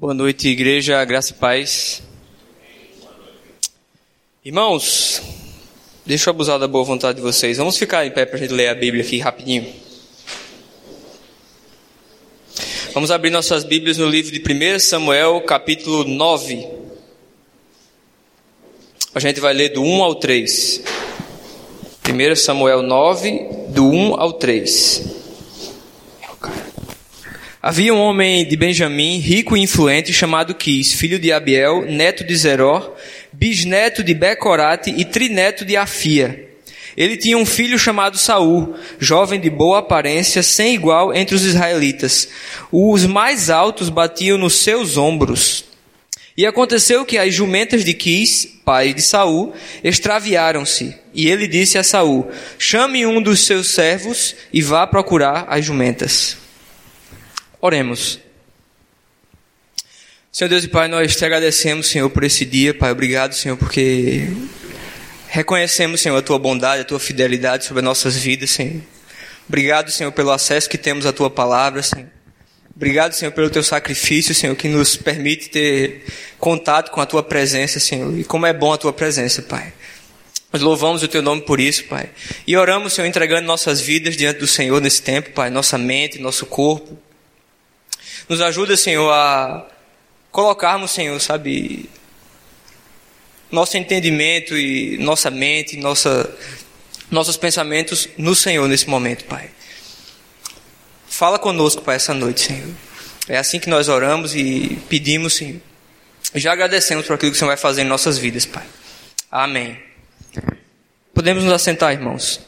Boa 0.00 0.14
noite, 0.14 0.46
igreja, 0.46 1.04
graça 1.04 1.32
e 1.32 1.34
paz. 1.34 2.04
Irmãos, 4.44 5.20
deixa 6.06 6.30
eu 6.30 6.34
abusar 6.34 6.56
da 6.56 6.68
boa 6.68 6.84
vontade 6.84 7.16
de 7.16 7.20
vocês. 7.20 7.58
Vamos 7.58 7.76
ficar 7.76 8.06
em 8.06 8.12
pé 8.12 8.24
para 8.24 8.36
a 8.36 8.38
gente 8.38 8.52
ler 8.52 8.68
a 8.68 8.76
Bíblia 8.76 9.02
aqui 9.02 9.18
rapidinho. 9.18 9.66
Vamos 12.94 13.10
abrir 13.10 13.30
nossas 13.30 13.64
Bíblias 13.64 13.98
no 13.98 14.08
livro 14.08 14.30
de 14.30 14.40
1 14.40 14.78
Samuel, 14.78 15.40
capítulo 15.40 16.04
9. 16.04 16.64
A 19.16 19.18
gente 19.18 19.40
vai 19.40 19.52
ler 19.52 19.70
do 19.70 19.82
1 19.82 20.04
ao 20.04 20.14
3. 20.14 20.80
1 22.08 22.36
Samuel 22.36 22.82
9, 22.82 23.48
do 23.70 23.90
1 23.90 24.14
ao 24.14 24.32
3. 24.34 25.17
Havia 27.60 27.92
um 27.92 27.98
homem 27.98 28.46
de 28.46 28.56
Benjamim, 28.56 29.18
rico 29.18 29.56
e 29.56 29.60
influente, 29.60 30.12
chamado 30.12 30.54
Quis, 30.54 30.92
filho 30.92 31.18
de 31.18 31.32
Abiel, 31.32 31.84
neto 31.86 32.22
de 32.22 32.36
Zeror, 32.36 32.94
bisneto 33.32 34.04
de 34.04 34.14
Becorate 34.14 34.94
e 34.96 35.04
trineto 35.04 35.64
de 35.64 35.76
Afia. 35.76 36.48
Ele 36.96 37.16
tinha 37.16 37.36
um 37.36 37.44
filho 37.44 37.76
chamado 37.76 38.16
Saul, 38.16 38.76
jovem 39.00 39.40
de 39.40 39.50
boa 39.50 39.80
aparência, 39.80 40.40
sem 40.40 40.72
igual 40.72 41.12
entre 41.12 41.34
os 41.34 41.44
israelitas. 41.44 42.28
Os 42.70 43.04
mais 43.04 43.50
altos 43.50 43.88
batiam 43.88 44.38
nos 44.38 44.54
seus 44.54 44.96
ombros. 44.96 45.64
E 46.36 46.46
aconteceu 46.46 47.04
que 47.04 47.18
as 47.18 47.34
jumentas 47.34 47.84
de 47.84 47.92
Quis, 47.92 48.46
pai 48.64 48.94
de 48.94 49.02
Saul, 49.02 49.52
extraviaram-se. 49.82 50.94
E 51.12 51.28
ele 51.28 51.48
disse 51.48 51.76
a 51.76 51.82
Saul: 51.82 52.30
Chame 52.56 53.04
um 53.04 53.20
dos 53.20 53.40
seus 53.40 53.70
servos 53.70 54.36
e 54.52 54.62
vá 54.62 54.86
procurar 54.86 55.46
as 55.48 55.64
jumentas. 55.64 56.47
Oremos. 57.60 58.20
Senhor 60.30 60.48
Deus 60.48 60.62
e 60.62 60.68
Pai, 60.68 60.86
nós 60.86 61.16
te 61.16 61.24
agradecemos, 61.24 61.88
Senhor, 61.88 62.08
por 62.08 62.22
esse 62.22 62.44
dia, 62.44 62.72
Pai. 62.72 62.92
Obrigado, 62.92 63.34
Senhor, 63.34 63.56
porque 63.56 64.28
reconhecemos, 65.28 66.00
Senhor, 66.00 66.16
a 66.16 66.22
tua 66.22 66.38
bondade, 66.38 66.82
a 66.82 66.84
tua 66.84 67.00
fidelidade 67.00 67.64
sobre 67.64 67.80
as 67.80 67.84
nossas 67.84 68.16
vidas, 68.16 68.50
Senhor. 68.50 68.80
Obrigado, 69.48 69.90
Senhor, 69.90 70.12
pelo 70.12 70.30
acesso 70.30 70.68
que 70.70 70.78
temos 70.78 71.04
à 71.04 71.12
tua 71.12 71.28
palavra, 71.28 71.82
Senhor. 71.82 72.06
Obrigado, 72.76 73.12
Senhor, 73.14 73.32
pelo 73.32 73.50
teu 73.50 73.64
sacrifício, 73.64 74.32
Senhor, 74.32 74.54
que 74.54 74.68
nos 74.68 74.94
permite 74.94 75.48
ter 75.48 76.04
contato 76.38 76.92
com 76.92 77.00
a 77.00 77.06
tua 77.06 77.24
presença, 77.24 77.80
Senhor. 77.80 78.16
E 78.16 78.22
como 78.22 78.46
é 78.46 78.52
bom 78.52 78.72
a 78.72 78.78
tua 78.78 78.92
presença, 78.92 79.42
Pai. 79.42 79.72
Nós 80.52 80.62
louvamos 80.62 81.02
o 81.02 81.08
teu 81.08 81.20
nome 81.20 81.42
por 81.42 81.58
isso, 81.58 81.84
Pai. 81.86 82.10
E 82.46 82.56
oramos, 82.56 82.92
Senhor, 82.92 83.08
entregando 83.08 83.48
nossas 83.48 83.80
vidas 83.80 84.16
diante 84.16 84.38
do 84.38 84.46
Senhor 84.46 84.80
nesse 84.80 85.02
tempo, 85.02 85.30
Pai. 85.30 85.50
Nossa 85.50 85.76
mente, 85.76 86.20
nosso 86.20 86.46
corpo. 86.46 87.07
Nos 88.28 88.40
ajuda, 88.40 88.76
Senhor, 88.76 89.10
a 89.10 89.66
colocarmos, 90.30 90.90
Senhor, 90.90 91.18
sabe, 91.20 91.88
nosso 93.50 93.76
entendimento 93.76 94.56
e 94.56 94.98
nossa 94.98 95.30
mente, 95.30 95.76
nossa, 95.76 96.30
nossos 97.10 97.36
pensamentos 97.36 98.08
no 98.18 98.34
Senhor 98.34 98.68
nesse 98.68 98.88
momento, 98.88 99.24
Pai. 99.24 99.50
Fala 101.08 101.38
conosco, 101.38 101.82
Pai, 101.82 101.96
essa 101.96 102.12
noite, 102.12 102.42
Senhor. 102.42 102.68
É 103.28 103.38
assim 103.38 103.58
que 103.58 103.68
nós 103.68 103.88
oramos 103.88 104.34
e 104.34 104.78
pedimos, 104.88 105.34
Senhor. 105.34 105.60
Já 106.34 106.52
agradecemos 106.52 107.06
por 107.06 107.14
aquilo 107.14 107.32
que 107.32 107.36
o 107.36 107.38
Senhor 107.38 107.48
vai 107.48 107.56
fazer 107.56 107.82
em 107.82 107.86
nossas 107.86 108.18
vidas, 108.18 108.44
Pai. 108.44 108.66
Amém. 109.30 109.78
Podemos 111.14 111.42
nos 111.44 111.52
assentar, 111.52 111.92
irmãos. 111.92 112.40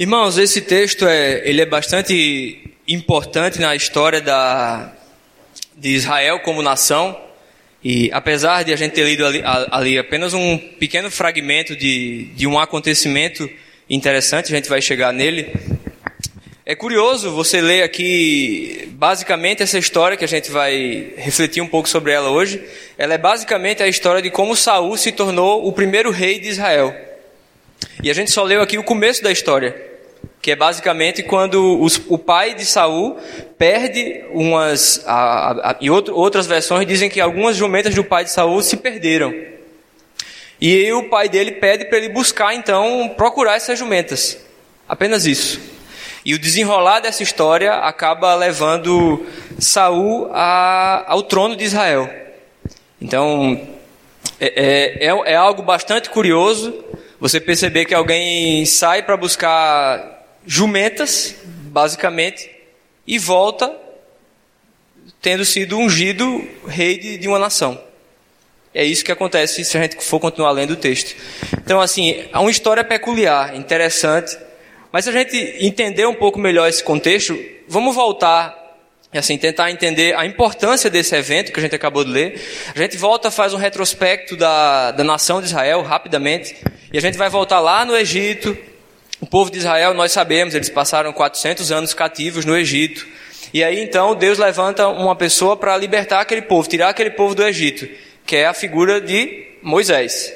Irmãos, 0.00 0.38
esse 0.38 0.60
texto 0.60 1.08
é, 1.08 1.42
ele 1.44 1.60
é 1.60 1.66
bastante 1.66 2.70
importante 2.86 3.58
na 3.58 3.74
história 3.74 4.20
da, 4.20 4.92
de 5.76 5.88
Israel 5.88 6.38
como 6.38 6.62
nação. 6.62 7.20
E 7.82 8.08
apesar 8.12 8.62
de 8.62 8.72
a 8.72 8.76
gente 8.76 8.92
ter 8.92 9.02
lido 9.02 9.26
ali, 9.26 9.42
ali 9.44 9.98
apenas 9.98 10.34
um 10.34 10.56
pequeno 10.56 11.10
fragmento 11.10 11.74
de, 11.74 12.26
de 12.26 12.46
um 12.46 12.60
acontecimento 12.60 13.50
interessante, 13.90 14.52
a 14.52 14.56
gente 14.56 14.68
vai 14.68 14.80
chegar 14.80 15.12
nele. 15.12 15.52
É 16.64 16.76
curioso 16.76 17.32
você 17.32 17.60
ler 17.60 17.82
aqui 17.82 18.88
basicamente 18.92 19.64
essa 19.64 19.80
história 19.80 20.16
que 20.16 20.24
a 20.24 20.28
gente 20.28 20.48
vai 20.48 21.12
refletir 21.16 21.60
um 21.60 21.66
pouco 21.66 21.88
sobre 21.88 22.12
ela 22.12 22.30
hoje. 22.30 22.62
Ela 22.96 23.14
é 23.14 23.18
basicamente 23.18 23.82
a 23.82 23.88
história 23.88 24.22
de 24.22 24.30
como 24.30 24.54
Saul 24.54 24.96
se 24.96 25.10
tornou 25.10 25.66
o 25.66 25.72
primeiro 25.72 26.12
rei 26.12 26.38
de 26.38 26.50
Israel. 26.50 26.94
E 28.00 28.08
a 28.08 28.14
gente 28.14 28.30
só 28.30 28.44
leu 28.44 28.62
aqui 28.62 28.78
o 28.78 28.84
começo 28.84 29.24
da 29.24 29.32
história 29.32 29.87
que 30.48 30.52
é 30.52 30.56
basicamente 30.56 31.22
quando 31.22 31.78
os, 31.78 32.00
o 32.08 32.16
pai 32.16 32.54
de 32.54 32.64
Saul 32.64 33.18
perde 33.58 34.24
umas 34.32 35.04
a, 35.06 35.72
a, 35.72 35.76
e 35.78 35.90
outro, 35.90 36.16
outras 36.16 36.46
versões 36.46 36.86
dizem 36.86 37.10
que 37.10 37.20
algumas 37.20 37.54
jumentas 37.54 37.94
do 37.94 38.02
pai 38.02 38.24
de 38.24 38.30
Saul 38.30 38.62
se 38.62 38.78
perderam. 38.78 39.30
E 40.58 40.90
o 40.90 41.10
pai 41.10 41.28
dele 41.28 41.52
pede 41.52 41.84
para 41.84 41.98
ele 41.98 42.08
buscar 42.08 42.54
então 42.54 43.12
procurar 43.14 43.56
essas 43.56 43.78
jumentas. 43.78 44.38
Apenas 44.88 45.26
isso. 45.26 45.60
E 46.24 46.32
o 46.32 46.38
desenrolar 46.38 47.00
dessa 47.00 47.22
história 47.22 47.74
acaba 47.74 48.34
levando 48.34 49.26
Saul 49.58 50.30
a, 50.32 51.04
ao 51.08 51.24
trono 51.24 51.56
de 51.56 51.64
Israel. 51.64 52.08
Então 53.02 53.68
é, 54.40 54.46
é, 54.46 55.08
é, 55.08 55.32
é 55.32 55.36
algo 55.36 55.62
bastante 55.62 56.08
curioso 56.08 56.72
você 57.20 57.38
perceber 57.38 57.84
que 57.84 57.94
alguém 57.94 58.64
sai 58.64 59.02
para 59.02 59.14
buscar 59.14 60.17
jumentas, 60.48 61.34
basicamente, 61.44 62.50
e 63.06 63.18
volta 63.18 63.70
tendo 65.20 65.44
sido 65.44 65.76
ungido 65.76 66.48
rei 66.66 66.98
de, 66.98 67.18
de 67.18 67.28
uma 67.28 67.38
nação. 67.38 67.78
É 68.74 68.82
isso 68.82 69.04
que 69.04 69.12
acontece 69.12 69.62
se 69.62 69.76
a 69.76 69.82
gente 69.82 70.02
for 70.02 70.18
continuar 70.18 70.52
lendo 70.52 70.70
o 70.70 70.76
texto. 70.76 71.14
Então, 71.52 71.80
assim, 71.82 72.24
é 72.32 72.38
uma 72.38 72.50
história 72.50 72.82
peculiar, 72.82 73.54
interessante. 73.54 74.38
Mas 74.90 75.04
se 75.04 75.10
a 75.10 75.12
gente 75.12 75.36
entender 75.60 76.06
um 76.06 76.14
pouco 76.14 76.38
melhor 76.38 76.66
esse 76.66 76.82
contexto, 76.82 77.38
vamos 77.68 77.94
voltar 77.94 78.56
assim 79.12 79.38
tentar 79.38 79.70
entender 79.70 80.14
a 80.16 80.26
importância 80.26 80.90
desse 80.90 81.16
evento 81.16 81.50
que 81.50 81.58
a 81.58 81.62
gente 81.62 81.74
acabou 81.74 82.04
de 82.04 82.10
ler. 82.10 82.40
A 82.74 82.78
gente 82.78 82.96
volta, 82.96 83.30
faz 83.30 83.52
um 83.52 83.58
retrospecto 83.58 84.36
da, 84.36 84.92
da 84.92 85.04
nação 85.04 85.40
de 85.40 85.46
Israel 85.46 85.82
rapidamente, 85.82 86.56
e 86.92 86.98
a 86.98 87.00
gente 87.00 87.18
vai 87.18 87.28
voltar 87.28 87.58
lá 87.58 87.84
no 87.84 87.96
Egito, 87.96 88.56
o 89.20 89.26
povo 89.26 89.50
de 89.50 89.58
Israel, 89.58 89.94
nós 89.94 90.12
sabemos, 90.12 90.54
eles 90.54 90.70
passaram 90.70 91.12
400 91.12 91.72
anos 91.72 91.92
cativos 91.92 92.44
no 92.44 92.56
Egito. 92.56 93.06
E 93.52 93.64
aí 93.64 93.82
então 93.82 94.14
Deus 94.14 94.38
levanta 94.38 94.86
uma 94.88 95.16
pessoa 95.16 95.56
para 95.56 95.76
libertar 95.76 96.20
aquele 96.20 96.42
povo, 96.42 96.68
tirar 96.68 96.90
aquele 96.90 97.10
povo 97.10 97.34
do 97.34 97.42
Egito, 97.42 97.88
que 98.24 98.36
é 98.36 98.46
a 98.46 98.54
figura 98.54 99.00
de 99.00 99.46
Moisés. 99.62 100.32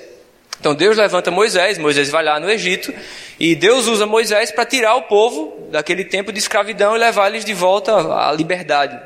Então 0.58 0.74
Deus 0.74 0.96
levanta 0.96 1.30
Moisés, 1.30 1.78
Moisés 1.78 2.08
vai 2.08 2.24
lá 2.24 2.40
no 2.40 2.50
Egito, 2.50 2.92
e 3.38 3.54
Deus 3.54 3.86
usa 3.86 4.06
Moisés 4.06 4.50
para 4.50 4.64
tirar 4.64 4.96
o 4.96 5.02
povo 5.02 5.68
daquele 5.70 6.04
tempo 6.04 6.32
de 6.32 6.38
escravidão 6.38 6.96
e 6.96 6.98
levar 6.98 7.28
eles 7.28 7.44
de 7.44 7.54
volta 7.54 7.94
à 7.96 8.32
liberdade. 8.32 8.98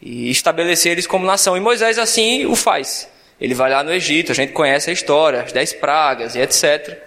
E 0.00 0.30
estabelecer 0.30 0.92
eles 0.92 1.06
como 1.06 1.24
nação. 1.24 1.56
E 1.56 1.60
Moisés 1.60 1.98
assim 1.98 2.44
o 2.46 2.54
faz. 2.54 3.08
Ele 3.40 3.54
vai 3.54 3.70
lá 3.70 3.82
no 3.82 3.92
Egito, 3.92 4.32
a 4.32 4.34
gente 4.34 4.52
conhece 4.52 4.90
a 4.90 4.92
história, 4.92 5.42
as 5.42 5.52
dez 5.52 5.72
pragas 5.72 6.34
e 6.34 6.40
etc. 6.40 7.05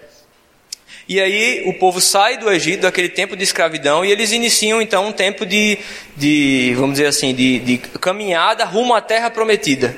E 1.09 1.19
aí 1.19 1.63
o 1.65 1.73
povo 1.73 1.99
sai 1.99 2.37
do 2.37 2.51
Egito, 2.51 2.81
daquele 2.81 3.09
tempo 3.09 3.35
de 3.35 3.43
escravidão, 3.43 4.05
e 4.05 4.11
eles 4.11 4.31
iniciam 4.31 4.79
então 4.79 5.07
um 5.07 5.11
tempo 5.11 5.43
de, 5.43 5.79
de 6.15 6.75
vamos 6.75 6.91
dizer 6.91 7.07
assim, 7.07 7.33
de, 7.33 7.57
de 7.57 7.77
caminhada 7.79 8.63
rumo 8.63 8.93
à 8.93 9.01
terra 9.01 9.31
prometida. 9.31 9.97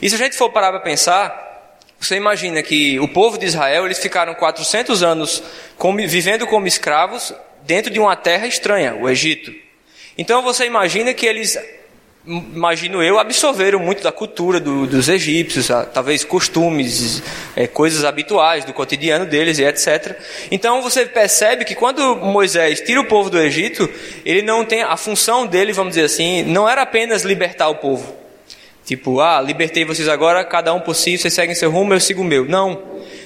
E 0.00 0.08
se 0.08 0.14
a 0.14 0.18
gente 0.18 0.36
for 0.36 0.48
parar 0.50 0.70
para 0.70 0.78
pensar, 0.78 1.80
você 1.98 2.14
imagina 2.14 2.62
que 2.62 3.00
o 3.00 3.08
povo 3.08 3.36
de 3.36 3.46
Israel, 3.46 3.84
eles 3.84 3.98
ficaram 3.98 4.32
400 4.32 5.02
anos 5.02 5.42
como, 5.76 5.98
vivendo 6.06 6.46
como 6.46 6.68
escravos 6.68 7.34
dentro 7.66 7.92
de 7.92 7.98
uma 7.98 8.14
terra 8.14 8.46
estranha, 8.46 8.94
o 8.94 9.10
Egito. 9.10 9.52
Então 10.16 10.40
você 10.40 10.66
imagina 10.66 11.12
que 11.12 11.26
eles 11.26 11.58
imagino 12.26 13.02
eu, 13.02 13.18
absorveram 13.18 13.78
muito 13.78 14.02
da 14.02 14.10
cultura 14.10 14.58
do, 14.58 14.86
dos 14.86 15.08
egípcios, 15.08 15.68
talvez 15.92 16.24
costumes, 16.24 17.22
é, 17.54 17.66
coisas 17.66 18.04
habituais 18.04 18.64
do 18.64 18.72
cotidiano 18.72 19.26
deles 19.26 19.58
e 19.58 19.64
etc. 19.64 20.18
Então 20.50 20.82
você 20.82 21.04
percebe 21.04 21.64
que 21.64 21.74
quando 21.74 22.16
Moisés 22.16 22.80
tira 22.80 23.00
o 23.00 23.04
povo 23.04 23.28
do 23.28 23.38
Egito, 23.38 23.88
ele 24.24 24.42
não 24.42 24.64
tem 24.64 24.82
a 24.82 24.96
função 24.96 25.46
dele, 25.46 25.72
vamos 25.72 25.94
dizer 25.94 26.06
assim, 26.06 26.42
não 26.42 26.68
era 26.68 26.82
apenas 26.82 27.24
libertar 27.24 27.68
o 27.68 27.76
povo. 27.76 28.23
Tipo, 28.84 29.20
ah, 29.20 29.40
libertei 29.40 29.84
vocês 29.84 30.08
agora, 30.08 30.44
cada 30.44 30.74
um 30.74 30.80
por 30.80 30.94
si, 30.94 31.16
vocês 31.16 31.32
seguem 31.32 31.54
seu 31.54 31.70
rumo, 31.70 31.94
eu 31.94 32.00
sigo 32.00 32.20
o 32.20 32.24
meu. 32.24 32.44
Não. 32.44 32.82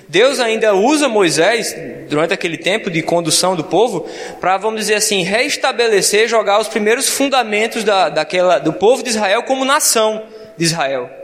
Deus 0.09 0.41
ainda 0.41 0.75
usa 0.75 1.09
Moisés, 1.09 1.75
durante 2.09 2.33
aquele 2.33 2.57
tempo 2.57 2.91
de 2.91 3.03
condução 3.03 3.55
do 3.55 3.65
povo, 3.65 4.09
para, 4.41 4.57
vamos 4.57 4.81
dizer 4.81 4.95
assim, 4.95 5.23
restabelecer, 5.23 6.29
jogar 6.29 6.61
os 6.61 6.69
primeiros 6.69 7.09
fundamentos 7.09 7.85
da, 7.85 8.09
daquela, 8.09 8.59
do 8.59 8.73
povo 8.73 9.03
de 9.03 9.11
Israel 9.11 9.43
como 9.43 9.65
nação 9.65 10.23
de 10.57 10.65
Israel. 10.65 11.18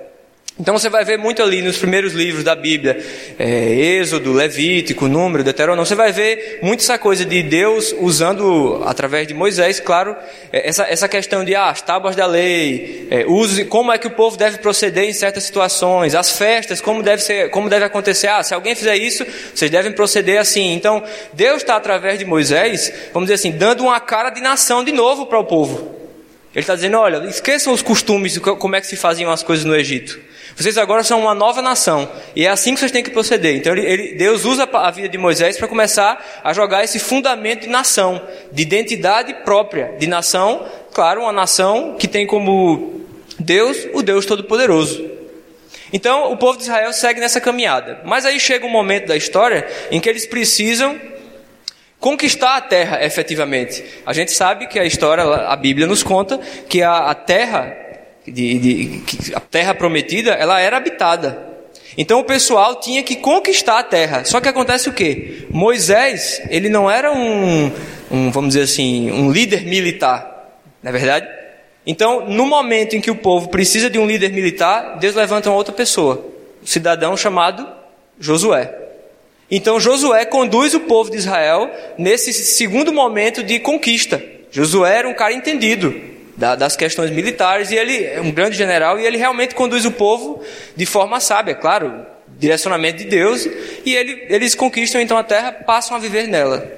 Então 0.56 0.78
você 0.78 0.88
vai 0.88 1.04
ver 1.04 1.18
muito 1.18 1.42
ali 1.42 1.60
nos 1.62 1.78
primeiros 1.78 2.12
livros 2.12 2.44
da 2.44 2.54
Bíblia, 2.54 3.04
é, 3.36 3.74
Êxodo, 3.74 4.32
Levítico, 4.32 5.08
Número, 5.08 5.42
Deuteronômio, 5.42 5.84
você 5.84 5.96
vai 5.96 6.12
ver 6.12 6.60
muito 6.62 6.78
essa 6.78 6.96
coisa 6.96 7.24
de 7.24 7.42
Deus 7.42 7.92
usando, 7.98 8.80
através 8.86 9.26
de 9.26 9.34
Moisés, 9.34 9.80
claro, 9.80 10.14
é, 10.52 10.68
essa, 10.68 10.84
essa 10.84 11.08
questão 11.08 11.44
de 11.44 11.56
ah, 11.56 11.70
as 11.70 11.82
tábuas 11.82 12.14
da 12.14 12.24
lei, 12.24 13.08
é, 13.10 13.26
use, 13.26 13.64
como 13.64 13.90
é 13.90 13.98
que 13.98 14.06
o 14.06 14.12
povo 14.12 14.36
deve 14.36 14.58
proceder 14.58 15.02
em 15.02 15.12
certas 15.12 15.42
situações, 15.42 16.14
as 16.14 16.38
festas, 16.38 16.80
como 16.80 17.02
deve, 17.02 17.20
ser, 17.20 17.50
como 17.50 17.68
deve 17.68 17.86
acontecer, 17.86 18.28
ah, 18.28 18.44
se 18.44 18.54
alguém 18.54 18.76
fizer 18.76 18.96
isso, 18.96 19.26
vocês 19.52 19.68
devem 19.68 19.90
proceder 19.90 20.38
assim. 20.38 20.72
Então, 20.72 21.02
Deus 21.32 21.62
está 21.62 21.74
através 21.74 22.16
de 22.16 22.24
Moisés, 22.24 22.92
vamos 23.12 23.26
dizer 23.26 23.34
assim, 23.34 23.50
dando 23.50 23.82
uma 23.82 23.98
cara 23.98 24.30
de 24.30 24.40
nação 24.40 24.84
de 24.84 24.92
novo 24.92 25.26
para 25.26 25.40
o 25.40 25.44
povo. 25.44 25.96
Ele 26.54 26.60
está 26.60 26.76
dizendo, 26.76 26.96
olha, 26.96 27.16
esqueçam 27.28 27.72
os 27.72 27.82
costumes, 27.82 28.38
como 28.38 28.76
é 28.76 28.80
que 28.80 28.86
se 28.86 28.94
faziam 28.94 29.32
as 29.32 29.42
coisas 29.42 29.64
no 29.64 29.74
Egito. 29.74 30.32
Vocês 30.56 30.78
agora 30.78 31.02
são 31.02 31.20
uma 31.20 31.34
nova 31.34 31.60
nação. 31.60 32.08
E 32.34 32.46
é 32.46 32.48
assim 32.48 32.74
que 32.74 32.80
vocês 32.80 32.92
têm 32.92 33.02
que 33.02 33.10
proceder. 33.10 33.56
Então 33.56 33.72
ele, 33.72 33.86
ele, 33.86 34.14
Deus 34.14 34.44
usa 34.44 34.68
a 34.72 34.90
vida 34.90 35.08
de 35.08 35.18
Moisés 35.18 35.56
para 35.56 35.66
começar 35.66 36.24
a 36.44 36.52
jogar 36.52 36.84
esse 36.84 36.98
fundamento 36.98 37.62
de 37.62 37.68
nação, 37.68 38.22
de 38.52 38.62
identidade 38.62 39.34
própria, 39.44 39.94
de 39.98 40.06
nação, 40.06 40.64
claro, 40.92 41.22
uma 41.22 41.32
nação 41.32 41.96
que 41.98 42.06
tem 42.06 42.26
como 42.26 43.00
Deus 43.38 43.88
o 43.92 44.02
Deus 44.02 44.24
Todo-Poderoso. 44.26 45.10
Então 45.92 46.32
o 46.32 46.36
povo 46.36 46.56
de 46.56 46.64
Israel 46.64 46.92
segue 46.92 47.20
nessa 47.20 47.40
caminhada. 47.40 48.00
Mas 48.04 48.24
aí 48.24 48.38
chega 48.38 48.64
um 48.64 48.70
momento 48.70 49.06
da 49.06 49.16
história 49.16 49.66
em 49.90 50.00
que 50.00 50.08
eles 50.08 50.26
precisam 50.26 50.98
conquistar 51.98 52.56
a 52.56 52.60
terra 52.60 53.04
efetivamente. 53.04 53.82
A 54.04 54.12
gente 54.12 54.30
sabe 54.30 54.66
que 54.66 54.78
a 54.78 54.84
história, 54.84 55.24
a 55.24 55.56
Bíblia 55.56 55.86
nos 55.86 56.02
conta 56.02 56.38
que 56.68 56.82
a, 56.82 57.10
a 57.10 57.14
terra 57.14 57.83
de, 58.26 58.58
de, 58.58 59.34
a 59.34 59.40
terra 59.40 59.74
prometida, 59.74 60.32
ela 60.32 60.60
era 60.60 60.76
habitada. 60.76 61.54
Então 61.96 62.20
o 62.20 62.24
pessoal 62.24 62.80
tinha 62.80 63.02
que 63.02 63.16
conquistar 63.16 63.78
a 63.78 63.82
terra. 63.82 64.24
Só 64.24 64.40
que 64.40 64.48
acontece 64.48 64.88
o 64.88 64.92
quê? 64.92 65.46
Moisés, 65.50 66.42
ele 66.48 66.68
não 66.68 66.90
era 66.90 67.12
um, 67.12 67.70
um 68.10 68.30
vamos 68.30 68.54
dizer 68.54 68.64
assim, 68.64 69.10
um 69.10 69.30
líder 69.30 69.64
militar, 69.64 70.58
não 70.82 70.88
é 70.88 70.92
verdade? 70.92 71.28
Então, 71.86 72.26
no 72.28 72.46
momento 72.46 72.96
em 72.96 73.00
que 73.00 73.10
o 73.10 73.16
povo 73.16 73.48
precisa 73.48 73.90
de 73.90 73.98
um 73.98 74.06
líder 74.06 74.32
militar, 74.32 74.98
Deus 74.98 75.14
levanta 75.14 75.50
uma 75.50 75.56
outra 75.56 75.74
pessoa, 75.74 76.24
um 76.62 76.66
cidadão 76.66 77.16
chamado 77.16 77.68
Josué. 78.18 78.74
Então 79.50 79.78
Josué 79.78 80.24
conduz 80.24 80.74
o 80.74 80.80
povo 80.80 81.10
de 81.10 81.18
Israel 81.18 81.70
nesse 81.98 82.32
segundo 82.32 82.92
momento 82.92 83.42
de 83.42 83.58
conquista. 83.58 84.22
Josué 84.50 84.98
era 84.98 85.08
um 85.08 85.14
cara 85.14 85.34
entendido 85.34 86.13
da, 86.36 86.54
das 86.54 86.76
questões 86.76 87.10
militares, 87.10 87.70
e 87.70 87.76
ele 87.76 88.04
é 88.04 88.20
um 88.20 88.30
grande 88.30 88.56
general, 88.56 88.98
e 88.98 89.06
ele 89.06 89.16
realmente 89.16 89.54
conduz 89.54 89.84
o 89.84 89.92
povo 89.92 90.42
de 90.76 90.86
forma 90.86 91.20
sábia, 91.20 91.54
claro, 91.54 92.04
direcionamento 92.38 92.98
de 92.98 93.04
Deus, 93.04 93.46
e 93.84 93.94
ele, 93.94 94.26
eles 94.28 94.54
conquistam 94.54 95.00
então 95.00 95.16
a 95.16 95.22
terra, 95.22 95.52
passam 95.52 95.96
a 95.96 96.00
viver 96.00 96.26
nela. 96.26 96.70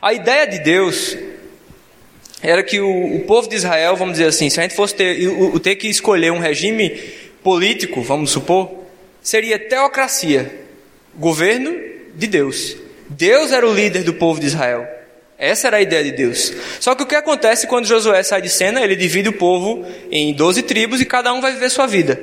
A 0.00 0.12
ideia 0.12 0.46
de 0.46 0.58
Deus 0.58 1.16
era 2.42 2.62
que 2.62 2.80
o, 2.80 3.16
o 3.16 3.20
povo 3.20 3.48
de 3.48 3.56
Israel, 3.56 3.96
vamos 3.96 4.14
dizer 4.14 4.26
assim, 4.26 4.50
se 4.50 4.58
a 4.58 4.64
gente 4.64 4.74
fosse 4.74 4.94
ter, 4.94 5.28
o, 5.28 5.58
ter 5.60 5.76
que 5.76 5.88
escolher 5.88 6.32
um 6.32 6.40
regime 6.40 6.90
político, 7.42 8.02
vamos 8.02 8.30
supor, 8.30 8.70
seria 9.22 9.58
teocracia, 9.58 10.52
governo 11.14 11.72
de 12.14 12.26
Deus. 12.26 12.76
Deus 13.08 13.52
era 13.52 13.66
o 13.66 13.72
líder 13.72 14.02
do 14.02 14.14
povo 14.14 14.40
de 14.40 14.46
Israel. 14.46 14.86
Essa 15.42 15.66
era 15.66 15.78
a 15.78 15.80
ideia 15.80 16.04
de 16.04 16.12
Deus. 16.12 16.52
Só 16.78 16.94
que 16.94 17.02
o 17.02 17.06
que 17.06 17.16
acontece 17.16 17.66
quando 17.66 17.84
Josué 17.84 18.22
sai 18.22 18.40
de 18.40 18.48
cena? 18.48 18.80
Ele 18.80 18.94
divide 18.94 19.28
o 19.28 19.32
povo 19.32 19.84
em 20.08 20.32
12 20.32 20.62
tribos 20.62 21.00
e 21.00 21.04
cada 21.04 21.32
um 21.32 21.40
vai 21.40 21.50
viver 21.50 21.68
sua 21.68 21.84
vida. 21.84 22.16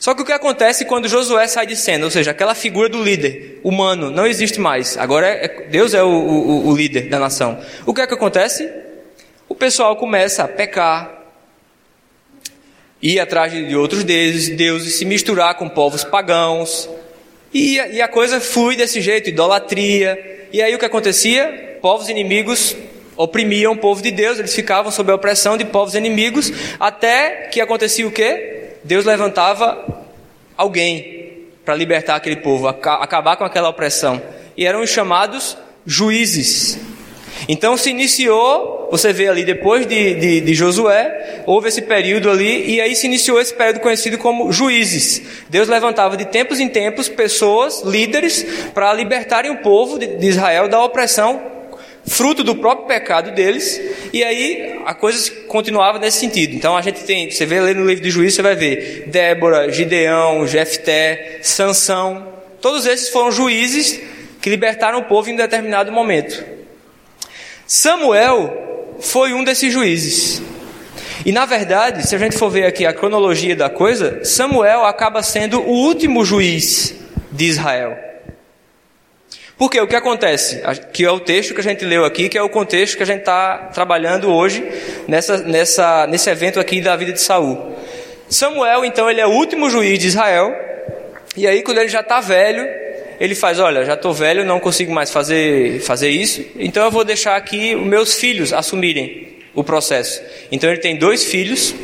Só 0.00 0.16
que 0.16 0.22
o 0.22 0.24
que 0.24 0.32
acontece 0.32 0.84
quando 0.84 1.06
Josué 1.06 1.46
sai 1.46 1.64
de 1.64 1.76
cena? 1.76 2.06
Ou 2.06 2.10
seja, 2.10 2.32
aquela 2.32 2.52
figura 2.52 2.88
do 2.88 3.00
líder 3.04 3.60
humano 3.62 4.10
não 4.10 4.26
existe 4.26 4.58
mais. 4.58 4.98
Agora 4.98 5.28
é, 5.28 5.68
Deus 5.70 5.94
é 5.94 6.02
o, 6.02 6.08
o, 6.08 6.66
o 6.66 6.76
líder 6.76 7.08
da 7.08 7.20
nação. 7.20 7.56
O 7.86 7.94
que 7.94 8.00
é 8.00 8.06
que 8.08 8.14
acontece? 8.14 8.68
O 9.48 9.54
pessoal 9.54 9.94
começa 9.94 10.42
a 10.42 10.48
pecar, 10.48 11.22
ir 13.00 13.20
atrás 13.20 13.52
de 13.52 13.76
outros 13.76 14.02
deuses, 14.02 14.48
deuses 14.56 14.96
se 14.96 15.04
misturar 15.04 15.54
com 15.54 15.68
povos 15.68 16.02
pagãos. 16.02 16.88
E, 17.52 17.76
e 17.76 18.00
a 18.02 18.08
coisa 18.08 18.40
flui 18.40 18.76
desse 18.76 19.00
jeito, 19.00 19.28
idolatria. 19.28 20.46
E 20.52 20.62
aí 20.62 20.74
o 20.74 20.78
que 20.78 20.84
acontecia? 20.84 21.68
povos 21.80 22.08
inimigos 22.08 22.76
oprimiam 23.16 23.72
o 23.72 23.76
povo 23.76 24.00
de 24.00 24.10
Deus, 24.10 24.38
eles 24.38 24.54
ficavam 24.54 24.90
sob 24.90 25.10
a 25.10 25.14
opressão 25.14 25.56
de 25.56 25.64
povos 25.64 25.94
inimigos, 25.94 26.50
até 26.78 27.48
que 27.50 27.60
acontecia 27.60 28.06
o 28.06 28.10
quê? 28.10 28.76
Deus 28.82 29.04
levantava 29.04 30.04
alguém 30.56 31.48
para 31.64 31.74
libertar 31.74 32.16
aquele 32.16 32.36
povo, 32.36 32.66
acabar 32.66 33.36
com 33.36 33.44
aquela 33.44 33.68
opressão. 33.68 34.22
E 34.56 34.64
eram 34.64 34.82
os 34.82 34.90
chamados 34.90 35.56
juízes. 35.84 36.78
Então 37.48 37.76
se 37.76 37.90
iniciou, 37.90 38.88
você 38.90 39.12
vê 39.12 39.28
ali 39.28 39.44
depois 39.44 39.86
de, 39.86 40.14
de, 40.14 40.40
de, 40.40 40.54
Josué, 40.54 41.42
houve 41.46 41.68
esse 41.68 41.82
período 41.82 42.30
ali, 42.30 42.74
e 42.74 42.80
aí 42.80 42.94
se 42.94 43.06
iniciou 43.06 43.40
esse 43.40 43.54
período 43.54 43.80
conhecido 43.80 44.18
como 44.18 44.52
juízes. 44.52 45.22
Deus 45.48 45.68
levantava 45.68 46.16
de 46.16 46.24
tempos 46.24 46.60
em 46.60 46.68
tempos 46.68 47.08
pessoas, 47.08 47.82
líderes, 47.82 48.44
para 48.74 48.92
libertarem 48.92 49.50
o 49.50 49.58
povo 49.58 49.98
de, 49.98 50.06
de 50.06 50.26
Israel 50.26 50.68
da 50.68 50.82
opressão 50.82 51.60
fruto 52.06 52.42
do 52.42 52.56
próprio 52.56 52.86
pecado 52.86 53.32
deles, 53.32 53.80
e 54.12 54.24
aí 54.24 54.80
a 54.84 54.94
coisa 54.94 55.30
continuava 55.46 55.98
nesse 55.98 56.18
sentido. 56.18 56.54
Então 56.54 56.76
a 56.76 56.82
gente 56.82 57.04
tem, 57.04 57.30
você 57.30 57.46
vê 57.46 57.60
ler 57.60 57.74
no 57.74 57.86
livro 57.86 58.02
de 58.02 58.10
Juízes, 58.10 58.34
você 58.34 58.42
vai 58.42 58.56
ver 58.56 59.04
Débora, 59.08 59.70
Gideão, 59.70 60.46
Jefté, 60.46 61.38
Sansão, 61.42 62.26
todos 62.60 62.86
esses 62.86 63.10
foram 63.10 63.30
juízes 63.30 64.00
que 64.40 64.50
libertaram 64.50 64.98
o 64.98 65.04
povo 65.04 65.30
em 65.30 65.34
um 65.34 65.36
determinado 65.36 65.92
momento. 65.92 66.59
Samuel 67.72 68.96
foi 68.98 69.32
um 69.32 69.44
desses 69.44 69.72
juízes. 69.72 70.42
E 71.24 71.30
na 71.30 71.46
verdade, 71.46 72.04
se 72.04 72.16
a 72.16 72.18
gente 72.18 72.36
for 72.36 72.50
ver 72.50 72.66
aqui 72.66 72.84
a 72.84 72.92
cronologia 72.92 73.54
da 73.54 73.70
coisa, 73.70 74.24
Samuel 74.24 74.84
acaba 74.84 75.22
sendo 75.22 75.60
o 75.60 75.70
último 75.70 76.24
juiz 76.24 76.92
de 77.30 77.44
Israel. 77.44 77.96
Porque 79.56 79.80
o 79.80 79.86
que 79.86 79.94
acontece? 79.94 80.60
Que 80.92 81.04
é 81.04 81.10
o 81.12 81.20
texto 81.20 81.54
que 81.54 81.60
a 81.60 81.62
gente 81.62 81.84
leu 81.84 82.04
aqui, 82.04 82.28
que 82.28 82.36
é 82.36 82.42
o 82.42 82.48
contexto 82.48 82.96
que 82.96 83.04
a 83.04 83.06
gente 83.06 83.20
está 83.20 83.70
trabalhando 83.72 84.32
hoje 84.32 84.68
nessa, 85.06 85.36
nessa, 85.36 86.08
nesse 86.08 86.28
evento 86.28 86.58
aqui 86.58 86.80
da 86.80 86.96
vida 86.96 87.12
de 87.12 87.20
Saul. 87.20 87.76
Samuel, 88.28 88.84
então, 88.84 89.08
ele 89.08 89.20
é 89.20 89.26
o 89.28 89.30
último 89.30 89.70
juiz 89.70 89.96
de 89.96 90.08
Israel. 90.08 90.52
E 91.36 91.46
aí, 91.46 91.62
quando 91.62 91.78
ele 91.78 91.88
já 91.88 92.00
está 92.00 92.20
velho, 92.20 92.66
ele 93.20 93.34
faz: 93.34 93.60
Olha, 93.60 93.84
já 93.84 93.94
estou 93.94 94.14
velho, 94.14 94.44
não 94.44 94.58
consigo 94.58 94.90
mais 94.90 95.10
fazer, 95.10 95.80
fazer 95.82 96.08
isso, 96.08 96.42
então 96.58 96.82
eu 96.82 96.90
vou 96.90 97.04
deixar 97.04 97.36
aqui 97.36 97.76
os 97.76 97.86
meus 97.86 98.14
filhos 98.14 98.52
assumirem 98.52 99.28
o 99.54 99.62
processo. 99.62 100.22
Então, 100.50 100.70
ele 100.70 100.80
tem 100.80 100.96
dois 100.96 101.24
filhos. 101.24 101.74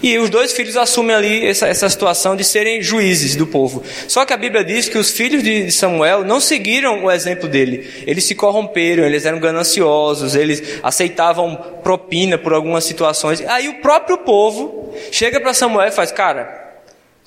E 0.00 0.16
os 0.16 0.30
dois 0.30 0.52
filhos 0.52 0.76
assumem 0.76 1.14
ali 1.14 1.44
essa, 1.44 1.66
essa 1.66 1.88
situação 1.88 2.36
de 2.36 2.44
serem 2.44 2.80
juízes 2.80 3.34
do 3.34 3.48
povo. 3.48 3.82
Só 4.06 4.24
que 4.24 4.32
a 4.32 4.36
Bíblia 4.36 4.62
diz 4.62 4.88
que 4.88 4.96
os 4.96 5.10
filhos 5.10 5.42
de 5.42 5.72
Samuel 5.72 6.24
não 6.24 6.38
seguiram 6.38 7.04
o 7.04 7.10
exemplo 7.10 7.48
dele. 7.48 7.84
Eles 8.06 8.22
se 8.22 8.36
corromperam, 8.36 9.04
eles 9.04 9.26
eram 9.26 9.40
gananciosos, 9.40 10.36
eles 10.36 10.78
aceitavam 10.84 11.56
propina 11.82 12.38
por 12.38 12.52
algumas 12.52 12.84
situações. 12.84 13.42
Aí 13.48 13.68
o 13.68 13.80
próprio 13.80 14.18
povo 14.18 14.94
chega 15.10 15.40
para 15.40 15.52
Samuel 15.52 15.88
e 15.88 15.92
faz: 15.92 16.12
Cara, 16.12 16.67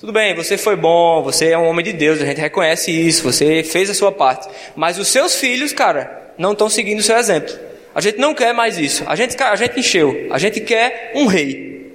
tudo 0.02 0.12
bem, 0.12 0.34
você 0.34 0.58
foi 0.58 0.74
bom, 0.74 1.22
você 1.22 1.50
é 1.50 1.56
um 1.56 1.68
homem 1.68 1.84
de 1.84 1.92
Deus, 1.92 2.20
a 2.20 2.26
gente 2.26 2.40
reconhece 2.40 2.90
isso, 2.90 3.22
você 3.22 3.62
fez 3.62 3.88
a 3.88 3.94
sua 3.94 4.10
parte. 4.10 4.48
Mas 4.74 4.98
os 4.98 5.06
seus 5.06 5.36
filhos, 5.36 5.72
cara, 5.72 6.32
não 6.36 6.50
estão 6.50 6.68
seguindo 6.68 6.98
o 6.98 7.02
seu 7.04 7.16
exemplo. 7.16 7.56
A 7.94 8.00
gente 8.00 8.18
não 8.18 8.34
quer 8.34 8.52
mais 8.52 8.78
isso. 8.78 9.04
A 9.06 9.14
gente, 9.14 9.40
a 9.40 9.54
gente 9.54 9.78
encheu. 9.78 10.26
A 10.32 10.38
gente 10.38 10.60
quer 10.60 11.12
um 11.14 11.26
rei. 11.26 11.94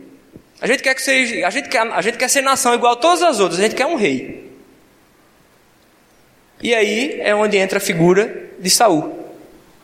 A 0.61 0.67
gente 0.67 0.83
quer 0.83 0.95
que 0.95 1.01
seja, 1.01 1.45
a 1.45 1.49
gente 1.49 1.67
quer, 1.67 1.81
a 1.81 2.01
gente 2.01 2.17
quer 2.17 2.29
ser 2.29 2.39
nação 2.39 2.73
igual 2.73 2.93
a 2.93 2.95
todas 2.95 3.21
as 3.21 3.41
outras, 3.41 3.59
a 3.59 3.63
gente 3.63 3.75
quer 3.75 3.85
um 3.85 3.95
rei. 3.95 4.53
E 6.63 6.73
aí 6.73 7.19
é 7.19 7.35
onde 7.35 7.57
entra 7.57 7.77
a 7.77 7.81
figura 7.81 8.51
de 8.57 8.69
Saul. 8.69 9.19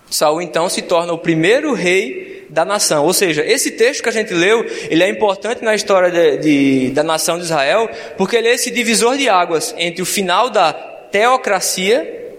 Saul 0.09 0.41
então 0.41 0.69
se 0.69 0.81
torna 0.81 1.11
o 1.11 1.17
primeiro 1.17 1.73
rei 1.73 2.32
da 2.53 2.63
nação. 2.63 3.03
Ou 3.03 3.13
seja, 3.13 3.43
esse 3.43 3.71
texto 3.71 4.03
que 4.03 4.09
a 4.09 4.11
gente 4.11 4.33
leu, 4.33 4.63
ele 4.89 5.03
é 5.03 5.09
importante 5.09 5.63
na 5.63 5.73
história 5.73 6.11
de, 6.11 6.37
de, 6.37 6.89
da 6.91 7.03
nação 7.03 7.37
de 7.37 7.45
Israel, 7.45 7.89
porque 8.15 8.35
ele 8.35 8.47
é 8.47 8.53
esse 8.53 8.69
divisor 8.69 9.17
de 9.17 9.27
águas 9.27 9.73
entre 9.77 10.03
o 10.03 10.05
final 10.05 10.51
da 10.51 10.71
teocracia, 10.71 12.31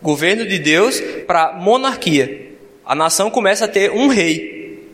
governo 0.00 0.46
de 0.46 0.58
Deus, 0.58 1.00
para 1.26 1.52
monarquia. 1.52 2.48
A 2.84 2.94
nação 2.94 3.30
começa 3.30 3.66
a 3.66 3.68
ter 3.68 3.90
um 3.90 4.08
rei. 4.08 4.88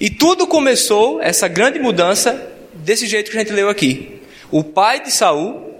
E 0.00 0.08
tudo 0.08 0.46
começou, 0.46 1.20
essa 1.20 1.46
grande 1.46 1.78
mudança, 1.78 2.50
desse 2.72 3.06
jeito 3.06 3.30
que 3.30 3.36
a 3.36 3.40
gente 3.40 3.52
leu 3.52 3.68
aqui. 3.68 4.20
O 4.50 4.64
pai 4.64 5.00
de 5.00 5.10
Saul 5.10 5.74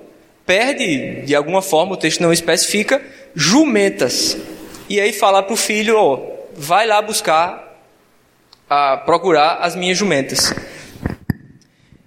perde, 0.45 1.23
de 1.23 1.35
alguma 1.35 1.63
forma, 1.63 1.95
o 1.95 1.97
texto 1.97 2.21
não 2.21 2.33
especifica, 2.33 3.03
jumentas. 3.35 4.37
E 4.89 5.01
aí 5.01 5.13
fala 5.13 5.43
para 5.43 5.55
o 5.55 5.57
filho, 5.57 5.97
ó, 5.97 6.32
vai 6.57 6.87
lá 6.87 7.01
buscar, 7.01 7.81
a, 8.69 8.97
procurar 8.99 9.59
as 9.61 9.75
minhas 9.75 9.99
jumentas. 9.99 10.55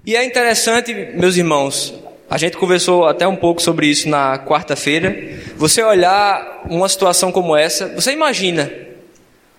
E 0.06 0.16
é 0.16 0.24
interessante, 0.24 0.94
meus 0.94 1.36
irmãos, 1.36 1.94
a 2.30 2.38
gente 2.38 2.58
conversou 2.58 3.06
até 3.06 3.28
um 3.28 3.36
pouco 3.36 3.62
sobre 3.62 3.88
isso 3.88 4.10
na 4.10 4.38
quarta-feira. 4.40 5.16
Você 5.58 5.84
olhar 5.84 6.62
uma 6.66 6.90
situação 6.90 7.32
como 7.32 7.56
essa, 7.56 7.88
você 7.90 8.12
imagina, 8.12 8.72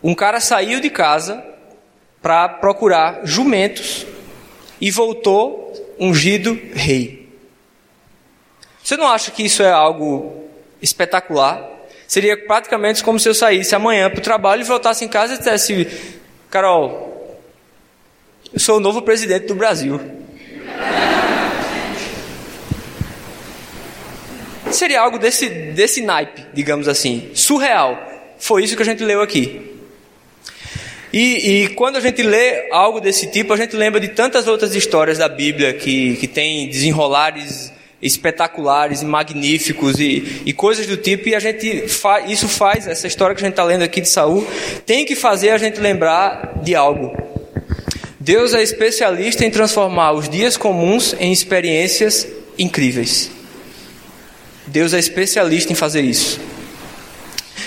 um 0.03 0.15
cara 0.15 0.41
saiu 0.41 0.81
de 0.81 0.91
casa 0.91 1.45
para 2.23 2.49
procurar 2.49 3.21
jumentos 3.25 4.07
e 4.81 4.91
voltou 4.91 5.73
ungido 5.99 6.59
rei. 6.75 7.29
Você 8.83 8.97
não 8.97 9.09
acha 9.09 9.31
que 9.31 9.45
isso 9.45 9.63
é 9.63 9.71
algo 9.71 10.45
espetacular? 10.81 11.76
Seria 12.07 12.37
praticamente 12.37 13.03
como 13.03 13.19
se 13.19 13.29
eu 13.29 13.35
saísse 13.35 13.75
amanhã 13.75 14.09
para 14.09 14.21
o 14.21 14.23
trabalho 14.23 14.61
e 14.61 14.65
voltasse 14.65 15.05
em 15.05 15.09
casa 15.09 15.35
e 15.35 15.39
dissesse: 15.39 15.89
Carol, 16.51 17.41
eu 18.53 18.61
sou 18.61 18.77
o 18.77 18.81
novo 18.81 19.03
presidente 19.03 19.47
do 19.47 19.55
Brasil. 19.55 20.01
Seria 24.71 25.01
algo 25.01 25.19
desse, 25.19 25.49
desse 25.49 26.01
naipe, 26.03 26.45
digamos 26.53 26.87
assim, 26.87 27.31
surreal. 27.35 27.99
Foi 28.39 28.63
isso 28.63 28.77
que 28.77 28.83
a 28.83 28.85
gente 28.87 29.03
leu 29.03 29.23
aqui. 29.23 29.75
E, 31.13 31.63
e, 31.65 31.69
quando 31.69 31.97
a 31.97 32.01
gente 32.01 32.23
lê 32.23 32.71
algo 32.71 33.01
desse 33.01 33.31
tipo, 33.31 33.53
a 33.53 33.57
gente 33.57 33.75
lembra 33.75 33.99
de 33.99 34.09
tantas 34.09 34.47
outras 34.47 34.75
histórias 34.75 35.19
da 35.19 35.29
Bíblia 35.29 35.73
que, 35.73 36.17
que 36.17 36.29
tem 36.29 36.69
desenrolares 36.69 37.73
espetaculares 38.07 39.03
e 39.03 39.05
magníficos 39.05 39.99
e, 39.99 40.43
e 40.47 40.53
coisas 40.53 40.87
do 40.87 40.97
tipo, 40.97 41.29
e 41.29 41.35
a 41.35 41.41
gente 41.41 41.89
fa, 41.89 42.21
isso 42.21 42.49
faz, 42.49 42.87
essa 42.87 43.07
história 43.07 43.35
que 43.35 43.43
a 43.43 43.45
gente 43.45 43.53
está 43.53 43.65
lendo 43.65 43.83
aqui 43.83 44.01
de 44.01 44.09
Saul, 44.09 44.47
tem 44.85 45.05
que 45.05 45.17
fazer 45.17 45.51
a 45.51 45.59
gente 45.59 45.81
lembrar 45.81 46.61
de 46.63 46.75
algo. 46.75 47.17
Deus 48.19 48.55
é 48.55 48.63
especialista 48.63 49.45
em 49.45 49.51
transformar 49.51 50.13
os 50.13 50.29
dias 50.29 50.57
comuns 50.57 51.15
em 51.19 51.33
experiências 51.33 52.27
incríveis. 52.59 53.31
Deus 54.67 54.93
é 54.93 54.99
especialista 54.99 55.73
em 55.73 55.77
fazer 55.77 56.03
isso. 56.03 56.41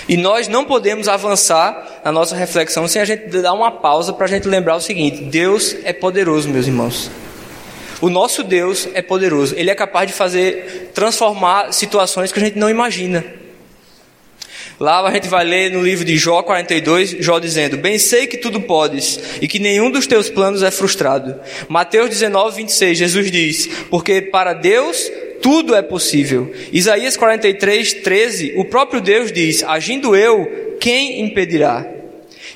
E 0.08 0.16
nós 0.16 0.48
não 0.48 0.64
podemos 0.64 1.08
avançar 1.08 2.02
na 2.04 2.12
nossa 2.12 2.34
reflexão 2.36 2.86
sem 2.88 3.00
a 3.00 3.04
gente 3.04 3.28
dar 3.40 3.52
uma 3.52 3.70
pausa 3.70 4.12
para 4.12 4.26
a 4.26 4.28
gente 4.28 4.48
lembrar 4.48 4.76
o 4.76 4.80
seguinte: 4.80 5.22
Deus 5.22 5.76
é 5.84 5.92
poderoso, 5.92 6.48
meus 6.48 6.66
irmãos. 6.66 7.10
O 8.00 8.08
nosso 8.08 8.42
Deus 8.42 8.88
é 8.94 9.02
poderoso. 9.02 9.54
Ele 9.56 9.70
é 9.70 9.74
capaz 9.74 10.06
de 10.06 10.12
fazer, 10.12 10.90
transformar 10.94 11.72
situações 11.72 12.32
que 12.32 12.38
a 12.38 12.42
gente 12.42 12.58
não 12.58 12.70
imagina. 12.70 13.24
Lá 14.80 15.06
a 15.06 15.12
gente 15.12 15.28
vai 15.28 15.44
ler 15.44 15.70
no 15.70 15.82
livro 15.82 16.06
de 16.06 16.16
Jó 16.16 16.42
42, 16.42 17.10
Jó 17.20 17.38
dizendo: 17.38 17.76
Bem 17.76 17.98
sei 17.98 18.26
que 18.26 18.38
tudo 18.38 18.62
podes 18.62 19.20
e 19.42 19.46
que 19.46 19.58
nenhum 19.58 19.90
dos 19.90 20.06
teus 20.06 20.30
planos 20.30 20.62
é 20.62 20.70
frustrado. 20.70 21.38
Mateus 21.68 22.08
19, 22.08 22.56
26, 22.56 22.96
Jesus 22.96 23.30
diz: 23.30 23.66
Porque 23.90 24.22
para 24.22 24.54
Deus 24.54 25.12
tudo 25.42 25.74
é 25.74 25.82
possível. 25.82 26.50
Isaías 26.72 27.14
43, 27.14 27.92
13, 27.94 28.54
o 28.56 28.64
próprio 28.64 29.02
Deus 29.02 29.30
diz: 29.30 29.62
Agindo 29.62 30.16
eu, 30.16 30.76
quem 30.80 31.20
impedirá? 31.20 31.99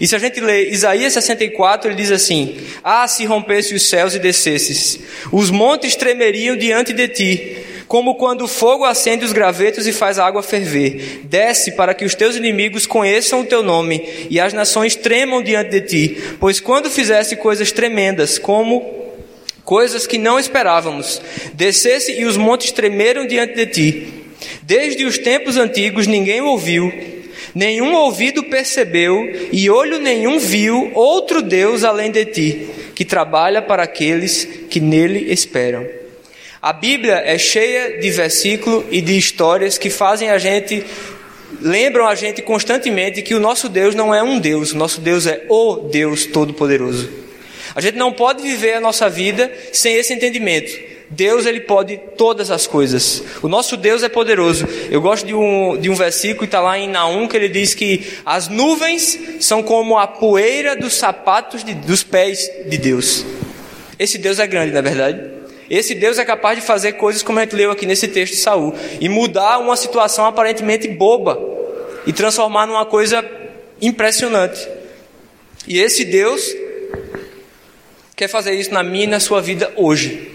E 0.00 0.06
se 0.06 0.16
a 0.16 0.18
gente 0.18 0.40
lê 0.40 0.70
Isaías 0.70 1.12
64, 1.12 1.90
ele 1.90 1.96
diz 1.96 2.10
assim: 2.10 2.56
Ah, 2.82 3.06
se 3.06 3.24
rompesse 3.24 3.74
os 3.74 3.88
céus 3.88 4.14
e 4.14 4.18
descesses, 4.18 4.98
os 5.30 5.50
montes 5.50 5.94
tremeriam 5.94 6.56
diante 6.56 6.92
de 6.92 7.08
ti, 7.08 7.56
como 7.86 8.16
quando 8.16 8.42
o 8.42 8.48
fogo 8.48 8.84
acende 8.84 9.24
os 9.24 9.32
gravetos 9.32 9.86
e 9.86 9.92
faz 9.92 10.18
a 10.18 10.26
água 10.26 10.42
ferver. 10.42 11.20
Desce 11.24 11.72
para 11.72 11.94
que 11.94 12.04
os 12.04 12.14
teus 12.14 12.34
inimigos 12.34 12.86
conheçam 12.86 13.40
o 13.40 13.46
teu 13.46 13.62
nome 13.62 14.26
e 14.28 14.40
as 14.40 14.52
nações 14.52 14.96
tremam 14.96 15.42
diante 15.42 15.70
de 15.70 15.80
ti, 15.82 16.22
pois 16.40 16.60
quando 16.60 16.90
fizesse 16.90 17.36
coisas 17.36 17.70
tremendas, 17.70 18.38
como 18.38 19.04
coisas 19.64 20.06
que 20.06 20.18
não 20.18 20.38
esperávamos, 20.38 21.22
descesse 21.54 22.12
e 22.12 22.24
os 22.24 22.36
montes 22.36 22.72
tremeram 22.72 23.26
diante 23.26 23.54
de 23.54 23.66
ti. 23.66 24.08
Desde 24.62 25.04
os 25.04 25.18
tempos 25.18 25.56
antigos 25.56 26.06
ninguém 26.06 26.40
ouviu, 26.40 26.92
nenhum 27.54 27.94
ouvido 27.94 28.42
percebeu 28.44 29.48
e 29.52 29.70
olho 29.70 29.98
nenhum 29.98 30.38
viu 30.38 30.90
outro 30.94 31.40
Deus 31.40 31.84
além 31.84 32.10
de 32.10 32.24
ti, 32.24 32.68
que 32.94 33.04
trabalha 33.04 33.62
para 33.62 33.82
aqueles 33.82 34.44
que 34.68 34.80
nele 34.80 35.32
esperam. 35.32 35.86
A 36.60 36.72
Bíblia 36.72 37.22
é 37.24 37.36
cheia 37.36 37.98
de 38.00 38.10
versículos 38.10 38.84
e 38.90 39.00
de 39.00 39.16
histórias 39.16 39.76
que 39.76 39.90
fazem 39.90 40.30
a 40.30 40.38
gente, 40.38 40.82
lembram 41.60 42.06
a 42.06 42.14
gente 42.14 42.40
constantemente 42.40 43.20
que 43.20 43.34
o 43.34 43.40
nosso 43.40 43.68
Deus 43.68 43.94
não 43.94 44.14
é 44.14 44.22
um 44.22 44.38
Deus, 44.38 44.72
o 44.72 44.76
nosso 44.76 45.00
Deus 45.00 45.26
é 45.26 45.44
o 45.48 45.88
Deus 45.90 46.24
Todo-Poderoso. 46.24 47.10
A 47.74 47.80
gente 47.80 47.96
não 47.96 48.12
pode 48.12 48.42
viver 48.42 48.74
a 48.74 48.80
nossa 48.80 49.10
vida 49.10 49.52
sem 49.72 49.94
esse 49.94 50.14
entendimento. 50.14 50.93
Deus 51.14 51.46
ele 51.46 51.60
pode 51.60 51.96
todas 52.16 52.50
as 52.50 52.66
coisas. 52.66 53.22
O 53.42 53.48
nosso 53.48 53.76
Deus 53.76 54.02
é 54.02 54.08
poderoso. 54.08 54.66
Eu 54.90 55.00
gosto 55.00 55.26
de 55.26 55.34
um, 55.34 55.76
de 55.76 55.88
um 55.88 55.94
versículo 55.94 56.40
que 56.40 56.44
está 56.46 56.60
lá 56.60 56.78
em 56.78 56.88
Naum 56.88 57.28
que 57.28 57.36
ele 57.36 57.48
diz 57.48 57.74
que 57.74 58.04
as 58.26 58.48
nuvens 58.48 59.18
são 59.40 59.62
como 59.62 59.96
a 59.96 60.06
poeira 60.06 60.74
dos 60.76 60.94
sapatos 60.94 61.62
de, 61.62 61.74
dos 61.74 62.02
pés 62.02 62.50
de 62.66 62.76
Deus. 62.76 63.24
Esse 63.98 64.18
Deus 64.18 64.38
é 64.38 64.46
grande, 64.46 64.72
na 64.72 64.80
é 64.80 64.82
verdade. 64.82 65.30
Esse 65.70 65.94
Deus 65.94 66.18
é 66.18 66.24
capaz 66.24 66.58
de 66.58 66.66
fazer 66.66 66.92
coisas 66.92 67.22
como 67.22 67.38
a 67.38 67.42
gente 67.42 67.56
leu 67.56 67.70
aqui 67.70 67.86
nesse 67.86 68.08
texto 68.08 68.34
de 68.34 68.38
Saul 68.40 68.74
e 69.00 69.08
mudar 69.08 69.58
uma 69.58 69.76
situação 69.76 70.26
aparentemente 70.26 70.88
boba 70.88 71.38
e 72.06 72.12
transformar 72.12 72.66
numa 72.66 72.84
coisa 72.84 73.24
impressionante. 73.80 74.68
E 75.66 75.78
esse 75.78 76.04
Deus 76.04 76.54
quer 78.14 78.28
fazer 78.28 78.52
isso 78.52 78.72
na 78.72 78.82
minha 78.82 79.04
e 79.04 79.08
na 79.08 79.20
sua 79.20 79.40
vida 79.40 79.72
hoje. 79.76 80.33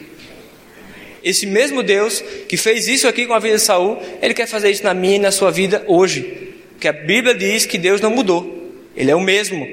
Esse 1.23 1.45
mesmo 1.45 1.83
Deus 1.83 2.23
que 2.47 2.57
fez 2.57 2.87
isso 2.87 3.07
aqui 3.07 3.25
com 3.25 3.33
a 3.33 3.39
vida 3.39 3.55
de 3.55 3.61
Saul, 3.61 4.01
ele 4.21 4.33
quer 4.33 4.47
fazer 4.47 4.69
isso 4.71 4.83
na 4.83 4.93
minha 4.93 5.15
e 5.15 5.19
na 5.19 5.31
sua 5.31 5.51
vida 5.51 5.83
hoje. 5.87 6.53
Porque 6.71 6.87
a 6.87 6.93
Bíblia 6.93 7.35
diz 7.35 7.65
que 7.65 7.77
Deus 7.77 7.99
não 8.01 8.09
mudou. 8.09 8.73
Ele 8.95 9.11
é 9.11 9.15
o 9.15 9.19
mesmo. 9.19 9.67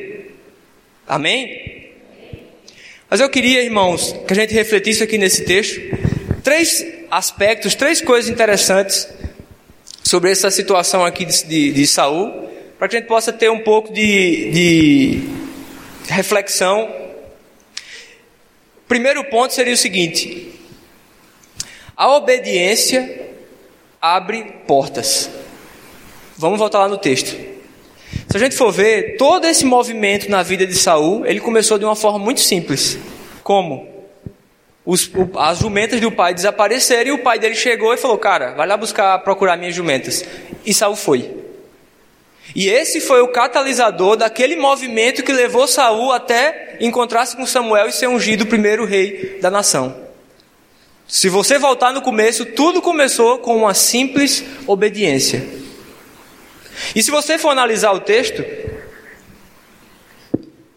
Amém? 1.07 1.91
Mas 3.09 3.21
eu 3.21 3.29
queria, 3.29 3.63
irmãos, 3.63 4.15
que 4.27 4.33
a 4.33 4.37
gente 4.37 4.53
refletisse 4.53 5.03
aqui 5.03 5.17
nesse 5.17 5.45
texto 5.45 5.81
três 6.43 6.85
aspectos, 7.11 7.75
três 7.75 8.01
coisas 8.01 8.31
interessantes 8.31 9.09
sobre 10.03 10.31
essa 10.31 10.51
situação 10.51 11.05
aqui 11.05 11.25
de, 11.25 11.45
de, 11.45 11.73
de 11.73 11.87
Saul, 11.87 12.49
para 12.79 12.89
que 12.89 12.97
a 12.97 13.01
gente 13.01 13.09
possa 13.09 13.33
ter 13.33 13.51
um 13.51 13.61
pouco 13.61 13.93
de, 13.93 14.51
de 14.51 15.21
reflexão 16.09 17.07
Primeiro 18.89 19.25
ponto 19.25 19.53
seria 19.53 19.75
o 19.75 19.77
seguinte: 19.77 20.53
a 21.97 22.15
obediência 22.15 23.31
abre 24.01 24.45
portas. 24.67 25.31
Vamos 26.37 26.59
voltar 26.59 26.81
lá 26.81 26.89
no 26.89 26.99
texto. 26.99 27.35
Se 28.29 28.37
a 28.37 28.39
gente 28.39 28.55
for 28.55 28.71
ver, 28.71 29.17
todo 29.17 29.47
esse 29.47 29.65
movimento 29.65 30.31
na 30.31 30.43
vida 30.43 30.67
de 30.67 30.75
Saul, 30.75 31.25
ele 31.25 31.41
começou 31.41 31.79
de 31.79 31.85
uma 31.85 31.97
forma 31.97 32.19
muito 32.19 32.41
simples. 32.41 32.99
Como? 33.43 33.89
Os, 34.85 35.07
o, 35.07 35.39
as 35.39 35.59
jumentas 35.59 36.01
do 36.01 36.13
pai 36.13 36.35
desapareceram 36.35 37.11
e 37.11 37.13
o 37.13 37.23
pai 37.23 37.39
dele 37.39 37.55
chegou 37.55 37.95
e 37.95 37.97
falou: 37.97 38.19
Cara, 38.19 38.53
vai 38.53 38.67
lá 38.67 38.77
buscar, 38.77 39.19
procurar 39.21 39.57
minhas 39.57 39.75
jumentas. 39.75 40.25
E 40.65 40.75
Saul 40.75 40.97
foi. 40.97 41.35
E 42.55 42.69
esse 42.69 43.01
foi 43.01 43.23
o 43.23 43.29
catalisador 43.29 44.17
daquele 44.17 44.55
movimento 44.55 45.23
que 45.23 45.33
levou 45.33 45.67
Saul 45.67 46.13
até 46.13 46.77
encontrar-se 46.81 47.37
com 47.37 47.47
Samuel 47.47 47.89
e 47.89 47.93
ser 47.93 48.07
ungido 48.07 48.45
o 48.45 48.47
primeiro 48.47 48.85
rei 48.85 49.39
da 49.41 49.51
nação. 49.51 50.06
Se 51.09 51.29
você 51.29 51.59
voltar 51.59 51.93
no 51.93 52.03
começo, 52.03 52.45
tudo 52.45 52.83
começou 52.83 53.39
com 53.39 53.57
uma 53.57 53.75
simples 53.75 54.45
obediência. 54.67 55.47
E 56.95 57.03
se 57.03 57.11
você 57.11 57.39
for 57.39 57.51
analisar 57.51 57.93
o 57.93 58.01
texto, 58.01 58.45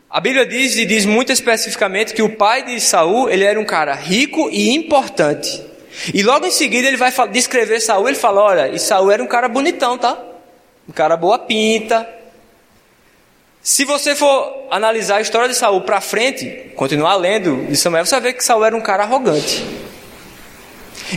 a 0.09 0.19
Bíblia 0.19 0.45
diz 0.45 0.75
e 0.75 0.86
diz 0.86 1.05
muito 1.05 1.31
especificamente 1.31 2.13
que 2.13 2.21
o 2.21 2.36
pai 2.36 2.63
de 2.63 2.79
Saul, 2.79 3.29
ele 3.29 3.43
era 3.43 3.59
um 3.59 3.65
cara 3.65 3.93
rico 3.95 4.50
e 4.51 4.69
importante. 4.69 5.65
E 6.13 6.21
logo 6.21 6.45
em 6.45 6.51
seguida 6.51 6.88
ele 6.88 6.95
vai 6.95 7.12
descrever 7.29 7.79
Saul, 7.79 8.07
ele 8.07 8.17
fala: 8.17 8.41
"Olha, 8.41 8.67
e 8.69 8.79
Saul 8.79 9.12
era 9.12 9.24
um 9.24 9.27
cara 9.27 9.50
bonitão, 9.50 9.98
tá? 9.98 10.17
Um 10.88 10.93
cara 10.93 11.17
boa 11.17 11.39
pinta. 11.39 12.07
Se 13.62 13.83
você 13.83 14.15
for 14.15 14.67
analisar 14.71 15.17
a 15.17 15.21
história 15.21 15.50
de 15.50 15.55
Saul 15.55 15.81
para 15.81 16.00
frente, 16.00 16.71
continuar 16.75 17.15
lendo 17.15 17.65
de 17.67 17.75
Samuel, 17.75 18.05
você 18.05 18.15
vai 18.15 18.21
ver 18.21 18.33
que 18.33 18.43
Saul 18.43 18.63
era 18.63 18.75
um 18.75 18.81
cara 18.81 19.03
arrogante. 19.03 19.88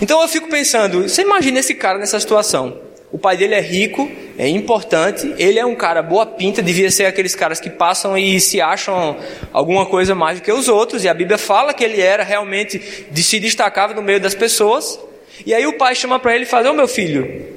Então 0.01 0.21
eu 0.23 0.29
fico 0.29 0.49
pensando, 0.49 1.03
você 1.03 1.23
imagina 1.23 1.61
esse 1.61 1.75
cara 1.75 1.99
nessa 1.99 2.19
situação? 2.19 2.81
O 3.11 3.19
pai 3.19 3.37
dele 3.37 3.55
é 3.55 3.61
rico, 3.61 4.11
é 4.39 4.49
importante, 4.49 5.35
ele 5.37 5.59
é 5.59 5.67
um 5.67 5.75
cara 5.75 6.03
boa 6.03 6.25
pinta, 6.25 6.63
devia 6.63 6.91
ser 6.91 7.05
aqueles 7.05 7.35
caras 7.35 7.61
que 7.61 7.69
passam 7.69 8.17
e 8.17 8.41
se 8.41 8.61
acham 8.61 9.19
alguma 9.53 9.85
coisa 9.85 10.15
mais 10.15 10.41
do 10.41 10.45
que 10.45 10.51
os 10.51 10.67
outros, 10.67 11.05
e 11.05 11.09
a 11.09 11.15
Bíblia 11.15 11.37
fala 11.37 11.75
que 11.75 11.85
ele 11.85 12.01
era 12.01 12.23
realmente 12.23 13.07
de 13.11 13.23
se 13.23 13.39
destacava 13.39 13.93
no 13.93 14.01
meio 14.01 14.19
das 14.19 14.35
pessoas. 14.35 14.99
E 15.45 15.53
aí 15.53 15.67
o 15.67 15.77
pai 15.77 15.95
chama 15.95 16.19
para 16.19 16.35
ele 16.35 16.45
e 16.45 16.49
fala: 16.49 16.71
Ô 16.71 16.73
meu 16.73 16.89
filho, 16.89 17.53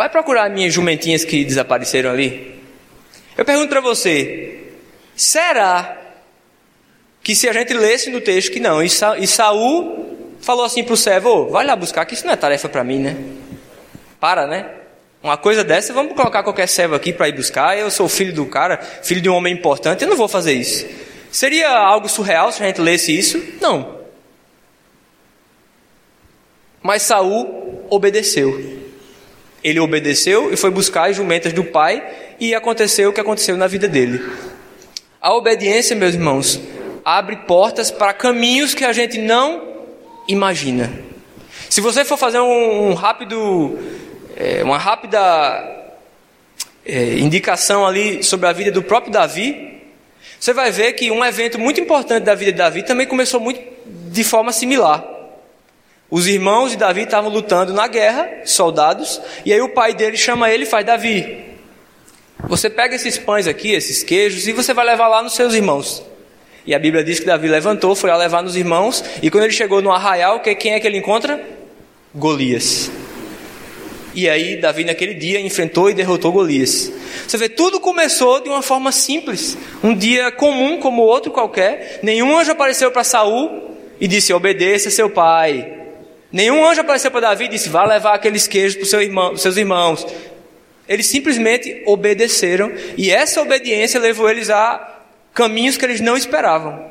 Vai 0.00 0.08
procurar 0.08 0.48
minhas 0.48 0.72
jumentinhas 0.72 1.24
que 1.24 1.44
desapareceram 1.44 2.10
ali. 2.10 2.54
Eu 3.36 3.44
pergunto 3.44 3.68
para 3.68 3.82
você: 3.82 4.58
será 5.16 5.94
que 7.22 7.34
se 7.34 7.46
a 7.48 7.52
gente 7.52 7.74
lesse 7.74 8.08
no 8.08 8.18
texto 8.18 8.52
que 8.52 8.60
não, 8.60 8.82
e, 8.82 8.86
e 8.86 9.26
Saul 9.26 10.09
falou 10.40 10.64
assim 10.64 10.82
para 10.82 10.94
o 10.94 10.96
servo, 10.96 11.48
vai 11.48 11.64
lá 11.64 11.76
buscar, 11.76 12.04
que 12.04 12.14
isso 12.14 12.26
não 12.26 12.32
é 12.32 12.36
tarefa 12.36 12.68
para 12.68 12.84
mim, 12.84 12.98
né? 12.98 13.16
Para, 14.18 14.46
né? 14.46 14.70
Uma 15.22 15.36
coisa 15.36 15.62
dessa, 15.62 15.92
vamos 15.92 16.14
colocar 16.14 16.42
qualquer 16.42 16.66
servo 16.66 16.94
aqui 16.94 17.12
para 17.12 17.28
ir 17.28 17.32
buscar, 17.32 17.78
eu 17.78 17.90
sou 17.90 18.08
filho 18.08 18.32
do 18.32 18.46
cara, 18.46 18.78
filho 18.78 19.20
de 19.20 19.28
um 19.28 19.34
homem 19.34 19.52
importante, 19.52 20.02
eu 20.02 20.08
não 20.08 20.16
vou 20.16 20.28
fazer 20.28 20.52
isso. 20.52 20.86
Seria 21.30 21.70
algo 21.70 22.08
surreal 22.08 22.50
se 22.50 22.62
a 22.62 22.66
gente 22.66 22.80
lesse 22.80 23.16
isso? 23.16 23.42
Não. 23.60 24.00
Mas 26.82 27.02
Saul 27.02 27.84
obedeceu. 27.90 28.80
Ele 29.62 29.78
obedeceu 29.78 30.52
e 30.52 30.56
foi 30.56 30.70
buscar 30.70 31.10
as 31.10 31.16
jumentas 31.16 31.52
do 31.52 31.64
pai, 31.64 32.02
e 32.40 32.54
aconteceu 32.54 33.10
o 33.10 33.12
que 33.12 33.20
aconteceu 33.20 33.56
na 33.56 33.66
vida 33.66 33.86
dele. 33.86 34.24
A 35.20 35.34
obediência, 35.34 35.94
meus 35.94 36.14
irmãos, 36.14 36.58
abre 37.04 37.36
portas 37.36 37.90
para 37.90 38.14
caminhos 38.14 38.72
que 38.72 38.86
a 38.86 38.92
gente 38.94 39.18
não 39.18 39.69
imagina. 40.30 40.90
Se 41.68 41.80
você 41.80 42.04
for 42.04 42.16
fazer 42.16 42.40
um, 42.40 42.90
um 42.90 42.94
rápido, 42.94 43.78
é, 44.36 44.62
uma 44.64 44.78
rápida 44.78 45.18
é, 46.84 47.18
indicação 47.18 47.86
ali 47.86 48.22
sobre 48.22 48.46
a 48.46 48.52
vida 48.52 48.70
do 48.70 48.82
próprio 48.82 49.12
Davi, 49.12 49.80
você 50.38 50.52
vai 50.52 50.70
ver 50.70 50.94
que 50.94 51.10
um 51.10 51.24
evento 51.24 51.58
muito 51.58 51.80
importante 51.80 52.24
da 52.24 52.34
vida 52.34 52.52
de 52.52 52.58
Davi 52.58 52.82
também 52.82 53.06
começou 53.06 53.38
muito 53.38 53.60
de 53.86 54.24
forma 54.24 54.52
similar. 54.52 55.04
Os 56.10 56.26
irmãos 56.26 56.70
de 56.70 56.76
Davi 56.76 57.02
estavam 57.02 57.30
lutando 57.30 57.72
na 57.72 57.86
guerra, 57.86 58.28
soldados, 58.44 59.20
e 59.44 59.52
aí 59.52 59.60
o 59.60 59.68
pai 59.68 59.94
dele 59.94 60.16
chama 60.16 60.50
ele 60.50 60.64
e 60.64 60.66
faz: 60.66 60.84
Davi, 60.84 61.44
você 62.48 62.68
pega 62.68 62.96
esses 62.96 63.16
pães 63.16 63.46
aqui, 63.46 63.70
esses 63.70 64.02
queijos, 64.02 64.48
e 64.48 64.52
você 64.52 64.74
vai 64.74 64.84
levar 64.84 65.06
lá 65.06 65.22
nos 65.22 65.34
seus 65.34 65.54
irmãos. 65.54 66.09
E 66.70 66.74
a 66.74 66.78
Bíblia 66.78 67.02
diz 67.02 67.18
que 67.18 67.26
Davi 67.26 67.48
levantou, 67.48 67.96
foi 67.96 68.10
a 68.10 68.16
levar 68.16 68.44
nos 68.44 68.54
irmãos, 68.54 69.02
e 69.20 69.28
quando 69.28 69.42
ele 69.42 69.52
chegou 69.52 69.82
no 69.82 69.90
arraial, 69.90 70.38
quem 70.38 70.72
é 70.72 70.78
que 70.78 70.86
ele 70.86 70.98
encontra? 70.98 71.44
Golias. 72.14 72.88
E 74.14 74.30
aí 74.30 74.56
Davi 74.56 74.84
naquele 74.84 75.14
dia 75.14 75.40
enfrentou 75.40 75.90
e 75.90 75.94
derrotou 75.94 76.30
Golias. 76.30 76.92
Você 77.26 77.36
vê, 77.36 77.48
tudo 77.48 77.80
começou 77.80 78.40
de 78.40 78.48
uma 78.48 78.62
forma 78.62 78.92
simples, 78.92 79.58
um 79.82 79.92
dia 79.92 80.30
comum 80.30 80.78
como 80.78 81.02
outro 81.02 81.32
qualquer. 81.32 81.98
Nenhum 82.04 82.38
anjo 82.38 82.52
apareceu 82.52 82.92
para 82.92 83.02
Saul 83.02 83.74
e 84.00 84.06
disse: 84.06 84.32
obedeça 84.32 84.90
seu 84.90 85.10
pai. 85.10 85.76
Nenhum 86.30 86.64
anjo 86.64 86.82
apareceu 86.82 87.10
para 87.10 87.22
Davi 87.22 87.46
e 87.46 87.48
disse: 87.48 87.68
vá 87.68 87.84
levar 87.84 88.14
aqueles 88.14 88.46
queijos 88.46 88.76
para 88.76 88.86
seu 88.86 89.02
irmão, 89.02 89.36
seus 89.36 89.56
irmãos. 89.56 90.06
Eles 90.88 91.08
simplesmente 91.08 91.82
obedeceram 91.84 92.72
e 92.96 93.10
essa 93.10 93.42
obediência 93.42 93.98
levou 93.98 94.30
eles 94.30 94.50
a 94.50 94.89
caminhos 95.40 95.78
que 95.78 95.84
eles 95.86 96.02
não 96.02 96.18
esperavam. 96.18 96.90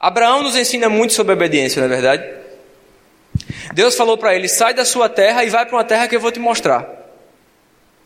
Abraão 0.00 0.42
nos 0.42 0.56
ensina 0.56 0.88
muito 0.88 1.12
sobre 1.12 1.34
obediência, 1.34 1.80
não 1.80 1.86
é 1.86 2.00
verdade? 2.00 2.24
Deus 3.74 3.94
falou 3.94 4.16
para 4.16 4.34
ele: 4.34 4.48
sai 4.48 4.72
da 4.72 4.86
sua 4.86 5.06
terra 5.06 5.44
e 5.44 5.50
vai 5.50 5.66
para 5.66 5.76
uma 5.76 5.84
terra 5.84 6.08
que 6.08 6.16
eu 6.16 6.20
vou 6.20 6.32
te 6.32 6.40
mostrar. 6.40 6.88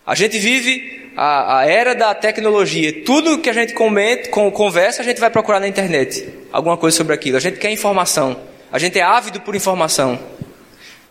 A 0.04 0.16
gente 0.16 0.36
vive 0.36 1.12
a, 1.16 1.58
a 1.58 1.66
era 1.66 1.94
da 1.94 2.12
tecnologia. 2.12 3.04
Tudo 3.04 3.38
que 3.38 3.48
a 3.48 3.52
gente 3.52 3.72
comenta, 3.72 4.30
conversa, 4.30 5.00
a 5.00 5.04
gente 5.04 5.20
vai 5.20 5.30
procurar 5.30 5.60
na 5.60 5.68
internet 5.68 6.28
alguma 6.50 6.76
coisa 6.76 6.96
sobre 6.96 7.14
aquilo. 7.14 7.36
A 7.36 7.40
gente 7.40 7.58
quer 7.58 7.70
informação. 7.70 8.36
A 8.72 8.80
gente 8.80 8.98
é 8.98 9.02
ávido 9.02 9.40
por 9.42 9.54
informação. 9.54 10.18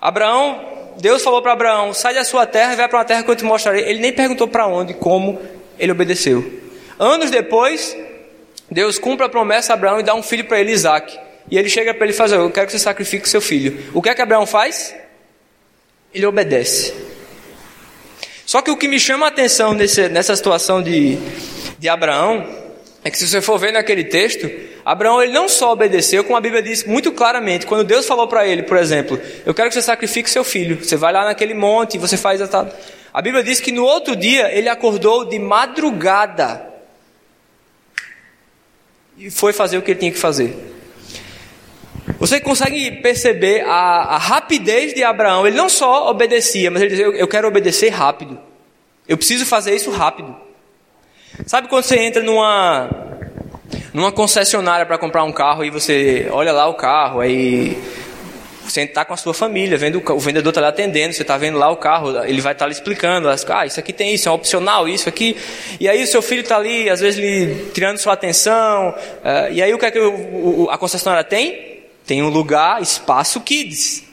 Abraão, 0.01 0.93
Deus 0.99 1.23
falou 1.23 1.41
para 1.41 1.53
Abraão: 1.53 1.93
sai 1.93 2.13
da 2.13 2.25
sua 2.25 2.45
terra 2.45 2.73
e 2.73 2.75
vai 2.75 2.89
para 2.89 2.99
uma 2.99 3.05
terra 3.05 3.23
que 3.23 3.31
eu 3.31 3.35
te 3.35 3.45
mostrarei. 3.45 3.83
Ele 3.85 3.99
nem 3.99 4.11
perguntou 4.11 4.47
para 4.47 4.67
onde, 4.67 4.93
como, 4.93 5.39
ele 5.79 5.93
obedeceu. 5.93 6.66
Anos 6.99 7.29
depois, 7.29 7.95
Deus 8.69 8.97
cumpre 8.97 9.25
a 9.25 9.29
promessa 9.29 9.73
a 9.73 9.75
Abraão 9.75 9.99
e 9.99 10.03
dá 10.03 10.15
um 10.15 10.23
filho 10.23 10.45
para 10.45 10.59
ele, 10.59 10.71
Isaac. 10.71 11.17
E 11.49 11.57
ele 11.57 11.69
chega 11.69 11.93
para 11.93 12.05
ele 12.05 12.13
e 12.13 12.15
faz: 12.15 12.31
Eu 12.31 12.49
quero 12.49 12.65
que 12.67 12.73
você 12.73 12.79
sacrifique 12.79 13.27
seu 13.29 13.41
filho. 13.41 13.91
O 13.93 14.01
que 14.01 14.09
é 14.09 14.15
que 14.15 14.21
Abraão 14.21 14.45
faz? 14.45 14.95
Ele 16.13 16.25
obedece. 16.25 16.93
Só 18.45 18.61
que 18.61 18.71
o 18.71 18.77
que 18.77 18.87
me 18.87 18.99
chama 18.99 19.25
a 19.25 19.29
atenção 19.29 19.73
nesse, 19.73 20.07
nessa 20.09 20.35
situação 20.35 20.81
de, 20.81 21.17
de 21.77 21.89
Abraão 21.89 22.47
é 23.03 23.11
que 23.11 23.17
se 23.17 23.27
você 23.27 23.41
for 23.41 23.57
ver 23.57 23.73
naquele 23.73 24.05
texto, 24.05 24.49
Abraão 24.83 25.21
ele 25.21 25.33
não 25.33 25.47
só 25.49 25.73
obedeceu, 25.73 26.23
como 26.23 26.37
a 26.37 26.41
Bíblia 26.41 26.61
diz 26.61 26.85
muito 26.85 27.11
claramente, 27.11 27.65
quando 27.65 27.83
Deus 27.83 28.05
falou 28.05 28.27
para 28.27 28.47
ele, 28.47 28.63
por 28.63 28.77
exemplo, 28.77 29.19
eu 29.45 29.53
quero 29.53 29.67
que 29.67 29.75
você 29.75 29.81
sacrifique 29.81 30.29
seu 30.29 30.43
filho. 30.43 30.83
Você 30.83 30.95
vai 30.95 31.11
lá 31.13 31.25
naquele 31.25 31.53
monte 31.53 31.97
você 31.97 32.17
faz 32.17 32.41
a 32.41 32.67
A 33.13 33.21
Bíblia 33.21 33.43
diz 33.43 33.59
que 33.59 33.71
no 33.71 33.83
outro 33.83 34.15
dia 34.15 34.49
ele 34.51 34.69
acordou 34.69 35.25
de 35.25 35.37
madrugada 35.39 36.76
e 39.17 39.31
foi 39.31 39.51
fazer 39.51 39.77
o 39.77 39.81
que 39.81 39.91
ele 39.91 39.99
tinha 39.99 40.11
que 40.11 40.19
fazer. 40.19 40.55
Você 42.19 42.39
consegue 42.39 42.91
perceber 43.01 43.61
a, 43.61 44.15
a 44.15 44.17
rapidez 44.17 44.93
de 44.93 45.03
Abraão? 45.03 45.45
Ele 45.45 45.57
não 45.57 45.69
só 45.69 46.09
obedecia, 46.09 46.71
mas 46.71 46.81
ele 46.81 46.91
dizia: 46.91 47.05
eu, 47.05 47.13
eu 47.13 47.27
quero 47.27 47.47
obedecer 47.47 47.89
rápido. 47.89 48.39
Eu 49.07 49.17
preciso 49.17 49.45
fazer 49.45 49.75
isso 49.75 49.91
rápido. 49.91 50.35
Sabe 51.45 51.67
quando 51.67 51.83
você 51.83 51.99
entra 51.99 52.23
numa 52.23 52.89
numa 53.93 54.11
concessionária 54.11 54.85
para 54.85 54.97
comprar 54.97 55.23
um 55.23 55.31
carro 55.31 55.65
e 55.65 55.69
você 55.69 56.27
olha 56.31 56.51
lá 56.51 56.67
o 56.67 56.75
carro, 56.75 57.19
aí 57.19 57.77
você 58.69 58.81
está 58.81 59.05
com 59.05 59.13
a 59.13 59.17
sua 59.17 59.33
família, 59.33 59.77
vendo 59.77 60.01
o 60.05 60.19
vendedor 60.19 60.49
está 60.49 60.61
lhe 60.61 60.67
atendendo, 60.67 61.13
você 61.13 61.21
está 61.21 61.37
vendo 61.37 61.57
lá 61.57 61.69
o 61.69 61.77
carro, 61.77 62.23
ele 62.23 62.41
vai 62.41 62.53
estar 62.53 62.65
tá 62.65 62.71
explicando, 62.71 63.29
ah, 63.29 63.65
isso 63.65 63.79
aqui 63.79 63.93
tem 63.93 64.13
isso, 64.13 64.27
é 64.27 64.31
opcional, 64.31 64.87
isso 64.87 65.07
aqui. 65.07 65.37
E 65.79 65.87
aí 65.87 66.03
o 66.03 66.07
seu 66.07 66.21
filho 66.21 66.41
está 66.41 66.57
ali, 66.57 66.89
às 66.89 66.99
vezes, 66.99 67.19
lhe 67.19 67.71
tirando 67.73 67.97
sua 67.97 68.13
atenção. 68.13 68.89
Uh, 68.89 69.53
e 69.53 69.61
aí 69.61 69.73
o 69.73 69.79
que 69.79 69.85
é 69.85 69.91
que 69.91 69.99
o, 69.99 70.63
o, 70.63 70.69
a 70.69 70.77
concessionária 70.77 71.23
tem? 71.23 71.83
Tem 72.05 72.21
um 72.21 72.29
lugar, 72.29 72.81
espaço 72.81 73.41
kids. 73.41 74.03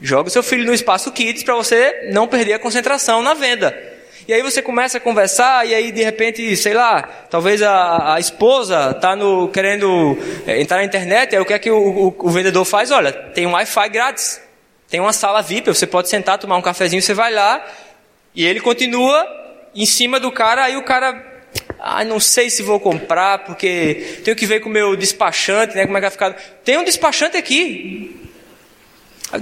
Joga 0.00 0.28
o 0.28 0.30
seu 0.30 0.42
filho 0.42 0.64
no 0.64 0.72
espaço 0.72 1.10
kids 1.10 1.42
para 1.42 1.54
você 1.54 2.10
não 2.12 2.28
perder 2.28 2.54
a 2.54 2.58
concentração 2.58 3.22
na 3.22 3.34
venda. 3.34 3.87
E 4.28 4.32
aí 4.34 4.42
você 4.42 4.60
começa 4.60 4.98
a 4.98 5.00
conversar 5.00 5.66
e 5.66 5.74
aí 5.74 5.90
de 5.90 6.04
repente, 6.04 6.54
sei 6.54 6.74
lá, 6.74 7.00
talvez 7.30 7.62
a, 7.62 8.12
a 8.12 8.20
esposa 8.20 8.90
está 8.90 9.16
no, 9.16 9.48
querendo 9.48 10.18
é, 10.46 10.60
entrar 10.60 10.76
na 10.76 10.84
internet, 10.84 11.34
aí 11.34 11.40
o 11.40 11.46
que 11.46 11.54
é 11.54 11.58
que 11.58 11.70
o, 11.70 11.78
o, 11.78 12.14
o 12.18 12.28
vendedor 12.28 12.66
faz? 12.66 12.90
Olha, 12.90 13.10
tem 13.10 13.46
um 13.46 13.52
Wi-Fi 13.52 13.88
grátis, 13.88 14.38
tem 14.86 15.00
uma 15.00 15.14
sala 15.14 15.40
VIP, 15.40 15.68
você 15.68 15.86
pode 15.86 16.10
sentar, 16.10 16.36
tomar 16.36 16.58
um 16.58 16.60
cafezinho, 16.60 17.00
você 17.00 17.14
vai 17.14 17.32
lá 17.32 17.66
e 18.34 18.44
ele 18.44 18.60
continua 18.60 19.26
em 19.74 19.86
cima 19.86 20.20
do 20.20 20.30
cara, 20.30 20.64
aí 20.64 20.76
o 20.76 20.84
cara 20.84 21.24
ah, 21.78 22.04
não 22.04 22.20
sei 22.20 22.50
se 22.50 22.62
vou 22.62 22.78
comprar, 22.78 23.44
porque 23.46 24.20
tenho 24.24 24.36
que 24.36 24.44
ver 24.44 24.60
com 24.60 24.68
o 24.68 24.72
meu 24.72 24.94
despachante, 24.94 25.74
né? 25.74 25.86
Como 25.86 25.96
é 25.96 26.00
que 26.00 26.06
vai 26.06 26.10
ficar. 26.10 26.32
Tem 26.62 26.76
um 26.76 26.84
despachante 26.84 27.38
aqui. 27.38 28.14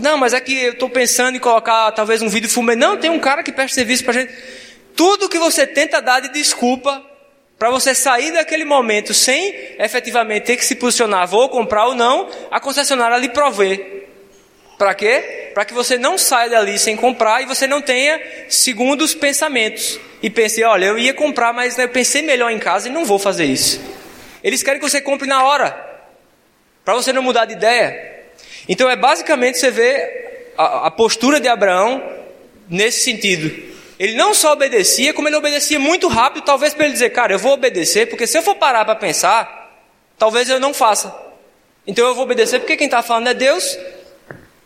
Não, 0.01 0.17
mas 0.17 0.33
é 0.33 0.41
que 0.41 0.57
eu 0.65 0.73
estou 0.73 0.89
pensando 0.89 1.37
em 1.37 1.41
colocar 1.41 1.91
talvez 1.91 2.23
um 2.23 2.29
vídeo 2.29 2.49
fumê. 2.49 2.77
Não, 2.77 2.97
tem 2.97 3.11
um 3.11 3.19
cara 3.19 3.43
que 3.43 3.51
presta 3.51 3.75
serviço 3.75 4.05
para 4.05 4.13
gente. 4.15 4.33
Tudo 4.97 5.29
que 5.29 5.39
você 5.39 5.67
tenta 5.67 6.01
dar 6.01 6.21
de 6.21 6.31
desculpa 6.31 7.05
para 7.59 7.71
você 7.71 7.95
sair 7.95 8.33
daquele 8.33 8.65
momento 8.65 9.15
sem 9.15 9.55
efetivamente 9.79 10.45
ter 10.45 10.57
que 10.57 10.65
se 10.65 10.75
posicionar, 10.75 11.29
vou 11.29 11.49
comprar 11.49 11.87
ou 11.87 11.95
não, 11.95 12.29
a 12.51 12.59
concessionária 12.59 13.17
lhe 13.19 13.29
provê. 13.29 14.05
Para 14.79 14.95
quê? 14.95 15.51
Para 15.55 15.65
que 15.65 15.73
você 15.73 15.97
não 15.97 16.19
saia 16.19 16.51
dali 16.51 16.79
sem 16.79 16.97
comprar 16.97 17.43
e 17.43 17.47
você 17.47 17.67
não 17.67 17.81
tenha 17.81 18.21
segundos 18.49 19.15
pensamentos. 19.15 19.99
E 20.23 20.29
pense, 20.29 20.63
olha, 20.65 20.87
eu 20.87 20.99
ia 20.99 21.15
comprar, 21.15 21.53
mas 21.53 21.79
eu 21.79 21.89
pensei 21.89 22.23
melhor 22.23 22.51
em 22.51 22.59
casa 22.59 22.89
e 22.89 22.93
não 22.93 23.05
vou 23.05 23.19
fazer 23.19 23.45
isso. 23.45 23.81
Eles 24.43 24.63
querem 24.63 24.81
que 24.81 24.89
você 24.89 25.01
compre 25.01 25.27
na 25.27 25.45
hora, 25.45 25.75
para 26.85 26.95
você 26.95 27.13
não 27.13 27.23
mudar 27.23 27.47
de 27.47 27.55
ideia. 27.55 28.17
Então 28.69 28.89
é 28.89 28.97
basicamente 28.97 29.59
você 29.59 29.71
vê 29.71 30.51
a, 30.59 30.87
a 30.87 30.91
postura 30.91 31.41
de 31.41 31.49
Abraão 31.49 32.03
nesse 32.69 33.01
sentido. 33.01 33.76
Ele 33.99 34.15
não 34.15 34.35
só 34.35 34.53
obedecia, 34.53 35.15
como 35.15 35.29
ele 35.29 35.37
obedecia 35.37 35.79
muito 35.79 36.07
rápido, 36.09 36.45
talvez 36.45 36.75
para 36.75 36.85
ele 36.85 36.93
dizer, 36.93 37.11
cara, 37.11 37.33
eu 37.33 37.39
vou 37.39 37.53
obedecer, 37.53 38.07
porque 38.09 38.27
se 38.27 38.37
eu 38.37 38.43
for 38.43 38.55
parar 38.55 38.85
para 38.85 38.95
pensar, 38.95 39.83
talvez 40.19 40.49
eu 40.49 40.61
não 40.61 40.75
faça. 40.75 41.15
Então 41.87 42.07
eu 42.07 42.15
vou 42.15 42.25
obedecer, 42.25 42.61
porque 42.61 42.77
quem 42.77 42.87
está 42.87 43.03
falando 43.03 43.29
é 43.29 43.35
Deus, 43.35 43.79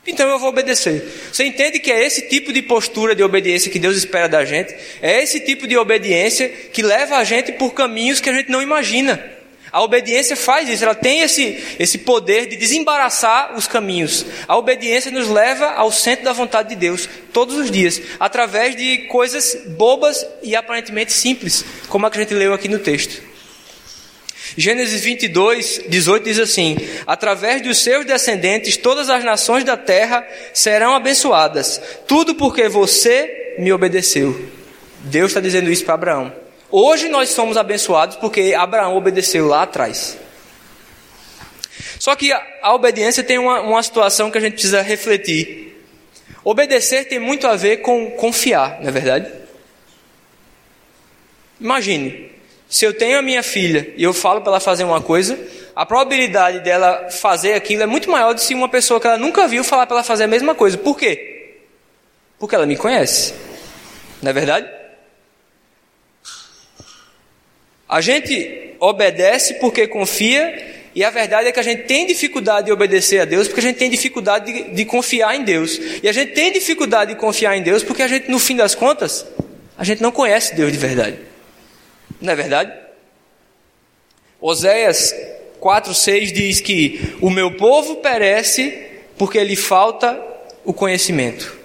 então 0.07 0.29
eu 0.29 0.39
vou 0.39 0.49
obedecer. 0.49 1.05
Você 1.33 1.45
entende 1.45 1.79
que 1.79 1.93
é 1.93 2.05
esse 2.05 2.29
tipo 2.29 2.53
de 2.53 2.63
postura 2.63 3.15
de 3.15 3.23
obediência 3.23 3.71
que 3.71 3.79
Deus 3.79 3.97
espera 3.97 4.29
da 4.29 4.45
gente? 4.45 4.75
É 5.01 5.23
esse 5.23 5.39
tipo 5.41 5.69
de 5.69 5.77
obediência 5.77 6.49
que 6.49 6.83
leva 6.83 7.17
a 7.17 7.25
gente 7.25 7.53
por 7.53 7.73
caminhos 7.73 8.21
que 8.21 8.29
a 8.29 8.33
gente 8.33 8.51
não 8.51 8.61
imagina. 8.61 9.40
A 9.73 9.83
obediência 9.83 10.37
faz 10.37 10.69
isso, 10.69 10.83
ela 10.83 10.95
tem 10.95 11.21
esse, 11.21 11.77
esse 11.79 11.99
poder 11.99 12.47
de 12.47 12.57
desembaraçar 12.57 13.57
os 13.57 13.67
caminhos. 13.67 14.27
A 14.49 14.57
obediência 14.57 15.11
nos 15.11 15.29
leva 15.29 15.67
ao 15.75 15.93
centro 15.93 16.25
da 16.25 16.33
vontade 16.33 16.71
de 16.71 16.77
Deus, 16.77 17.09
todos 17.33 17.57
os 17.57 17.71
dias, 17.71 18.01
através 18.19 18.75
de 18.75 18.99
coisas 19.07 19.57
bobas 19.69 20.27
e 20.43 20.57
aparentemente 20.57 21.13
simples, 21.13 21.65
como 21.89 22.07
a 22.07 22.11
que 22.11 22.19
a 22.19 22.23
gente 22.23 22.35
leu 22.35 22.53
aqui 22.53 22.69
no 22.69 22.79
texto. 22.79 23.31
Gênesis 24.57 25.03
22, 25.03 25.83
18 25.89 26.25
diz 26.25 26.39
assim: 26.39 26.77
Através 27.07 27.63
dos 27.63 27.79
seus 27.79 28.05
descendentes, 28.05 28.77
todas 28.77 29.09
as 29.09 29.23
nações 29.23 29.63
da 29.63 29.77
terra 29.77 30.27
serão 30.53 30.95
abençoadas, 30.95 31.81
tudo 32.07 32.35
porque 32.35 32.69
você 32.69 33.55
me 33.59 33.73
obedeceu. 33.73 34.49
Deus 35.05 35.31
está 35.31 35.41
dizendo 35.41 35.71
isso 35.71 35.85
para 35.85 35.95
Abraão. 35.95 36.40
Hoje 36.71 37.09
nós 37.09 37.31
somos 37.31 37.57
abençoados 37.57 38.17
porque 38.17 38.55
Abraão 38.55 38.97
obedeceu 38.97 39.47
lá 39.47 39.63
atrás. 39.63 40.17
Só 41.99 42.15
que 42.15 42.33
a, 42.33 42.43
a 42.63 42.75
obediência 42.75 43.25
tem 43.25 43.39
uma, 43.39 43.61
uma 43.61 43.83
situação 43.83 44.31
que 44.31 44.39
a 44.39 44.41
gente 44.41 44.55
precisa 44.55 44.81
refletir. 44.81 45.85
Obedecer 46.45 47.07
tem 47.07 47.19
muito 47.19 47.47
a 47.47 47.57
ver 47.57 47.79
com 47.79 48.11
confiar, 48.13 48.81
não 48.81 48.89
é 48.89 48.93
verdade? 48.93 49.31
Imagine, 51.61 52.31
se 52.69 52.87
eu 52.87 52.97
tenho 52.97 53.19
a 53.19 53.23
minha 53.23 53.43
filha 53.43 53.93
e 53.97 54.03
eu 54.03 54.15
falo 54.15 54.41
para 54.41 54.53
ela 54.53 54.61
fazer 54.61 54.85
uma 54.85 55.03
coisa, 55.03 55.39
a 55.77 55.85
probabilidade 55.85 56.61
dela 56.61 57.11
fazer 57.11 57.53
aquilo 57.53 57.83
é 57.83 57.87
muito 57.87 58.11
maior 58.11 58.33
do 58.33 58.39
que 58.39 58.47
se 58.47 58.55
uma 58.55 58.69
pessoa 58.69 58.99
que 58.99 59.07
ela 59.07 59.19
nunca 59.19 59.47
viu 59.47 59.63
falar 59.63 59.87
para 59.87 59.97
ela 59.97 60.05
fazer 60.05 60.25
a 60.25 60.29
mesma 60.29 60.55
coisa. 60.55 60.79
Por 60.79 60.97
quê? 60.97 61.57
Porque 62.39 62.55
ela 62.55 62.65
me 62.65 62.77
conhece. 62.77 63.35
Não 64.23 64.31
é 64.31 64.33
verdade? 64.33 64.80
A 67.91 68.01
gente 68.01 68.77
obedece 68.79 69.55
porque 69.55 69.89
confia, 69.89 70.79
e 70.95 71.03
a 71.03 71.11
verdade 71.11 71.49
é 71.49 71.53
que 71.53 71.59
a 71.59 71.63
gente 71.63 71.83
tem 71.83 72.07
dificuldade 72.07 72.67
de 72.67 72.73
obedecer 72.73 73.19
a 73.19 73.25
Deus 73.25 73.49
porque 73.49 73.59
a 73.59 73.65
gente 73.65 73.79
tem 73.79 73.91
dificuldade 73.91 74.53
de, 74.53 74.71
de 74.71 74.85
confiar 74.85 75.35
em 75.35 75.43
Deus. 75.43 75.77
E 76.01 76.09
a 76.09 76.13
gente 76.13 76.31
tem 76.31 76.53
dificuldade 76.53 77.15
de 77.15 77.21
confiar 77.21 77.57
em 77.57 77.63
Deus 77.63 77.83
porque 77.83 78.05
a 78.05 78.07
gente, 78.07 78.31
no 78.31 78.39
fim 78.39 78.55
das 78.55 78.77
contas, 78.77 79.27
a 79.77 79.83
gente 79.83 80.01
não 80.01 80.13
conhece 80.13 80.55
Deus 80.55 80.71
de 80.71 80.79
verdade. 80.79 81.19
Não 82.21 82.33
é 82.33 82.37
verdade? 82.37 82.73
Oséias 84.41 85.13
4,6 85.61 86.33
diz 86.33 86.61
que 86.61 87.17
o 87.21 87.29
meu 87.29 87.57
povo 87.57 87.97
perece 87.97 88.87
porque 89.19 89.43
lhe 89.43 89.57
falta 89.57 90.17
o 90.65 90.73
conhecimento. 90.73 91.59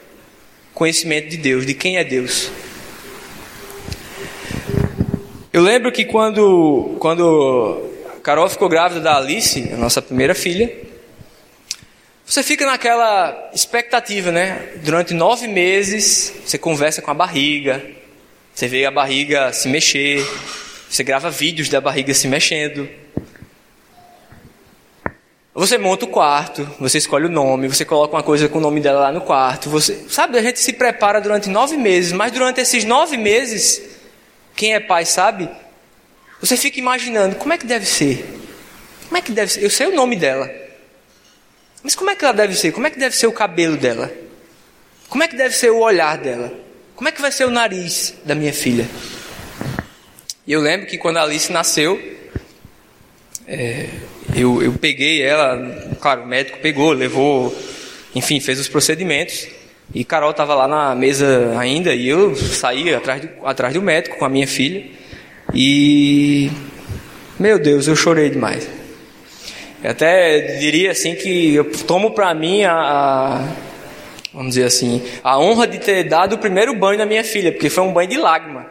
Conhecimento 0.74 1.30
de 1.30 1.38
Deus, 1.38 1.68
de 1.68 1.76
quem 1.76 1.98
é 1.98 2.04
Deus. 2.04 2.50
Eu 5.56 5.62
lembro 5.62 5.89
que 5.89 6.04
quando, 6.04 6.98
quando 7.00 7.89
Carol 8.22 8.50
ficou 8.50 8.68
grávida 8.68 9.00
da 9.00 9.15
Alice, 9.15 9.72
a 9.72 9.78
nossa 9.78 10.02
primeira 10.02 10.36
filha, 10.36 10.70
você 12.26 12.44
fica 12.44 12.65
naquela 12.65 13.52
expectativa, 13.54 14.34
né? 14.34 14.74
Durante 14.84 15.13
nove 15.13 15.48
meses, 15.48 16.34
você 16.46 16.58
conversa 16.58 17.02
com 17.02 17.10
a 17.10 17.13
barriga, 17.13 17.82
você 18.54 18.68
vê 18.68 18.86
a 18.86 18.91
barriga 18.91 19.54
se 19.54 19.70
mexer, 19.70 20.28
você 20.89 21.06
grava 21.06 21.30
vídeos 21.30 21.70
da 21.70 21.80
barriga 21.80 22.13
se 22.13 22.28
mexendo. 22.28 22.89
Você 25.54 25.78
monta 25.78 26.04
o 26.04 26.10
quarto, 26.10 26.70
você 26.78 26.98
escolhe 26.98 27.28
o 27.28 27.30
nome, 27.30 27.70
você 27.70 27.86
coloca 27.86 28.13
uma 28.13 28.24
coisa 28.24 28.50
com 28.50 28.58
o 28.58 28.62
nome 28.62 28.82
dela 28.82 29.00
lá 29.00 29.12
no 29.13 29.22
quarto. 29.22 29.70
Você, 29.70 30.04
sabe, 30.10 30.38
a 30.38 30.41
gente 30.41 30.60
se 30.60 30.74
prepara 30.74 31.22
durante 31.22 31.48
nove 31.48 31.78
meses, 31.78 32.12
mas 32.12 32.34
durante 32.34 32.60
esses 32.60 32.84
nove 32.84 33.15
meses, 33.15 33.94
quem 34.56 34.74
é 34.74 34.80
pai 34.80 35.06
sabe, 35.06 35.50
você 36.39 36.56
fica 36.56 36.80
imaginando 36.80 37.36
como 37.36 37.54
é 37.54 37.58
que 37.58 37.65
deve 37.65 37.86
ser. 37.86 38.26
Como 39.06 39.18
é 39.18 39.22
que 39.22 39.32
deve 39.32 39.52
ser? 39.52 39.63
Eu 39.63 39.70
sei 39.70 39.88
o 39.88 39.96
nome 39.96 40.15
dela. 40.15 40.52
Mas 41.84 41.94
como 41.94 42.10
é 42.10 42.15
que 42.15 42.24
ela 42.24 42.34
deve 42.34 42.56
ser? 42.56 42.72
Como 42.72 42.88
é 42.88 42.89
que 42.89 42.98
deve 42.98 43.15
ser 43.15 43.28
o 43.28 43.32
cabelo 43.32 43.78
dela? 43.78 44.12
Como 45.08 45.24
é 45.24 45.28
que 45.28 45.36
deve 45.36 45.56
ser 45.56 45.72
o 45.72 45.80
olhar 45.80 46.18
dela? 46.18 46.52
Como 46.96 47.08
é 47.08 47.12
que 47.12 47.22
vai 47.22 47.32
ser 47.32 47.46
o 47.46 47.52
nariz 47.52 48.15
da 48.24 48.34
minha 48.34 48.54
filha? 48.54 48.88
E 50.48 50.52
eu 50.52 50.62
lembro 50.62 50.88
que 50.88 50.98
quando 50.98 51.18
a 51.18 51.24
Alice 51.24 51.52
nasceu, 51.52 52.00
é, 53.48 53.89
eu, 54.36 54.62
eu 54.63 54.74
peguei 54.74 55.22
ela, 55.22 55.96
claro, 56.00 56.24
o 56.24 56.28
médico 56.28 56.60
pegou, 56.60 56.91
levou, 56.91 57.56
enfim, 58.15 58.39
fez 58.39 58.60
os 58.60 58.68
procedimentos. 58.68 59.48
E 59.93 60.04
Carol 60.04 60.32
estava 60.32 60.56
lá 60.56 60.67
na 60.67 60.95
mesa 60.95 61.58
ainda 61.60 61.93
e 61.93 62.10
eu 62.10 62.36
saí 62.36 62.93
atrás 62.93 63.21
do, 63.21 63.30
atrás 63.45 63.74
do 63.74 63.82
médico 63.82 64.17
com 64.17 64.26
a 64.26 64.30
minha 64.30 64.48
filha. 64.48 64.86
E, 65.54 66.52
meu 67.39 67.60
Deus, 67.60 67.88
eu 67.88 67.95
chorei 67.95 68.30
demais. 68.30 68.69
Eu 69.84 69.91
até 69.91 70.58
diria 70.58 70.91
assim 70.91 71.15
que 71.15 71.54
eu 71.54 71.65
tomo 71.86 72.12
para 72.12 72.34
mim 72.34 72.63
a, 72.63 72.74
a 72.74 73.48
vamos 74.34 74.56
dizer 74.56 74.65
assim, 74.65 75.02
a 75.24 75.39
honra 75.39 75.65
de 75.65 75.80
ter 75.80 76.04
dado 76.04 76.34
o 76.34 76.38
primeiro 76.38 76.76
banho 76.76 76.98
na 76.98 77.06
minha 77.06 77.24
filha, 77.24 77.52
porque 77.52 77.69
foi 77.69 77.84
um 77.84 77.93
banho 77.93 78.10
de 78.10 78.17
lágrima. 78.17 78.65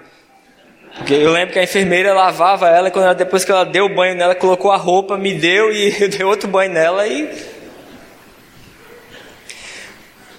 Porque 0.96 1.14
eu 1.14 1.32
lembro 1.32 1.52
que 1.52 1.58
a 1.58 1.62
enfermeira 1.62 2.12
lavava 2.14 2.68
ela, 2.68 2.90
quando 2.90 3.06
ela, 3.06 3.14
depois 3.14 3.44
que 3.44 3.50
ela 3.50 3.64
deu 3.64 3.86
o 3.86 3.88
banho 3.88 4.14
nela, 4.14 4.34
colocou 4.34 4.70
a 4.70 4.76
roupa, 4.76 5.16
me 5.16 5.32
deu 5.34 5.72
e 5.72 5.94
eu 6.02 6.08
dei 6.08 6.24
outro 6.24 6.48
banho 6.48 6.72
nela 6.72 7.06
e. 7.06 7.53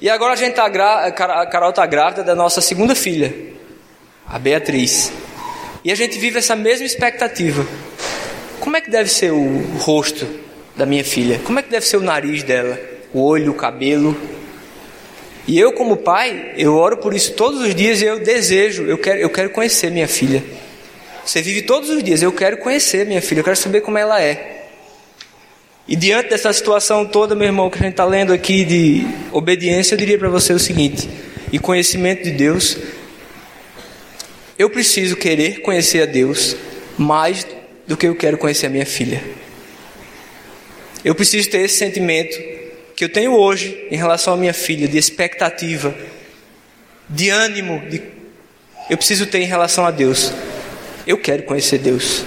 E 0.05 0.09
agora 0.11 0.33
a 0.33 0.35
gente 0.35 0.53
tá 0.53 0.69
gra... 0.69 1.07
a 1.07 1.47
Carol 1.47 1.71
está 1.71 1.83
grávida 1.83 2.23
da 2.23 2.35
nossa 2.35 2.61
segunda 2.61 2.93
filha, 2.93 3.33
a 4.27 4.37
Beatriz. 4.37 5.11
E 5.83 5.91
a 5.91 5.95
gente 5.95 6.19
vive 6.19 6.37
essa 6.37 6.55
mesma 6.55 6.85
expectativa. 6.85 7.65
Como 8.59 8.77
é 8.77 8.81
que 8.81 8.91
deve 8.91 9.09
ser 9.09 9.31
o 9.31 9.61
rosto 9.79 10.27
da 10.75 10.85
minha 10.85 11.03
filha? 11.03 11.41
Como 11.43 11.57
é 11.57 11.63
que 11.63 11.71
deve 11.71 11.87
ser 11.87 11.97
o 11.97 12.01
nariz 12.01 12.43
dela? 12.43 12.79
O 13.11 13.23
olho, 13.23 13.51
o 13.51 13.55
cabelo? 13.55 14.15
E 15.47 15.57
eu, 15.57 15.73
como 15.73 15.97
pai, 15.97 16.53
eu 16.55 16.75
oro 16.75 16.97
por 16.97 17.11
isso 17.11 17.33
todos 17.33 17.59
os 17.61 17.73
dias 17.73 17.99
e 17.99 18.05
eu 18.05 18.19
desejo, 18.19 18.83
eu 18.83 18.99
quero, 18.99 19.19
eu 19.19 19.29
quero 19.31 19.49
conhecer 19.49 19.89
minha 19.89 20.07
filha. 20.07 20.43
Você 21.25 21.41
vive 21.41 21.63
todos 21.63 21.89
os 21.89 22.03
dias, 22.03 22.21
eu 22.21 22.31
quero 22.31 22.57
conhecer 22.57 23.07
minha 23.07 23.23
filha, 23.23 23.39
eu 23.39 23.43
quero 23.43 23.57
saber 23.57 23.81
como 23.81 23.97
ela 23.97 24.21
é. 24.21 24.54
E 25.87 25.95
diante 25.95 26.29
dessa 26.29 26.51
situação 26.51 27.05
toda, 27.05 27.35
meu 27.35 27.45
irmão, 27.45 27.69
que 27.69 27.77
a 27.77 27.81
gente 27.81 27.91
está 27.91 28.05
lendo 28.05 28.33
aqui 28.33 28.65
de 28.65 29.05
obediência, 29.31 29.93
eu 29.93 29.97
diria 29.97 30.17
para 30.17 30.29
você 30.29 30.51
o 30.51 30.59
seguinte: 30.59 31.07
e 31.51 31.59
conhecimento 31.59 32.23
de 32.23 32.31
Deus, 32.31 32.77
eu 34.57 34.69
preciso 34.69 35.15
querer 35.15 35.61
conhecer 35.61 36.01
a 36.01 36.05
Deus 36.05 36.55
mais 36.97 37.45
do 37.85 37.95
que 37.95 38.07
eu 38.07 38.15
quero 38.15 38.37
conhecer 38.37 38.65
a 38.65 38.69
minha 38.69 38.85
filha. 38.85 39.23
Eu 41.03 41.13
preciso 41.13 41.49
ter 41.51 41.59
esse 41.59 41.77
sentimento 41.77 42.35
que 42.95 43.03
eu 43.03 43.09
tenho 43.09 43.33
hoje 43.33 43.87
em 43.91 43.95
relação 43.95 44.33
à 44.33 44.37
minha 44.37 44.53
filha, 44.53 44.87
de 44.87 44.97
expectativa, 44.97 45.93
de 47.07 47.29
ânimo, 47.29 47.79
de... 47.87 48.01
eu 48.89 48.97
preciso 48.97 49.27
ter 49.27 49.39
em 49.39 49.45
relação 49.45 49.85
a 49.85 49.91
Deus. 49.91 50.31
Eu 51.05 51.19
quero 51.19 51.43
conhecer 51.43 51.77
Deus. 51.77 52.25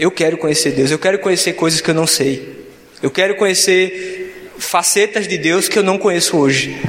Eu 0.00 0.10
quero 0.10 0.38
conhecer 0.38 0.72
Deus. 0.72 0.90
Eu 0.90 0.98
quero 0.98 1.18
conhecer 1.18 1.52
coisas 1.52 1.82
que 1.82 1.90
eu 1.90 1.94
não 1.94 2.06
sei. 2.06 2.64
Eu 3.02 3.10
quero 3.10 3.36
conhecer 3.36 4.50
facetas 4.58 5.28
de 5.28 5.36
Deus 5.36 5.68
que 5.68 5.78
eu 5.78 5.82
não 5.82 5.98
conheço 5.98 6.38
hoje. 6.38 6.80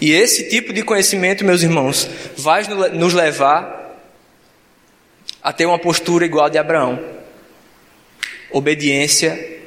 E 0.00 0.12
esse 0.12 0.48
tipo 0.48 0.72
de 0.72 0.84
conhecimento, 0.84 1.44
meus 1.44 1.64
irmãos, 1.64 2.08
vai 2.36 2.62
nos 2.92 3.12
levar 3.12 3.98
a 5.42 5.52
ter 5.52 5.66
uma 5.66 5.80
postura 5.80 6.24
igual 6.24 6.46
a 6.46 6.48
de 6.48 6.58
Abraão. 6.58 7.04
Obediência 8.52 9.58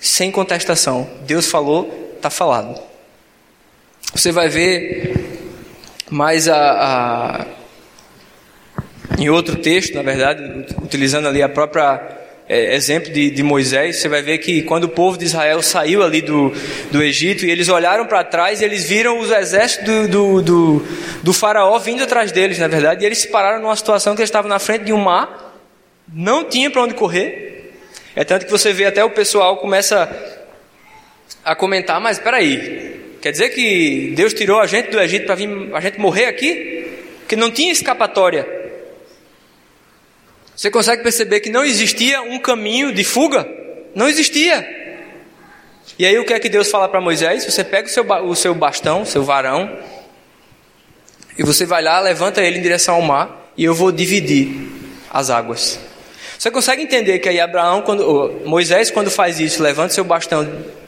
sem 0.00 0.32
contestação. 0.32 1.08
Deus 1.22 1.46
falou, 1.46 2.14
está 2.16 2.30
falado. 2.30 2.82
Você 4.12 4.32
vai 4.32 4.48
ver 4.48 5.14
mais 6.10 6.48
a, 6.48 6.56
a, 6.56 7.46
em 9.16 9.30
outro 9.30 9.56
texto, 9.56 9.94
na 9.94 10.02
verdade, 10.02 10.66
utilizando 10.82 11.28
ali 11.28 11.42
a 11.42 11.48
própria 11.48 12.18
é, 12.48 12.74
exemplo 12.74 13.12
de, 13.12 13.30
de, 13.30 13.42
Moisés, 13.42 13.96
você 13.96 14.08
vai 14.08 14.22
ver 14.22 14.38
que 14.38 14.62
quando 14.62 14.84
o 14.84 14.88
povo 14.88 15.18
de 15.18 15.26
Israel 15.26 15.62
saiu 15.62 16.02
ali 16.02 16.22
do, 16.22 16.52
do 16.90 17.02
Egito 17.02 17.44
e 17.44 17.50
eles 17.50 17.68
olharam 17.68 18.06
para 18.06 18.24
trás, 18.24 18.62
eles 18.62 18.88
viram 18.88 19.18
os 19.18 19.30
exércitos 19.30 19.86
do, 19.86 20.08
do, 20.08 20.42
do, 20.42 20.86
do 21.22 21.32
faraó 21.32 21.78
vindo 21.78 22.02
atrás 22.02 22.32
deles, 22.32 22.58
na 22.58 22.66
verdade, 22.66 23.04
e 23.04 23.06
eles 23.06 23.18
se 23.18 23.28
pararam 23.28 23.60
numa 23.60 23.76
situação 23.76 24.14
que 24.14 24.22
eles 24.22 24.28
estavam 24.28 24.48
na 24.48 24.58
frente 24.58 24.84
de 24.84 24.92
um 24.92 24.98
mar, 24.98 25.60
não 26.12 26.44
tinha 26.44 26.70
para 26.70 26.82
onde 26.82 26.94
correr, 26.94 27.74
é 28.16 28.24
tanto 28.24 28.46
que 28.46 28.50
você 28.50 28.72
vê 28.72 28.86
até 28.86 29.04
o 29.04 29.10
pessoal 29.10 29.58
começa 29.58 30.10
a 31.44 31.54
comentar, 31.54 32.00
mas 32.00 32.16
espera 32.16 32.38
aí, 32.38 33.14
quer 33.20 33.30
dizer 33.30 33.50
que 33.50 34.12
Deus 34.16 34.32
tirou 34.32 34.58
a 34.58 34.66
gente 34.66 34.90
do 34.90 34.98
Egito 34.98 35.26
para 35.26 35.34
vir 35.34 35.70
a 35.74 35.80
gente 35.80 36.00
morrer 36.00 36.24
aqui? 36.24 36.86
Que 37.28 37.36
não 37.36 37.50
tinha 37.50 37.70
escapatória. 37.70 38.57
Você 40.58 40.72
consegue 40.72 41.04
perceber 41.04 41.38
que 41.38 41.50
não 41.50 41.64
existia 41.64 42.20
um 42.20 42.36
caminho 42.36 42.92
de 42.92 43.04
fuga? 43.04 43.48
Não 43.94 44.08
existia. 44.08 44.68
E 45.96 46.04
aí 46.04 46.18
o 46.18 46.24
que 46.24 46.32
é 46.32 46.40
que 46.40 46.48
Deus 46.48 46.68
fala 46.68 46.88
para 46.88 47.00
Moisés? 47.00 47.44
Você 47.44 47.62
pega 47.62 47.86
o 47.86 47.88
seu, 47.88 48.04
o 48.24 48.34
seu 48.34 48.56
bastão, 48.56 49.04
seu 49.04 49.22
varão, 49.22 49.78
e 51.38 51.44
você 51.44 51.64
vai 51.64 51.80
lá, 51.80 52.00
levanta 52.00 52.42
ele 52.42 52.58
em 52.58 52.60
direção 52.60 52.96
ao 52.96 53.02
mar, 53.02 53.52
e 53.56 53.62
eu 53.62 53.72
vou 53.72 53.92
dividir 53.92 54.48
as 55.08 55.30
águas. 55.30 55.78
Você 56.36 56.50
consegue 56.50 56.82
entender 56.82 57.20
que 57.20 57.28
aí 57.28 57.38
Abraão, 57.38 57.82
quando, 57.82 58.42
Moisés, 58.44 58.90
quando 58.90 59.12
faz 59.12 59.38
isso, 59.38 59.62
levanta 59.62 59.94
seu 59.94 60.02
bastão 60.02 60.44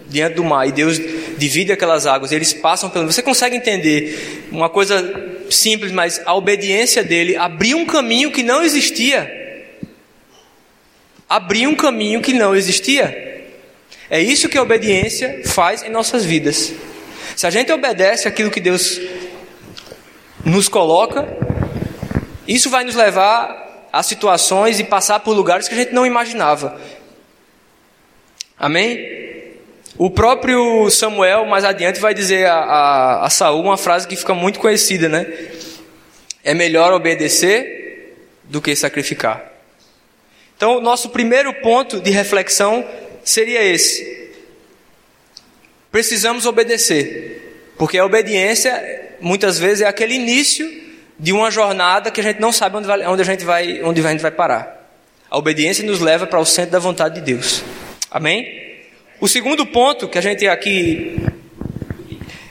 diante 0.09 0.35
do 0.35 0.42
mar 0.42 0.66
e 0.66 0.72
Deus 0.72 0.98
divide 1.38 1.70
aquelas 1.70 2.09
águas, 2.09 2.33
eles 2.33 2.52
passam 2.52 2.90
pelo. 2.90 3.06
Você 3.06 3.22
consegue 3.22 3.54
entender 3.54 4.48
uma 4.50 4.68
coisa 4.68 5.14
simples, 5.48 5.92
mas 5.92 6.20
a 6.26 6.35
obediência 6.35 7.04
dele 7.04 7.37
abriu 7.37 7.78
um 7.78 7.87
caminho 7.87 8.33
que 8.33 8.42
não 8.42 8.64
existia. 8.64 9.38
Abriu 11.30 11.70
um 11.70 11.76
caminho 11.76 12.20
que 12.20 12.32
não 12.32 12.56
existia. 12.56 13.46
É 14.10 14.20
isso 14.20 14.48
que 14.48 14.58
a 14.58 14.62
obediência 14.62 15.42
faz 15.46 15.84
em 15.84 15.88
nossas 15.88 16.24
vidas. 16.24 16.72
Se 17.36 17.46
a 17.46 17.50
gente 17.50 17.70
obedece 17.70 18.26
aquilo 18.26 18.50
que 18.50 18.60
Deus 18.60 19.00
nos 20.44 20.68
coloca, 20.68 21.28
Isso 22.50 22.68
vai 22.68 22.82
nos 22.82 22.96
levar 22.96 23.88
a 23.92 24.02
situações 24.02 24.80
e 24.80 24.84
passar 24.84 25.20
por 25.20 25.36
lugares 25.36 25.68
que 25.68 25.74
a 25.74 25.76
gente 25.76 25.92
não 25.92 26.04
imaginava. 26.04 26.80
Amém? 28.58 29.20
O 29.96 30.10
próprio 30.10 30.90
Samuel, 30.90 31.46
mais 31.46 31.64
adiante, 31.64 32.00
vai 32.00 32.12
dizer 32.12 32.46
a, 32.46 32.54
a, 32.54 33.26
a 33.26 33.30
Saul 33.30 33.62
uma 33.62 33.76
frase 33.76 34.08
que 34.08 34.16
fica 34.16 34.34
muito 34.34 34.58
conhecida, 34.58 35.08
né? 35.08 35.26
É 36.42 36.52
melhor 36.52 36.92
obedecer 36.92 38.16
do 38.42 38.60
que 38.60 38.74
sacrificar. 38.74 39.49
Então, 40.61 40.79
nosso 40.79 41.09
primeiro 41.09 41.55
ponto 41.55 41.99
de 42.01 42.11
reflexão 42.11 42.87
seria 43.25 43.64
esse. 43.64 44.31
Precisamos 45.90 46.44
obedecer, 46.44 47.73
porque 47.79 47.96
a 47.96 48.05
obediência, 48.05 49.16
muitas 49.23 49.59
vezes, 49.59 49.81
é 49.81 49.87
aquele 49.87 50.12
início 50.12 50.70
de 51.18 51.33
uma 51.33 51.51
jornada 51.51 52.11
que 52.11 52.20
a 52.20 52.23
gente 52.23 52.42
não 52.42 52.53
sabe 52.53 52.77
onde, 52.77 52.87
vai, 52.87 53.07
onde, 53.07 53.23
a, 53.23 53.25
gente 53.25 53.42
vai, 53.42 53.83
onde 53.83 54.07
a 54.07 54.11
gente 54.11 54.20
vai 54.20 54.31
parar. 54.31 54.87
A 55.31 55.38
obediência 55.38 55.83
nos 55.83 55.99
leva 55.99 56.27
para 56.27 56.38
o 56.38 56.44
centro 56.44 56.73
da 56.73 56.79
vontade 56.79 57.14
de 57.14 57.23
Deus. 57.23 57.64
Amém? 58.11 58.83
O 59.18 59.27
segundo 59.27 59.64
ponto 59.64 60.09
que 60.09 60.18
a 60.18 60.20
gente 60.23 60.46
aqui 60.46 61.16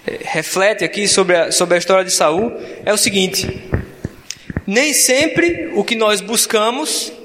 eh, 0.08 0.18
reflete 0.22 0.84
aqui 0.84 1.08
sobre 1.08 1.36
a, 1.36 1.52
sobre 1.52 1.76
a 1.76 1.78
história 1.78 2.04
de 2.04 2.12
Saul 2.12 2.60
é 2.84 2.92
o 2.92 2.98
seguinte: 2.98 3.70
nem 4.66 4.94
sempre 4.94 5.70
o 5.76 5.84
que 5.84 5.94
nós 5.94 6.22
buscamos 6.22 7.19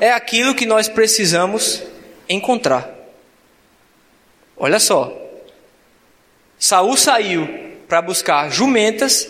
é 0.00 0.10
aquilo 0.12 0.54
que 0.54 0.66
nós 0.66 0.88
precisamos 0.88 1.82
encontrar. 2.28 2.90
Olha 4.56 4.78
só. 4.78 5.12
Saul 6.58 6.96
saiu 6.96 7.48
para 7.86 8.00
buscar 8.00 8.50
jumentas, 8.50 9.28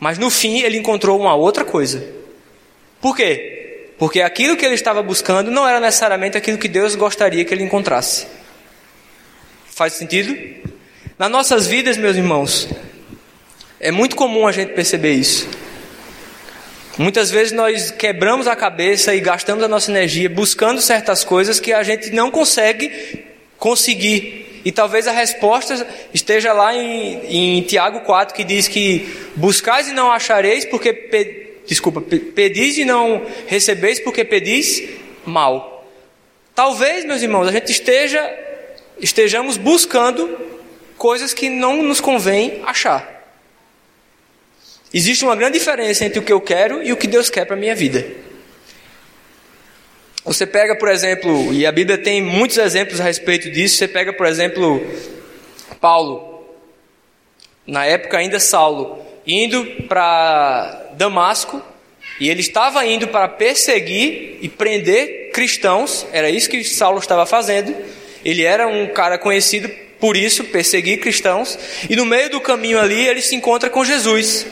mas 0.00 0.18
no 0.18 0.30
fim 0.30 0.60
ele 0.60 0.78
encontrou 0.78 1.20
uma 1.20 1.34
outra 1.34 1.64
coisa. 1.64 2.04
Por 3.00 3.14
quê? 3.14 3.92
Porque 3.98 4.20
aquilo 4.20 4.56
que 4.56 4.64
ele 4.64 4.74
estava 4.74 5.02
buscando 5.02 5.50
não 5.50 5.68
era 5.68 5.78
necessariamente 5.78 6.36
aquilo 6.36 6.58
que 6.58 6.68
Deus 6.68 6.94
gostaria 6.94 7.44
que 7.44 7.52
ele 7.52 7.62
encontrasse. 7.62 8.26
Faz 9.66 9.92
sentido? 9.94 10.36
Nas 11.18 11.30
nossas 11.30 11.66
vidas, 11.66 11.96
meus 11.96 12.16
irmãos, 12.16 12.68
é 13.78 13.90
muito 13.90 14.16
comum 14.16 14.46
a 14.46 14.52
gente 14.52 14.72
perceber 14.72 15.12
isso. 15.12 15.48
Muitas 16.98 17.30
vezes 17.30 17.52
nós 17.52 17.90
quebramos 17.90 18.46
a 18.46 18.54
cabeça 18.54 19.14
e 19.14 19.20
gastamos 19.20 19.64
a 19.64 19.68
nossa 19.68 19.90
energia 19.90 20.28
buscando 20.28 20.80
certas 20.80 21.24
coisas 21.24 21.58
que 21.58 21.72
a 21.72 21.82
gente 21.82 22.10
não 22.10 22.30
consegue 22.30 23.24
conseguir. 23.58 24.60
E 24.64 24.70
talvez 24.70 25.08
a 25.08 25.12
resposta 25.12 25.86
esteja 26.12 26.52
lá 26.52 26.74
em, 26.74 27.58
em 27.58 27.62
Tiago 27.62 28.00
4, 28.00 28.34
que 28.34 28.44
diz 28.44 28.68
que 28.68 29.08
buscais 29.34 29.88
e 29.88 29.92
não 29.92 30.10
achareis, 30.10 30.64
porque 30.64 30.92
desculpa, 31.66 32.00
pedis 32.00 32.76
e 32.78 32.84
não 32.84 33.22
recebeis 33.46 33.98
porque 33.98 34.24
pedis 34.24 34.82
mal. 35.24 35.86
Talvez, 36.54 37.04
meus 37.04 37.22
irmãos, 37.22 37.48
a 37.48 37.52
gente 37.52 37.72
esteja 37.72 38.22
estejamos 39.00 39.56
buscando 39.56 40.38
coisas 40.96 41.34
que 41.34 41.48
não 41.48 41.82
nos 41.82 42.00
convém 42.00 42.62
achar. 42.64 43.21
Existe 44.94 45.24
uma 45.24 45.34
grande 45.34 45.58
diferença 45.58 46.04
entre 46.04 46.18
o 46.18 46.22
que 46.22 46.32
eu 46.32 46.40
quero 46.40 46.82
e 46.82 46.92
o 46.92 46.96
que 46.96 47.06
Deus 47.06 47.30
quer 47.30 47.44
para 47.46 47.56
a 47.56 47.58
minha 47.58 47.74
vida. 47.74 48.06
Você 50.24 50.46
pega, 50.46 50.76
por 50.76 50.88
exemplo, 50.88 51.52
e 51.52 51.66
a 51.66 51.72
Bíblia 51.72 51.98
tem 51.98 52.22
muitos 52.22 52.56
exemplos 52.58 53.00
a 53.00 53.04
respeito 53.04 53.50
disso. 53.50 53.76
Você 53.76 53.88
pega, 53.88 54.12
por 54.12 54.26
exemplo, 54.26 54.80
Paulo, 55.80 56.46
na 57.66 57.84
época 57.84 58.18
ainda 58.18 58.38
Saulo 58.38 59.02
indo 59.26 59.64
para 59.88 60.90
Damasco 60.94 61.62
e 62.20 62.28
ele 62.28 62.40
estava 62.40 62.84
indo 62.86 63.08
para 63.08 63.28
perseguir 63.28 64.38
e 64.40 64.48
prender 64.48 65.30
cristãos, 65.32 66.06
era 66.12 66.28
isso 66.28 66.48
que 66.48 66.62
Saulo 66.62 66.98
estava 66.98 67.24
fazendo. 67.26 67.74
Ele 68.24 68.44
era 68.44 68.68
um 68.68 68.86
cara 68.88 69.18
conhecido 69.18 69.68
por 69.98 70.16
isso, 70.16 70.44
perseguir 70.44 71.00
cristãos, 71.00 71.58
e 71.88 71.96
no 71.96 72.04
meio 72.04 72.28
do 72.28 72.40
caminho 72.40 72.78
ali 72.78 73.06
ele 73.06 73.22
se 73.22 73.34
encontra 73.34 73.70
com 73.70 73.84
Jesus. 73.84 74.46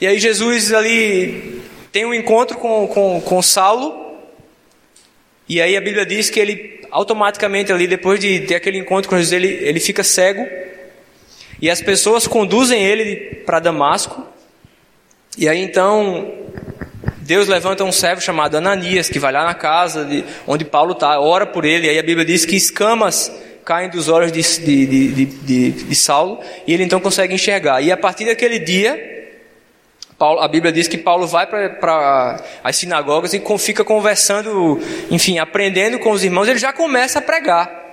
E 0.00 0.06
aí 0.06 0.18
Jesus 0.18 0.72
ali 0.72 1.62
tem 1.90 2.04
um 2.04 2.12
encontro 2.12 2.58
com, 2.58 2.86
com, 2.86 3.20
com 3.20 3.42
Saulo, 3.42 4.18
e 5.48 5.60
aí 5.60 5.76
a 5.76 5.80
Bíblia 5.80 6.04
diz 6.04 6.28
que 6.28 6.38
ele 6.38 6.80
automaticamente 6.90 7.72
ali, 7.72 7.86
depois 7.86 8.20
de 8.20 8.40
ter 8.40 8.56
aquele 8.56 8.78
encontro 8.78 9.08
com 9.08 9.16
Jesus, 9.16 9.32
ele, 9.32 9.48
ele 9.48 9.80
fica 9.80 10.02
cego, 10.04 10.46
e 11.60 11.70
as 11.70 11.80
pessoas 11.80 12.26
conduzem 12.26 12.82
ele 12.82 13.16
para 13.46 13.58
Damasco. 13.58 14.26
E 15.38 15.48
aí 15.48 15.60
então 15.60 16.30
Deus 17.20 17.48
levanta 17.48 17.82
um 17.82 17.92
servo 17.92 18.20
chamado 18.20 18.56
Ananias, 18.56 19.08
que 19.08 19.18
vai 19.18 19.32
lá 19.32 19.44
na 19.44 19.54
casa 19.54 20.04
de, 20.04 20.24
onde 20.46 20.64
Paulo 20.64 20.92
está, 20.92 21.18
ora 21.18 21.46
por 21.46 21.64
ele. 21.64 21.86
E 21.86 21.90
aí 21.90 21.98
a 21.98 22.02
Bíblia 22.02 22.24
diz 22.24 22.44
que 22.44 22.54
escamas 22.54 23.32
caem 23.64 23.88
dos 23.88 24.08
olhos 24.08 24.30
de, 24.30 24.42
de, 24.42 24.86
de, 24.86 25.24
de, 25.24 25.70
de 25.70 25.94
Saulo 25.94 26.38
e 26.66 26.74
ele 26.74 26.84
então 26.84 27.00
consegue 27.00 27.34
enxergar. 27.34 27.80
E 27.80 27.90
a 27.90 27.96
partir 27.96 28.26
daquele 28.26 28.58
dia, 28.58 29.15
Paulo, 30.18 30.40
a 30.40 30.48
Bíblia 30.48 30.72
diz 30.72 30.88
que 30.88 30.96
Paulo 30.96 31.26
vai 31.26 31.46
para 31.46 32.42
as 32.64 32.76
sinagogas 32.76 33.34
e 33.34 33.42
fica 33.58 33.84
conversando, 33.84 34.80
enfim, 35.10 35.38
aprendendo 35.38 35.98
com 35.98 36.10
os 36.10 36.24
irmãos. 36.24 36.48
Ele 36.48 36.58
já 36.58 36.72
começa 36.72 37.18
a 37.18 37.22
pregar. 37.22 37.84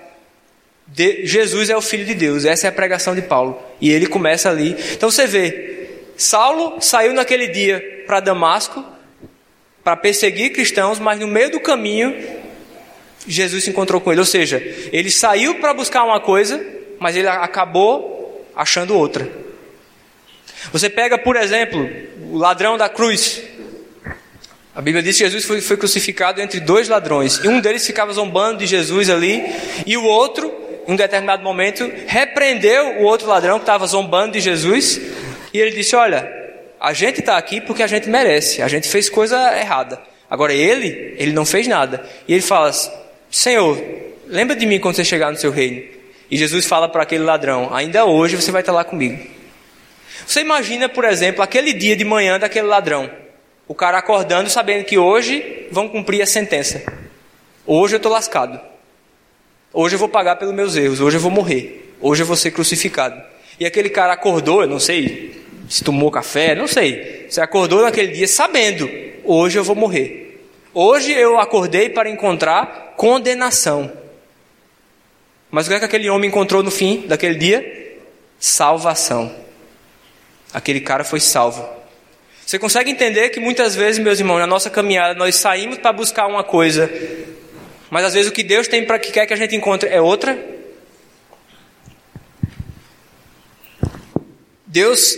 De, 0.88 1.26
Jesus 1.26 1.70
é 1.70 1.76
o 1.76 1.82
Filho 1.82 2.06
de 2.06 2.14
Deus. 2.14 2.46
Essa 2.46 2.68
é 2.68 2.70
a 2.70 2.74
pregação 2.74 3.14
de 3.14 3.22
Paulo. 3.22 3.62
E 3.82 3.92
ele 3.92 4.08
começa 4.08 4.50
ali. 4.50 4.76
Então 4.94 5.12
você 5.12 5.28
vê, 5.28 5.90
Saulo 6.16 6.80
saiu 6.80 7.14
naquele 7.14 7.48
dia 7.48 8.04
para 8.06 8.22
Damasco 8.22 8.84
para 9.84 9.98
perseguir 9.98 10.54
cristãos, 10.54 11.00
mas 11.00 11.20
no 11.20 11.28
meio 11.28 11.52
do 11.52 11.60
caminho 11.60 12.16
Jesus 13.28 13.66
se 13.66 13.70
encontrou 13.70 14.00
com 14.00 14.12
ele. 14.12 14.22
Ou 14.22 14.26
seja, 14.26 14.58
ele 14.94 15.12
saiu 15.12 15.56
para 15.56 15.74
buscar 15.74 16.06
uma 16.06 16.22
coisa, 16.22 16.66
mas 17.00 17.18
ele 17.18 17.28
acabou 17.28 18.48
achando 18.56 18.98
outra. 18.98 19.43
Você 20.72 20.90
pega, 20.90 21.18
por 21.18 21.36
exemplo, 21.36 21.90
o 22.32 22.38
ladrão 22.38 22.78
da 22.78 22.90
cruz. 22.90 23.42
A 24.76 24.82
Bíblia 24.82 25.04
diz 25.04 25.18
que 25.18 25.24
Jesus 25.24 25.46
foi, 25.46 25.62
foi, 25.62 25.78
crucificado 25.78 26.42
entre 26.42 26.60
dois 26.60 26.90
ladrões. 26.90 27.40
E 27.44 27.48
um 27.48 27.60
deles 27.60 27.86
ficava 27.86 28.12
zombando 28.12 28.60
de 28.60 28.66
Jesus 28.66 29.10
ali, 29.10 29.44
e 29.86 29.96
o 29.96 30.04
outro 30.04 30.64
em 30.88 30.94
um 30.94 30.96
determinado 30.96 31.44
momento, 31.44 31.90
repreendeu 32.08 33.00
o 33.00 33.04
outro 33.04 33.28
ladrão 33.28 33.58
que 33.58 33.64
estava 33.64 33.86
zombando 33.88 34.34
de 34.34 34.42
Jesus, 34.42 35.00
e 35.54 35.60
ele 35.60 35.72
disse: 35.72 35.96
Olha, 35.96 36.30
a 36.80 36.94
gente 36.94 37.20
está 37.20 37.38
aqui 37.38 37.62
porque 37.62 37.84
a 37.84 37.88
gente 37.88 38.10
merece, 38.10 38.62
a 38.62 38.68
gente 38.68 38.88
fez 38.88 39.10
coisa 39.10 39.58
errada. 39.58 40.02
Agora 40.30 40.54
ele, 40.54 41.16
ele 41.18 41.32
não 41.32 41.46
fez 41.46 41.68
nada. 41.68 42.04
E 42.28 42.34
ele 42.34 42.42
fala: 42.42 42.72
Senhor, 43.30 43.82
lembra 44.28 44.56
de 44.56 44.66
mim 44.66 44.80
quando 44.80 44.96
você 44.96 45.06
chegar 45.06 45.32
no 45.32 45.38
seu 45.38 45.52
reino. 45.52 45.84
E 46.30 46.38
Jesus 46.38 46.66
fala 46.66 46.90
para 46.90 47.04
aquele 47.04 47.24
ladrão: 47.24 47.74
Ainda 47.74 48.06
hoje 48.06 48.36
você 48.36 48.52
vai 48.52 48.62
estar 48.62 48.74
lá 48.74 48.84
comigo. 48.84 49.33
Você 50.26 50.42
imagina, 50.42 50.88
por 50.90 51.06
exemplo, 51.06 51.42
aquele 51.42 51.74
dia 51.74 51.96
de 51.96 52.06
manhã 52.06 52.40
daquele 52.40 52.68
ladrão. 52.68 53.10
O 53.68 53.74
cara 53.76 53.98
acordando 53.98 54.50
sabendo 54.50 54.84
que 54.84 54.98
hoje 54.98 55.68
vão 55.72 55.88
cumprir 55.88 56.22
a 56.22 56.26
sentença. 56.26 56.84
Hoje 57.66 57.96
eu 57.96 57.98
estou 57.98 58.12
lascado. 58.12 58.60
Hoje 59.72 59.96
eu 59.96 60.00
vou 60.00 60.10
pagar 60.10 60.36
pelos 60.36 60.54
meus 60.54 60.76
erros, 60.76 61.00
hoje 61.00 61.18
eu 61.18 61.22
vou 61.22 61.32
morrer, 61.32 61.96
hoje 62.00 62.22
eu 62.22 62.28
vou 62.28 62.36
ser 62.36 62.52
crucificado. 62.52 63.20
E 63.60 63.66
aquele 63.66 63.90
cara 63.90 64.14
acordou, 64.14 64.62
eu 64.62 64.68
não 64.68 64.80
sei 64.80 65.42
se 65.70 65.84
tomou 65.84 66.12
café, 66.12 66.54
não 66.54 66.68
sei. 66.68 67.26
Você 67.30 67.42
acordou 67.42 67.82
naquele 67.82 68.14
dia 68.14 68.28
sabendo, 68.28 68.90
hoje 69.24 69.58
eu 69.58 69.64
vou 69.64 69.76
morrer. 69.76 70.46
Hoje 70.74 71.12
eu 71.12 71.40
acordei 71.40 71.90
para 71.90 72.10
encontrar 72.10 72.94
condenação. 72.98 73.92
Mas 75.50 75.66
o 75.66 75.70
que, 75.70 75.76
é 75.76 75.80
que 75.80 75.86
aquele 75.86 76.10
homem 76.10 76.30
encontrou 76.30 76.62
no 76.62 76.72
fim 76.72 77.06
daquele 77.08 77.36
dia? 77.36 77.98
Salvação. 78.40 79.34
Aquele 80.54 80.80
cara 80.80 81.04
foi 81.04 81.20
salvo. 81.20 81.68
Você 82.46 82.60
consegue 82.60 82.92
entender 82.92 83.30
que 83.30 83.40
muitas 83.40 83.74
vezes, 83.74 84.00
meus 84.00 84.20
irmãos, 84.20 84.40
na 84.40 84.48
nossa 84.48 84.70
caminhada, 84.70 85.14
nós 85.16 85.36
saímos 85.36 85.78
para 85.78 85.92
buscar 85.94 86.28
uma 86.28 86.44
coisa 86.44 86.90
mas 87.94 88.06
às 88.06 88.14
vezes 88.16 88.28
o 88.28 88.34
que 88.34 88.42
Deus 88.42 88.68
tem 88.68 88.84
para 88.84 88.98
que 88.98 89.12
quer 89.12 89.28
que 89.28 89.34
a 89.34 89.38
gente 89.38 89.56
encontre 89.56 89.88
é 89.88 90.02
outra. 90.02 90.36
Deus 94.66 95.16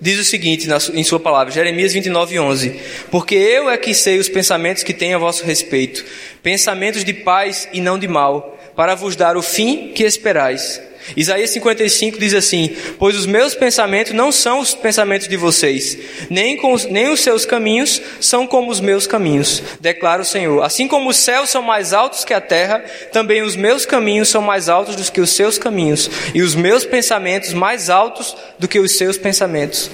diz 0.00 0.20
o 0.20 0.22
seguinte 0.22 0.68
em 0.94 1.02
sua 1.02 1.18
palavra, 1.18 1.52
Jeremias 1.52 1.92
29, 1.92 2.38
11: 2.38 2.80
Porque 3.10 3.34
eu 3.34 3.68
é 3.68 3.76
que 3.76 3.92
sei 3.92 4.20
os 4.20 4.28
pensamentos 4.28 4.84
que 4.84 4.94
tenho 4.94 5.16
a 5.16 5.18
vosso 5.18 5.44
respeito, 5.44 6.04
pensamentos 6.44 7.02
de 7.02 7.12
paz 7.12 7.68
e 7.72 7.80
não 7.80 7.98
de 7.98 8.06
mal, 8.06 8.56
para 8.76 8.94
vos 8.94 9.16
dar 9.16 9.36
o 9.36 9.42
fim 9.42 9.88
que 9.92 10.04
esperais. 10.04 10.80
Isaías 11.16 11.50
55 11.50 12.18
diz 12.18 12.34
assim: 12.34 12.76
Pois 12.98 13.16
os 13.16 13.26
meus 13.26 13.54
pensamentos 13.54 14.12
não 14.12 14.30
são 14.30 14.60
os 14.60 14.74
pensamentos 14.74 15.28
de 15.28 15.36
vocês, 15.36 15.98
nem, 16.30 16.58
os, 16.64 16.84
nem 16.86 17.10
os 17.10 17.20
seus 17.20 17.44
caminhos 17.44 18.00
são 18.20 18.46
como 18.46 18.70
os 18.70 18.80
meus 18.80 19.06
caminhos, 19.06 19.62
declara 19.80 20.22
o 20.22 20.24
Senhor. 20.24 20.62
Assim 20.62 20.88
como 20.88 21.10
os 21.10 21.16
céus 21.16 21.50
são 21.50 21.62
mais 21.62 21.92
altos 21.92 22.24
que 22.24 22.34
a 22.34 22.40
terra, 22.40 22.80
também 23.12 23.42
os 23.42 23.56
meus 23.56 23.84
caminhos 23.84 24.28
são 24.28 24.42
mais 24.42 24.68
altos 24.68 24.96
do 24.96 25.12
que 25.12 25.20
os 25.20 25.30
seus 25.30 25.58
caminhos, 25.58 26.10
e 26.34 26.42
os 26.42 26.54
meus 26.54 26.84
pensamentos 26.84 27.52
mais 27.52 27.90
altos 27.90 28.36
do 28.58 28.68
que 28.68 28.78
os 28.78 28.92
seus 28.92 29.18
pensamentos. 29.18 29.90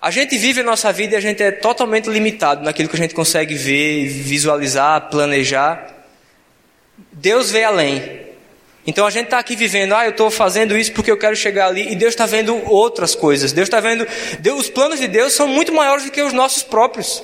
A 0.00 0.12
gente 0.12 0.38
vive 0.38 0.60
a 0.60 0.64
nossa 0.64 0.92
vida 0.92 1.14
e 1.14 1.16
a 1.16 1.20
gente 1.20 1.42
é 1.42 1.50
totalmente 1.50 2.08
limitado 2.08 2.64
naquilo 2.64 2.88
que 2.88 2.94
a 2.94 2.98
gente 2.98 3.14
consegue 3.14 3.54
ver, 3.54 4.06
visualizar, 4.06 5.08
planejar. 5.10 5.92
Deus 7.12 7.50
vê 7.50 7.64
além. 7.64 8.27
Então 8.88 9.06
a 9.06 9.10
gente 9.10 9.26
está 9.26 9.38
aqui 9.38 9.54
vivendo, 9.54 9.94
ah, 9.94 10.04
eu 10.06 10.10
estou 10.10 10.30
fazendo 10.30 10.76
isso 10.76 10.92
porque 10.92 11.10
eu 11.10 11.18
quero 11.18 11.36
chegar 11.36 11.66
ali, 11.66 11.92
e 11.92 11.94
Deus 11.94 12.14
está 12.14 12.24
vendo 12.24 12.56
outras 12.68 13.14
coisas. 13.14 13.52
Deus 13.52 13.66
está 13.66 13.80
vendo, 13.80 14.06
Deus, 14.40 14.62
os 14.62 14.70
planos 14.70 14.98
de 14.98 15.06
Deus 15.06 15.34
são 15.34 15.46
muito 15.46 15.72
maiores 15.72 16.04
do 16.04 16.10
que 16.10 16.22
os 16.22 16.32
nossos 16.32 16.62
próprios. 16.62 17.22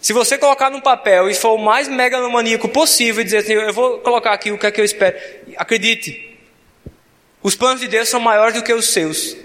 Se 0.00 0.12
você 0.12 0.36
colocar 0.36 0.68
num 0.68 0.80
papel 0.80 1.30
e 1.30 1.34
for 1.34 1.54
o 1.54 1.58
mais 1.58 1.86
megalomaníaco 1.86 2.68
possível 2.68 3.20
e 3.20 3.24
dizer 3.24 3.38
assim, 3.38 3.52
eu 3.52 3.72
vou 3.72 3.98
colocar 4.00 4.32
aqui 4.32 4.50
o 4.50 4.58
que 4.58 4.66
é 4.66 4.70
que 4.70 4.80
eu 4.80 4.84
espero, 4.84 5.16
acredite, 5.56 6.36
os 7.42 7.54
planos 7.54 7.80
de 7.80 7.86
Deus 7.86 8.08
são 8.08 8.18
maiores 8.18 8.54
do 8.54 8.62
que 8.62 8.72
os 8.72 8.90
seus 8.92 9.36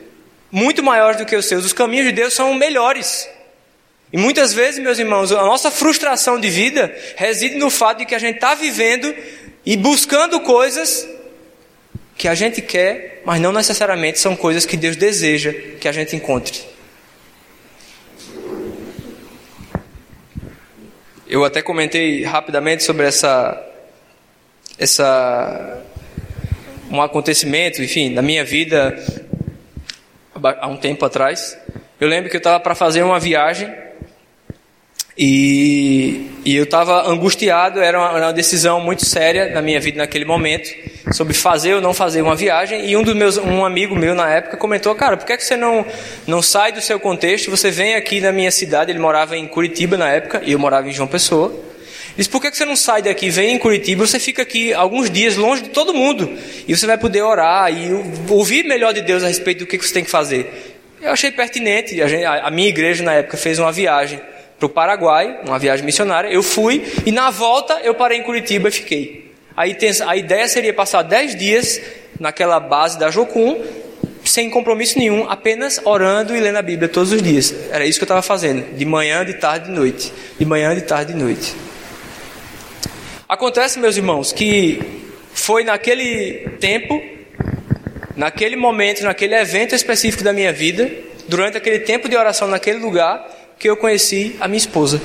muito 0.55 0.81
maiores 0.81 1.17
do 1.17 1.25
que 1.25 1.35
os 1.35 1.45
seus. 1.45 1.65
Os 1.65 1.73
caminhos 1.73 2.05
de 2.05 2.13
Deus 2.13 2.33
são 2.33 2.53
melhores. 2.53 3.27
E 4.13 4.17
muitas 4.17 4.53
vezes, 4.53 4.81
meus 4.81 4.97
irmãos, 4.97 5.29
a 5.33 5.43
nossa 5.43 5.69
frustração 5.69 6.39
de 6.39 6.49
vida 6.49 6.95
reside 7.17 7.55
no 7.55 7.69
fato 7.69 7.97
de 7.97 8.05
que 8.05 8.15
a 8.15 8.19
gente 8.19 8.35
está 8.35 8.55
vivendo 8.55 9.13
e 9.65 9.75
buscando 9.75 10.39
coisas 10.39 11.05
que 12.17 12.27
a 12.27 12.35
gente 12.35 12.61
quer, 12.61 13.21
mas 13.25 13.41
não 13.41 13.51
necessariamente 13.51 14.19
são 14.19 14.35
coisas 14.35 14.65
que 14.65 14.77
Deus 14.77 14.95
deseja 14.95 15.51
que 15.51 15.87
a 15.87 15.91
gente 15.91 16.15
encontre. 16.15 16.63
Eu 21.27 21.43
até 21.43 21.61
comentei 21.61 22.23
rapidamente 22.23 22.83
sobre 22.83 23.05
essa 23.05 23.61
essa 24.77 25.83
um 26.89 27.01
acontecimento, 27.01 27.81
enfim, 27.81 28.09
na 28.09 28.21
minha 28.21 28.43
vida 28.43 28.95
há 30.59 30.67
um 30.67 30.77
tempo 30.77 31.03
atrás. 31.03 31.57
Eu 31.99 32.07
lembro 32.07 32.29
que 32.29 32.35
eu 32.35 32.39
estava 32.39 32.59
para 32.59 32.75
fazer 32.75 33.03
uma 33.03 33.19
viagem 33.19 33.84
e, 35.17 36.29
e 36.43 36.55
eu 36.55 36.65
estava 36.65 37.09
angustiado. 37.09 37.79
Era 37.79 37.97
uma, 37.97 38.11
uma, 38.11 38.33
decisão 38.33 38.81
muito 38.81 39.05
séria 39.05 39.49
na 39.53 39.61
minha 39.61 39.79
vida 39.79 39.97
naquele 39.97 40.25
momento 40.25 40.69
sobre 41.13 41.33
fazer 41.33 41.75
ou 41.75 41.81
não 41.81 41.93
fazer 41.93 42.21
uma 42.21 42.35
viagem. 42.35 42.89
E 42.89 42.97
um 42.97 43.03
dos 43.03 43.15
meus, 43.15 43.37
um 43.37 43.63
amigo 43.63 43.95
meu 43.95 44.13
na 44.13 44.29
época 44.29 44.57
comentou: 44.57 44.93
Cara, 44.95 45.15
por 45.15 45.25
que, 45.25 45.33
é 45.33 45.37
que 45.37 45.45
você 45.45 45.55
não, 45.55 45.85
não 46.27 46.41
sai 46.41 46.73
do 46.73 46.81
seu 46.81 46.99
contexto? 46.99 47.49
Você 47.49 47.71
vem 47.71 47.95
aqui 47.95 48.19
na 48.19 48.31
minha 48.31 48.51
cidade. 48.51 48.91
Ele 48.91 48.99
morava 48.99 49.37
em 49.37 49.47
Curitiba 49.47 49.97
na 49.97 50.09
época 50.09 50.41
e 50.45 50.51
eu 50.51 50.59
morava 50.59 50.89
em 50.89 50.91
João 50.91 51.07
Pessoa. 51.07 51.63
Diz, 52.17 52.27
por 52.27 52.41
que 52.41 52.49
você 52.49 52.63
não 52.63 52.77
sai 52.77 53.01
daqui, 53.01 53.29
vem 53.29 53.55
em 53.55 53.57
Curitiba, 53.57 54.07
você 54.07 54.17
fica 54.19 54.41
aqui 54.41 54.73
alguns 54.73 55.09
dias 55.09 55.35
longe 55.35 55.63
de 55.63 55.69
todo 55.69 55.93
mundo. 55.93 56.31
E 56.65 56.75
você 56.75 56.87
vai 56.87 56.97
poder 56.97 57.21
orar 57.21 57.69
e 57.73 57.89
ouvir 58.29 58.63
melhor 58.63 58.93
de 58.93 59.01
Deus 59.01 59.21
a 59.21 59.27
respeito 59.27 59.59
do 59.59 59.65
que 59.65 59.77
você 59.77 59.93
tem 59.93 60.03
que 60.03 60.09
fazer. 60.09 60.77
Eu 61.01 61.11
achei 61.11 61.29
pertinente. 61.29 62.01
A, 62.01 62.07
gente, 62.07 62.23
a 62.23 62.49
minha 62.51 62.69
igreja 62.69 63.03
na 63.03 63.13
época 63.13 63.35
fez 63.35 63.59
uma 63.59 63.71
viagem 63.71 64.19
para 64.57 64.65
o 64.65 64.69
Paraguai, 64.69 65.41
uma 65.45 65.59
viagem 65.59 65.85
missionária. 65.85 66.29
Eu 66.29 66.43
fui 66.43 66.85
e 67.05 67.11
na 67.11 67.29
volta 67.29 67.79
eu 67.83 67.93
parei 67.93 68.17
em 68.17 68.23
Curitiba 68.23 68.69
e 68.69 68.71
fiquei. 68.71 69.31
Aí 69.55 69.77
a 70.05 70.17
ideia 70.17 70.47
seria 70.47 70.73
passar 70.73 71.01
10 71.01 71.35
dias 71.35 71.81
naquela 72.19 72.59
base 72.59 72.97
da 72.97 73.09
Jocum, 73.09 73.61
sem 74.23 74.49
compromisso 74.49 74.97
nenhum, 74.97 75.29
apenas 75.29 75.79
orando 75.85 76.35
e 76.35 76.39
lendo 76.39 76.57
a 76.57 76.61
Bíblia 76.61 76.89
todos 76.89 77.11
os 77.11 77.21
dias. 77.21 77.53
Era 77.71 77.85
isso 77.85 77.99
que 77.99 78.03
eu 78.03 78.07
estava 78.07 78.21
fazendo, 78.21 78.75
de 78.75 78.85
manhã, 78.85 79.23
de 79.23 79.35
tarde, 79.35 79.67
de 79.67 79.71
noite. 79.71 80.11
De 80.37 80.45
manhã, 80.45 80.73
de 80.75 80.81
tarde, 80.81 81.13
de 81.13 81.19
noite. 81.19 81.55
Acontece, 83.27 83.79
meus 83.79 83.97
irmãos, 83.97 84.31
que 84.31 84.79
foi 85.33 85.63
naquele 85.63 86.49
tempo, 86.59 87.01
naquele 88.15 88.55
momento, 88.55 89.03
naquele 89.03 89.35
evento 89.35 89.75
específico 89.75 90.23
da 90.23 90.33
minha 90.33 90.51
vida, 90.51 90.89
durante 91.27 91.57
aquele 91.57 91.79
tempo 91.79 92.09
de 92.09 92.15
oração 92.15 92.47
naquele 92.47 92.79
lugar, 92.79 93.25
que 93.65 93.69
eu 93.71 93.75
conheci 93.75 94.35
a 94.39 94.47
minha 94.47 94.59
esposa. 94.59 95.01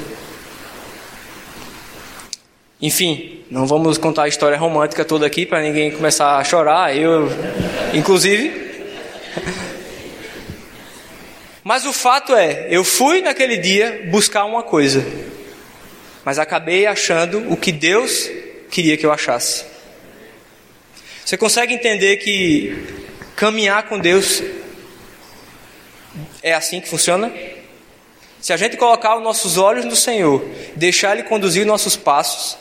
Enfim, 2.78 3.42
não 3.50 3.66
vamos 3.66 3.96
contar 3.96 4.24
a 4.24 4.28
história 4.28 4.58
romântica 4.58 5.02
toda 5.02 5.24
aqui 5.24 5.46
para 5.46 5.62
ninguém 5.62 5.90
começar 5.90 6.36
a 6.36 6.44
chorar, 6.44 6.94
eu 6.94 7.26
inclusive. 7.94 8.52
Mas 11.64 11.86
o 11.86 11.92
fato 11.94 12.36
é, 12.36 12.66
eu 12.68 12.84
fui 12.84 13.22
naquele 13.22 13.56
dia 13.56 14.06
buscar 14.10 14.44
uma 14.44 14.62
coisa 14.62 15.06
mas 16.22 16.38
acabei 16.38 16.86
achando 16.86 17.50
o 17.50 17.56
que 17.56 17.72
Deus 17.72 18.30
queria 18.70 18.94
que 18.98 19.06
eu 19.06 19.10
achasse. 19.10 19.64
Você 21.24 21.38
consegue 21.38 21.72
entender 21.72 22.18
que 22.18 22.76
caminhar 23.34 23.84
com 23.84 23.98
Deus 23.98 24.42
é 26.42 26.52
assim 26.52 26.78
que 26.78 26.90
funciona? 26.90 27.32
Se 28.40 28.52
a 28.52 28.56
gente 28.56 28.76
colocar 28.76 29.16
os 29.16 29.22
nossos 29.22 29.58
olhos 29.58 29.84
no 29.84 29.96
Senhor, 29.96 30.44
deixar 30.74 31.14
Ele 31.14 31.24
conduzir 31.24 31.66
nossos 31.66 31.96
passos, 31.96 32.56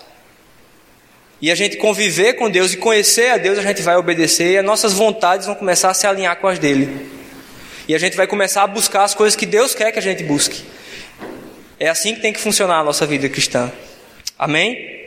e 1.42 1.50
a 1.50 1.56
gente 1.56 1.78
conviver 1.78 2.34
com 2.34 2.50
Deus 2.50 2.74
e 2.74 2.78
conhecer 2.78 3.32
a 3.32 3.38
Deus, 3.38 3.58
a 3.58 3.62
gente 3.62 3.82
vai 3.82 3.96
obedecer 3.96 4.52
e 4.52 4.58
as 4.58 4.65
nossas 4.65 4.92
vontades 4.92 5.46
vão 5.46 5.56
começar 5.56 5.89
a 5.89 5.94
se 5.94 6.06
alinhar 6.06 6.36
com 6.38 6.48
as 6.48 6.60
dele. 6.60 7.08
E 7.88 7.96
a 7.96 7.98
gente 7.98 8.18
vai 8.18 8.28
começar 8.28 8.63
a 8.63 8.68
buscar 8.68 9.04
as 9.04 9.15
coisas 9.15 9.38
que 9.38 9.46
Deus 9.46 9.74
quer 9.74 9.92
que 9.92 10.00
a 10.00 10.02
gente 10.02 10.22
busque. 10.24 10.63
É 11.80 11.88
assim 11.88 12.13
que 12.13 12.22
tem 12.22 12.34
que 12.34 12.42
funcionar 12.42 12.80
a 12.80 12.84
nossa 12.84 13.06
vida 13.06 13.30
cristã. 13.30 13.72
Amém? 14.38 15.00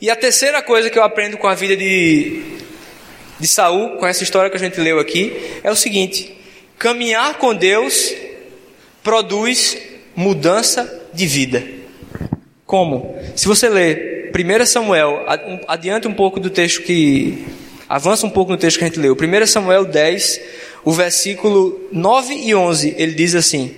E 0.00 0.10
a 0.10 0.16
terceira 0.16 0.60
coisa 0.60 0.90
que 0.90 0.98
eu 0.98 1.04
aprendo 1.04 1.38
com 1.38 1.46
a 1.46 1.54
vida 1.54 1.76
de, 1.76 2.42
de 3.38 3.46
Saul, 3.46 3.96
com 3.98 4.06
essa 4.06 4.24
história 4.24 4.50
que 4.50 4.56
a 4.56 4.60
gente 4.60 4.80
leu 4.80 4.98
aqui, 4.98 5.32
é 5.62 5.70
o 5.70 5.76
seguinte: 5.76 6.36
caminhar 6.76 7.38
com 7.38 7.54
Deus 7.54 8.12
produz 9.04 9.78
mudança 10.16 11.08
de 11.12 11.26
vida. 11.26 11.62
Como? 12.66 13.16
Se 13.36 13.46
você 13.46 13.68
ler 13.68 14.32
1 14.34 14.66
Samuel, 14.66 15.24
adianta 15.68 16.08
um 16.08 16.14
pouco 16.14 16.40
do 16.40 16.50
texto 16.50 16.82
que. 16.82 17.46
Avança 17.86 18.26
um 18.26 18.30
pouco 18.30 18.50
no 18.50 18.56
texto 18.56 18.78
que 18.78 18.84
a 18.84 18.88
gente 18.88 18.98
leu. 18.98 19.14
1 19.14 19.46
Samuel 19.46 19.84
10, 19.84 20.40
o 20.84 20.90
versículo 20.90 21.86
9 21.92 22.34
e 22.34 22.54
11, 22.54 22.94
ele 22.96 23.12
diz 23.12 23.34
assim: 23.34 23.76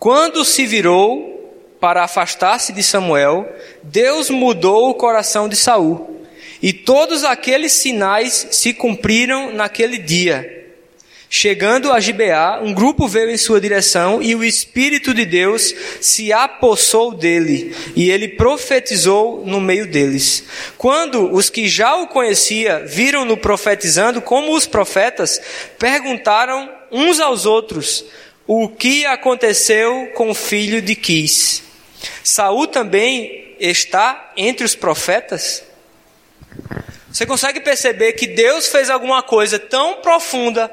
quando 0.00 0.46
se 0.46 0.64
virou 0.64 1.76
para 1.78 2.02
afastar-se 2.02 2.72
de 2.72 2.82
Samuel, 2.82 3.46
Deus 3.82 4.30
mudou 4.30 4.88
o 4.88 4.94
coração 4.94 5.46
de 5.46 5.56
Saul. 5.56 6.26
E 6.62 6.72
todos 6.72 7.22
aqueles 7.22 7.72
sinais 7.72 8.48
se 8.50 8.72
cumpriram 8.72 9.52
naquele 9.52 9.98
dia. 9.98 10.59
Chegando 11.32 11.92
a 11.92 12.00
Gibeá, 12.00 12.58
um 12.60 12.74
grupo 12.74 13.06
veio 13.06 13.30
em 13.30 13.36
sua 13.36 13.60
direção 13.60 14.20
e 14.20 14.34
o 14.34 14.42
Espírito 14.42 15.14
de 15.14 15.24
Deus 15.24 15.72
se 16.00 16.32
apossou 16.32 17.14
dele 17.14 17.72
e 17.94 18.10
ele 18.10 18.30
profetizou 18.30 19.46
no 19.46 19.60
meio 19.60 19.86
deles. 19.86 20.42
Quando 20.76 21.32
os 21.32 21.48
que 21.48 21.68
já 21.68 21.94
o 21.94 22.08
conhecia 22.08 22.80
viram-no 22.84 23.36
profetizando 23.36 24.20
como 24.20 24.56
os 24.56 24.66
profetas, 24.66 25.40
perguntaram 25.78 26.68
uns 26.90 27.20
aos 27.20 27.46
outros: 27.46 28.04
o 28.44 28.68
que 28.68 29.06
aconteceu 29.06 30.10
com 30.14 30.30
o 30.30 30.34
filho 30.34 30.82
de 30.82 30.96
Quis. 30.96 31.62
Saul 32.24 32.66
também 32.66 33.54
está 33.60 34.32
entre 34.36 34.66
os 34.66 34.74
profetas? 34.74 35.62
Você 37.08 37.24
consegue 37.24 37.60
perceber 37.60 38.14
que 38.14 38.26
Deus 38.26 38.66
fez 38.66 38.90
alguma 38.90 39.22
coisa 39.22 39.60
tão 39.60 39.98
profunda 39.98 40.68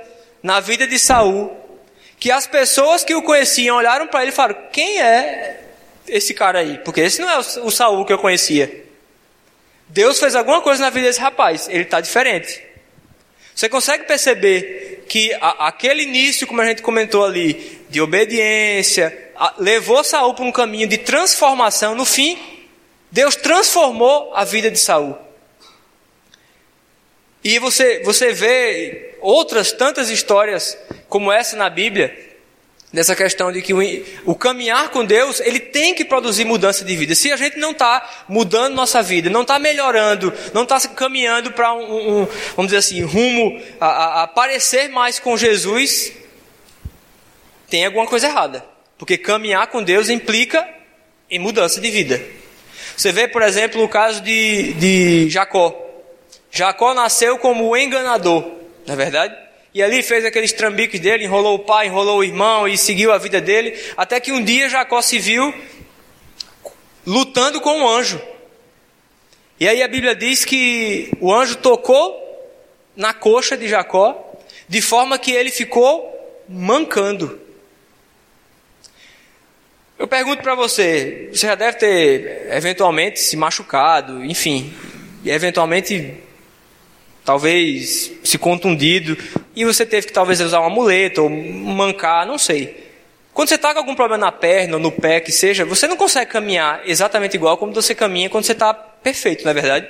na 0.47 0.61
vida 0.61 0.87
de 0.87 0.97
Saul 0.97 1.51
que 2.17 2.31
as 2.31 2.47
pessoas 2.47 3.03
que 3.03 3.13
o 3.13 3.21
conheciam 3.21 3.75
olharam 3.75 4.07
para 4.07 4.21
ele 4.21 4.31
e 4.31 4.33
falaram: 4.33 4.57
"Quem 4.71 5.01
é 5.01 5.59
esse 6.07 6.33
cara 6.33 6.59
aí? 6.59 6.77
Porque 6.85 7.01
esse 7.01 7.19
não 7.19 7.29
é 7.29 7.37
o 7.37 7.69
Saul 7.69 8.05
que 8.05 8.13
eu 8.13 8.17
conhecia". 8.17 8.85
Deus 9.89 10.19
fez 10.19 10.35
alguma 10.35 10.61
coisa 10.61 10.81
na 10.81 10.89
vida 10.89 11.05
desse 11.05 11.19
rapaz, 11.19 11.67
ele 11.67 11.83
está 11.83 11.99
diferente. 11.99 12.63
Você 13.53 13.67
consegue 13.67 14.05
perceber 14.05 15.05
que 15.09 15.33
a, 15.33 15.67
aquele 15.67 16.03
início, 16.03 16.47
como 16.47 16.61
a 16.61 16.65
gente 16.65 16.81
comentou 16.81 17.25
ali, 17.25 17.81
de 17.89 17.99
obediência, 17.99 19.31
a, 19.35 19.53
levou 19.57 20.01
Saul 20.01 20.33
para 20.33 20.45
um 20.45 20.51
caminho 20.51 20.87
de 20.87 20.97
transformação. 20.97 21.93
No 21.93 22.05
fim, 22.05 22.39
Deus 23.11 23.35
transformou 23.35 24.33
a 24.33 24.45
vida 24.45 24.71
de 24.71 24.79
Saul. 24.79 25.17
E 27.47 27.59
você, 27.59 28.01
você 28.03 28.33
vê 28.33 29.15
outras 29.21 29.71
tantas 29.71 30.09
histórias 30.09 30.77
como 31.07 31.31
essa 31.31 31.55
na 31.55 31.69
Bíblia, 31.69 32.13
nessa 32.91 33.15
questão 33.15 33.53
de 33.53 33.61
que 33.61 33.73
o, 33.73 33.79
o, 34.25 34.35
caminhar 34.35 34.89
com 34.89 35.05
Deus, 35.05 35.39
ele 35.39 35.61
tem 35.61 35.95
que 35.95 36.03
produzir 36.03 36.43
mudança 36.43 36.83
de 36.83 36.93
vida. 36.93 37.15
Se 37.15 37.31
a 37.31 37.37
gente 37.37 37.57
não 37.57 37.71
está 37.71 38.25
mudando 38.27 38.75
nossa 38.75 39.01
vida, 39.01 39.29
não 39.29 39.43
está 39.43 39.57
melhorando, 39.59 40.33
não 40.53 40.63
está 40.63 40.77
caminhando 40.89 41.53
para 41.53 41.73
um, 41.73 42.23
um, 42.23 42.27
vamos 42.53 42.65
dizer 42.65 42.79
assim, 42.79 43.01
rumo 43.03 43.61
a, 43.79 44.23
a 44.23 44.27
parecer 44.27 44.89
mais 44.89 45.17
com 45.17 45.37
Jesus, 45.37 46.11
tem 47.69 47.85
alguma 47.85 48.07
coisa 48.07 48.27
errada. 48.27 48.65
Porque 48.97 49.17
caminhar 49.17 49.67
com 49.67 49.81
Deus 49.81 50.09
implica 50.09 50.67
em 51.31 51.39
mudança 51.39 51.79
de 51.79 51.89
vida. 51.89 52.21
Você 52.97 53.13
vê, 53.13 53.25
por 53.25 53.41
exemplo, 53.41 53.81
o 53.81 53.87
caso 53.87 54.19
de, 54.19 54.73
de 54.73 55.29
Jacó. 55.29 55.86
Jacó 56.49 56.93
nasceu 56.93 57.37
como 57.37 57.67
o 57.67 57.77
enganador, 57.77 58.43
não 58.85 58.93
é 58.93 58.95
verdade? 58.97 59.47
e 59.77 59.83
ali 59.83 60.01
fez 60.01 60.25
aqueles 60.25 60.51
trambiques 60.51 60.99
dele, 60.99 61.25
enrolou 61.25 61.53
o 61.53 61.59
pai, 61.59 61.85
enrolou 61.85 62.17
o 62.17 62.23
irmão 62.23 62.67
e 62.67 62.75
seguiu 62.75 63.11
a 63.11 63.19
vida 63.19 63.39
dele, 63.39 63.79
até 63.95 64.19
que 64.19 64.31
um 64.31 64.43
dia 64.43 64.67
Jacó 64.67 65.03
se 65.03 65.19
viu 65.19 65.53
lutando 67.05 67.61
com 67.61 67.77
um 67.77 67.87
anjo. 67.87 68.19
E 69.59 69.67
aí 69.67 69.83
a 69.83 69.87
Bíblia 69.87 70.15
diz 70.15 70.43
que 70.43 71.11
o 71.21 71.31
anjo 71.31 71.57
tocou 71.57 72.19
na 72.95 73.13
coxa 73.13 73.55
de 73.55 73.67
Jacó, 73.67 74.35
de 74.67 74.81
forma 74.81 75.19
que 75.19 75.31
ele 75.31 75.51
ficou 75.51 76.43
mancando. 76.49 77.39
Eu 79.99 80.07
pergunto 80.07 80.41
para 80.41 80.55
você, 80.55 81.29
você 81.31 81.45
já 81.45 81.53
deve 81.53 81.77
ter 81.77 82.47
eventualmente 82.51 83.19
se 83.19 83.37
machucado, 83.37 84.25
enfim, 84.25 84.73
eventualmente 85.23 86.17
talvez 87.27 88.09
se 88.23 88.37
contundido, 88.37 89.17
e 89.53 89.65
você 89.65 89.85
teve 89.85 90.07
que 90.07 90.13
talvez 90.13 90.39
usar 90.39 90.61
uma 90.61 90.69
muleta 90.69 91.21
ou 91.21 91.29
mancar, 91.29 92.25
não 92.25 92.37
sei. 92.37 92.87
Quando 93.33 93.49
você 93.49 93.55
está 93.55 93.73
com 93.73 93.79
algum 93.79 93.95
problema 93.95 94.27
na 94.27 94.31
perna 94.31 94.77
ou 94.77 94.79
no 94.79 94.93
pé, 94.93 95.19
que 95.19 95.29
seja, 95.29 95.65
você 95.65 95.87
não 95.87 95.97
consegue 95.97 96.31
caminhar 96.31 96.83
exatamente 96.85 97.35
igual 97.35 97.57
como 97.57 97.73
você 97.73 97.93
caminha 97.93 98.29
quando 98.29 98.45
você 98.45 98.53
está 98.53 98.73
perfeito, 98.73 99.43
não 99.43 99.51
é 99.51 99.53
verdade? 99.53 99.89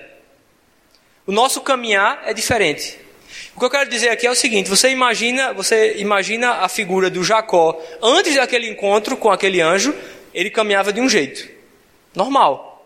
O 1.27 1.31
nosso 1.31 1.61
caminhar 1.61 2.23
é 2.25 2.33
diferente. 2.33 2.97
O 3.55 3.59
que 3.59 3.65
eu 3.65 3.69
quero 3.69 3.87
dizer 3.87 4.09
aqui 4.09 4.25
é 4.25 4.31
o 4.31 4.35
seguinte: 4.35 4.67
você 4.67 4.89
imagina, 4.89 5.53
você 5.53 5.97
imagina 5.97 6.53
a 6.53 6.67
figura 6.67 7.07
do 7.07 7.23
Jacó 7.23 7.79
antes 8.01 8.33
daquele 8.33 8.67
encontro 8.67 9.15
com 9.15 9.29
aquele 9.29 9.61
anjo, 9.61 9.93
ele 10.33 10.49
caminhava 10.49 10.91
de 10.91 10.99
um 10.99 11.07
jeito, 11.07 11.47
normal. 12.15 12.83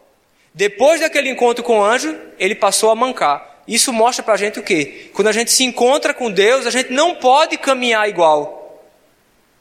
Depois 0.54 1.00
daquele 1.00 1.30
encontro 1.30 1.64
com 1.64 1.80
o 1.80 1.84
anjo, 1.86 2.14
ele 2.38 2.54
passou 2.54 2.92
a 2.92 2.96
mancar. 2.96 3.51
Isso 3.72 3.94
mostra 3.94 4.22
para 4.22 4.34
a 4.34 4.38
gente 4.38 4.60
o 4.60 4.64
quê? 4.64 5.10
Quando 5.14 5.30
a 5.30 5.32
gente 5.32 5.50
se 5.50 5.64
encontra 5.64 6.14
com 6.14 6.30
Deus, 6.30 6.68
a 6.68 6.70
gente 6.70 6.92
não 6.92 7.16
pode 7.16 7.58
caminhar 7.58 8.10
igual. 8.10 8.84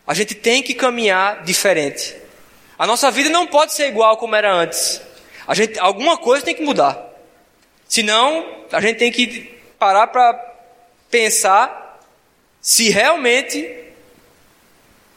A 0.04 0.12
gente 0.14 0.34
tem 0.34 0.64
que 0.64 0.74
caminhar 0.74 1.44
diferente. 1.44 2.16
A 2.76 2.88
nossa 2.88 3.08
vida 3.08 3.30
não 3.30 3.46
pode 3.46 3.72
ser 3.72 3.86
igual 3.86 4.16
como 4.16 4.34
era 4.34 4.52
antes. 4.52 5.00
A 5.46 5.54
gente, 5.54 5.78
alguma 5.78 6.16
coisa 6.16 6.44
tem 6.44 6.56
que 6.56 6.62
mudar. 6.64 6.98
Senão, 7.88 8.44
a 8.72 8.80
gente 8.80 8.96
tem 8.96 9.12
que 9.12 9.56
parar 9.78 10.08
para 10.08 10.34
pensar 11.08 12.00
se 12.60 12.90
realmente 12.90 13.72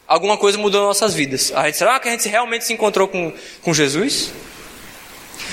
alguma 0.07 0.37
coisa 0.37 0.55
mudou 0.59 0.81
nas 0.81 0.89
nossas 0.89 1.15
vidas. 1.15 1.51
A 1.55 1.65
gente, 1.65 1.79
será 1.79 1.99
que 1.99 2.09
a 2.09 2.11
gente 2.11 2.29
realmente 2.29 2.63
se 2.63 2.73
encontrou 2.73 3.07
com, 3.07 3.33
com 3.63 3.73
Jesus? 3.73 4.31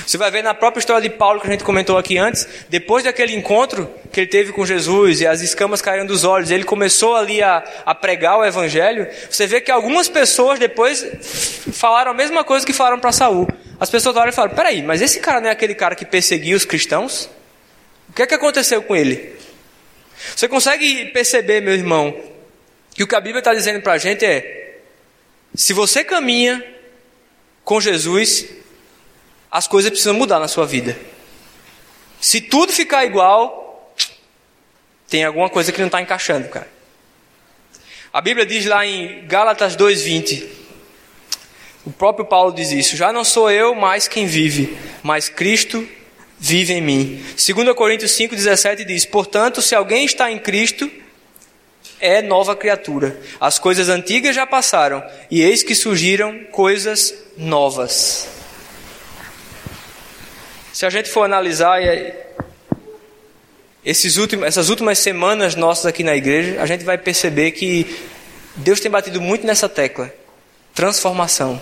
Você 0.05 0.17
vai 0.17 0.29
ver 0.31 0.43
na 0.43 0.53
própria 0.53 0.79
história 0.79 1.01
de 1.01 1.15
Paulo 1.15 1.39
que 1.39 1.47
a 1.47 1.51
gente 1.51 1.63
comentou 1.63 1.97
aqui 1.97 2.17
antes, 2.17 2.47
depois 2.69 3.03
daquele 3.03 3.35
encontro 3.35 3.89
que 4.11 4.21
ele 4.21 4.27
teve 4.27 4.51
com 4.51 4.65
Jesus 4.65 5.21
e 5.21 5.27
as 5.27 5.41
escamas 5.41 5.81
caíram 5.81 6.05
dos 6.05 6.23
olhos, 6.23 6.51
ele 6.51 6.63
começou 6.63 7.15
ali 7.15 7.41
a, 7.41 7.63
a 7.85 7.95
pregar 7.95 8.37
o 8.37 8.45
evangelho. 8.45 9.07
Você 9.29 9.47
vê 9.47 9.61
que 9.61 9.71
algumas 9.71 10.09
pessoas 10.09 10.59
depois 10.59 11.05
falaram 11.73 12.11
a 12.11 12.13
mesma 12.13 12.43
coisa 12.43 12.65
que 12.65 12.73
falaram 12.73 12.99
para 12.99 13.11
Saul. 13.11 13.47
As 13.79 13.89
pessoas 13.89 14.15
olham 14.15 14.29
e 14.29 14.33
falam: 14.33 14.53
peraí, 14.53 14.81
mas 14.81 15.01
esse 15.01 15.19
cara 15.19 15.39
não 15.41 15.47
é 15.47 15.51
aquele 15.51 15.73
cara 15.73 15.95
que 15.95 16.05
perseguia 16.05 16.55
os 16.55 16.65
cristãos? 16.65 17.29
O 18.09 18.13
que 18.13 18.21
é 18.21 18.27
que 18.27 18.35
aconteceu 18.35 18.81
com 18.81 18.95
ele? 18.95 19.35
Você 20.35 20.47
consegue 20.47 21.05
perceber, 21.05 21.61
meu 21.61 21.73
irmão, 21.73 22.15
que 22.93 23.03
o 23.03 23.07
que 23.07 23.15
a 23.15 23.21
Bíblia 23.21 23.39
está 23.39 23.53
dizendo 23.53 23.81
para 23.81 23.93
a 23.93 23.97
gente 23.97 24.25
é: 24.25 24.77
se 25.55 25.73
você 25.73 26.03
caminha 26.03 26.63
com 27.63 27.79
Jesus, 27.79 28.45
as 29.51 29.67
coisas 29.67 29.91
precisam 29.91 30.13
mudar 30.13 30.39
na 30.39 30.47
sua 30.47 30.65
vida. 30.65 30.97
Se 32.21 32.39
tudo 32.39 32.71
ficar 32.71 33.03
igual, 33.05 33.93
tem 35.09 35.25
alguma 35.25 35.49
coisa 35.49 35.71
que 35.71 35.79
não 35.79 35.87
está 35.87 36.01
encaixando, 36.01 36.47
cara. 36.47 36.69
A 38.13 38.21
Bíblia 38.21 38.45
diz 38.45 38.65
lá 38.65 38.85
em 38.85 39.25
Gálatas 39.27 39.75
2,20, 39.75 40.45
o 41.85 41.91
próprio 41.91 42.25
Paulo 42.25 42.53
diz 42.53 42.71
isso: 42.71 42.95
Já 42.95 43.11
não 43.11 43.23
sou 43.23 43.49
eu 43.49 43.73
mais 43.73 44.07
quem 44.07 44.25
vive, 44.25 44.77
mas 45.01 45.27
Cristo 45.27 45.87
vive 46.39 46.73
em 46.73 46.81
mim. 46.81 47.25
2 47.35 47.75
Coríntios 47.75 48.11
5,17 48.11 48.85
diz: 48.85 49.05
Portanto, 49.05 49.61
se 49.61 49.73
alguém 49.73 50.05
está 50.05 50.31
em 50.31 50.37
Cristo, 50.37 50.89
é 51.99 52.21
nova 52.21 52.55
criatura. 52.55 53.19
As 53.39 53.57
coisas 53.57 53.89
antigas 53.89 54.35
já 54.35 54.45
passaram, 54.45 55.03
e 55.29 55.41
eis 55.41 55.63
que 55.63 55.73
surgiram 55.73 56.45
coisas 56.51 57.13
novas. 57.37 58.40
Se 60.73 60.85
a 60.85 60.89
gente 60.89 61.09
for 61.09 61.23
analisar 61.23 61.79
esses 63.83 64.17
últimos, 64.17 64.45
essas 64.45 64.69
últimas 64.69 64.99
semanas 64.99 65.55
nossas 65.55 65.85
aqui 65.85 66.03
na 66.03 66.15
igreja, 66.15 66.61
a 66.61 66.65
gente 66.65 66.85
vai 66.85 66.97
perceber 66.97 67.51
que 67.51 67.85
Deus 68.55 68.79
tem 68.79 68.89
batido 68.89 69.19
muito 69.19 69.45
nessa 69.45 69.67
tecla: 69.67 70.13
transformação, 70.73 71.61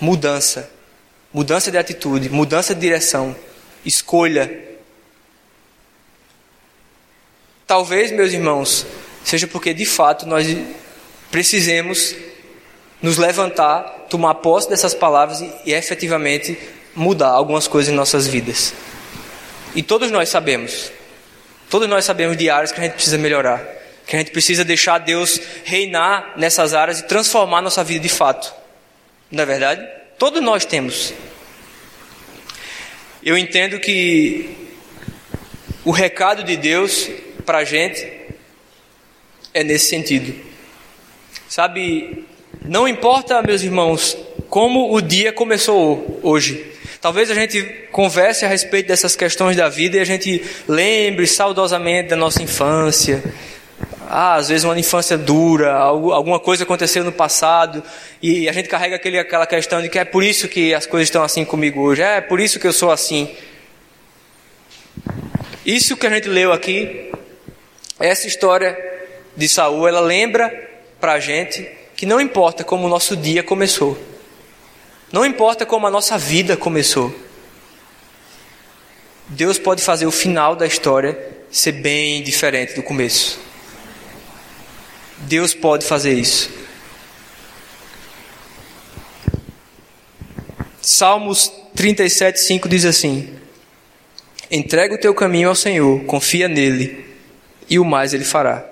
mudança, 0.00 0.68
mudança 1.32 1.70
de 1.70 1.78
atitude, 1.78 2.28
mudança 2.30 2.74
de 2.74 2.80
direção, 2.80 3.36
escolha. 3.84 4.70
Talvez, 7.64 8.10
meus 8.10 8.32
irmãos, 8.32 8.84
seja 9.24 9.46
porque 9.46 9.72
de 9.72 9.86
fato 9.86 10.26
nós 10.26 10.46
precisemos 11.30 12.14
nos 13.00 13.18
levantar, 13.18 14.06
tomar 14.10 14.34
posse 14.36 14.68
dessas 14.68 14.94
palavras 14.94 15.40
e, 15.40 15.50
e 15.66 15.72
efetivamente 15.72 16.58
mudar 16.94 17.28
algumas 17.28 17.66
coisas 17.66 17.92
em 17.92 17.96
nossas 17.96 18.26
vidas. 18.26 18.74
E 19.74 19.82
todos 19.82 20.10
nós 20.10 20.28
sabemos, 20.28 20.92
todos 21.70 21.88
nós 21.88 22.04
sabemos 22.04 22.36
de 22.36 22.50
áreas 22.50 22.72
que 22.72 22.80
a 22.80 22.84
gente 22.84 22.94
precisa 22.94 23.16
melhorar, 23.16 23.64
que 24.06 24.14
a 24.14 24.18
gente 24.18 24.30
precisa 24.30 24.64
deixar 24.64 24.98
Deus 24.98 25.40
reinar 25.64 26.34
nessas 26.36 26.74
áreas 26.74 27.00
e 27.00 27.04
transformar 27.04 27.62
nossa 27.62 27.82
vida 27.82 28.00
de 28.00 28.08
fato. 28.08 28.52
Não 29.30 29.42
é 29.42 29.46
verdade? 29.46 29.88
Todos 30.18 30.42
nós 30.42 30.64
temos. 30.64 31.14
Eu 33.22 33.38
entendo 33.38 33.78
que 33.80 34.56
o 35.84 35.90
recado 35.90 36.44
de 36.44 36.56
Deus 36.56 37.08
para 37.46 37.58
a 37.58 37.64
gente 37.64 38.06
é 39.54 39.64
nesse 39.64 39.86
sentido. 39.86 40.34
Sabe, 41.48 42.26
não 42.64 42.86
importa, 42.86 43.42
meus 43.42 43.62
irmãos, 43.62 44.16
como 44.48 44.94
o 44.94 45.00
dia 45.00 45.32
começou 45.32 46.20
hoje. 46.22 46.71
Talvez 47.02 47.32
a 47.32 47.34
gente 47.34 47.60
converse 47.90 48.44
a 48.44 48.48
respeito 48.48 48.86
dessas 48.86 49.16
questões 49.16 49.56
da 49.56 49.68
vida 49.68 49.96
e 49.96 50.00
a 50.00 50.04
gente 50.04 50.40
lembre 50.68 51.26
saudosamente 51.26 52.10
da 52.10 52.14
nossa 52.14 52.40
infância. 52.40 53.20
Ah, 54.08 54.36
às 54.36 54.50
vezes 54.50 54.62
uma 54.62 54.78
infância 54.78 55.18
dura, 55.18 55.74
alguma 55.74 56.38
coisa 56.38 56.62
aconteceu 56.62 57.02
no 57.02 57.10
passado 57.10 57.82
e 58.22 58.48
a 58.48 58.52
gente 58.52 58.68
carrega 58.68 58.94
aquele, 58.94 59.18
aquela 59.18 59.46
questão 59.46 59.82
de 59.82 59.88
que 59.88 59.98
é 59.98 60.04
por 60.04 60.22
isso 60.22 60.46
que 60.46 60.72
as 60.72 60.86
coisas 60.86 61.08
estão 61.08 61.24
assim 61.24 61.44
comigo 61.44 61.80
hoje, 61.80 62.02
é 62.02 62.20
por 62.20 62.38
isso 62.38 62.60
que 62.60 62.68
eu 62.68 62.72
sou 62.72 62.92
assim. 62.92 63.34
Isso 65.66 65.96
que 65.96 66.06
a 66.06 66.10
gente 66.10 66.28
leu 66.28 66.52
aqui, 66.52 67.10
essa 67.98 68.28
história 68.28 68.78
de 69.36 69.48
Saul, 69.48 69.88
ela 69.88 70.00
lembra 70.00 70.70
para 71.00 71.14
a 71.14 71.18
gente 71.18 71.68
que 71.96 72.06
não 72.06 72.20
importa 72.20 72.62
como 72.62 72.86
o 72.86 72.88
nosso 72.88 73.16
dia 73.16 73.42
começou. 73.42 74.12
Não 75.12 75.26
importa 75.26 75.66
como 75.66 75.86
a 75.86 75.90
nossa 75.90 76.16
vida 76.16 76.56
começou. 76.56 77.14
Deus 79.28 79.58
pode 79.58 79.82
fazer 79.82 80.06
o 80.06 80.10
final 80.10 80.56
da 80.56 80.66
história 80.66 81.30
ser 81.50 81.72
bem 81.72 82.22
diferente 82.22 82.74
do 82.74 82.82
começo. 82.82 83.38
Deus 85.18 85.52
pode 85.52 85.84
fazer 85.84 86.14
isso. 86.14 86.50
Salmos 90.80 91.52
37, 91.76 92.40
5 92.40 92.68
diz 92.68 92.86
assim: 92.86 93.34
Entrega 94.50 94.94
o 94.94 94.98
teu 94.98 95.14
caminho 95.14 95.50
ao 95.50 95.54
Senhor, 95.54 96.02
confia 96.04 96.48
nele, 96.48 97.06
e 97.68 97.78
o 97.78 97.84
mais 97.84 98.14
ele 98.14 98.24
fará. 98.24 98.66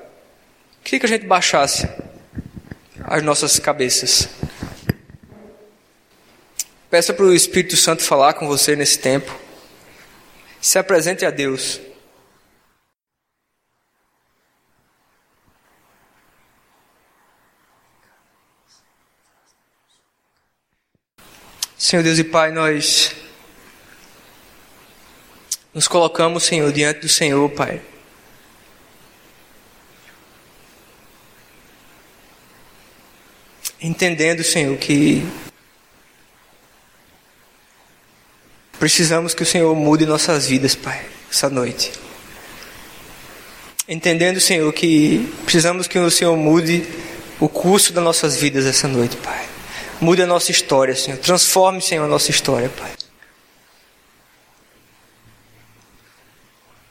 Queria 0.82 1.01
que 1.01 1.07
a 1.07 1.09
gente 1.09 1.26
baixasse 1.26 1.88
as 3.05 3.22
nossas 3.22 3.59
cabeças. 3.59 4.39
Peça 6.91 7.14
para 7.14 7.24
o 7.24 7.32
Espírito 7.32 7.76
Santo 7.76 8.03
falar 8.03 8.34
com 8.34 8.49
você 8.49 8.74
nesse 8.74 8.99
tempo. 8.99 9.32
Se 10.61 10.76
apresente 10.76 11.24
a 11.24 11.30
Deus. 11.30 11.80
Senhor 21.78 22.03
Deus 22.03 22.18
e 22.18 22.24
Pai, 22.24 22.51
nós 22.51 23.14
nos 25.72 25.86
colocamos, 25.86 26.43
Senhor, 26.43 26.72
diante 26.72 27.01
do 27.01 27.09
Senhor, 27.09 27.49
Pai. 27.51 27.80
Entendendo, 33.80 34.43
Senhor, 34.43 34.76
que 34.76 35.22
Precisamos 38.81 39.35
que 39.35 39.43
o 39.43 39.47
Senhor 39.47 39.76
mude 39.76 40.07
nossas 40.07 40.47
vidas, 40.47 40.74
Pai, 40.74 41.05
essa 41.31 41.51
noite. 41.51 41.93
entendendo, 43.87 44.41
Senhor, 44.41 44.72
que 44.72 45.31
precisamos 45.45 45.87
que 45.87 45.99
o 45.99 46.11
Senhor 46.11 46.35
mude 46.35 46.87
o 47.39 47.47
curso 47.47 47.93
das 47.93 48.03
nossas 48.03 48.37
vidas 48.37 48.64
essa 48.64 48.89
noite, 48.89 49.18
Pai. 49.18 49.47
Mude 50.01 50.22
a 50.22 50.26
nossa 50.26 50.51
história, 50.51 50.97
Senhor. 50.97 51.18
Transforme, 51.18 51.83
Senhor, 51.83 52.05
a 52.05 52.09
nossa 52.09 52.31
história, 52.31 52.70
Pai. 52.70 52.91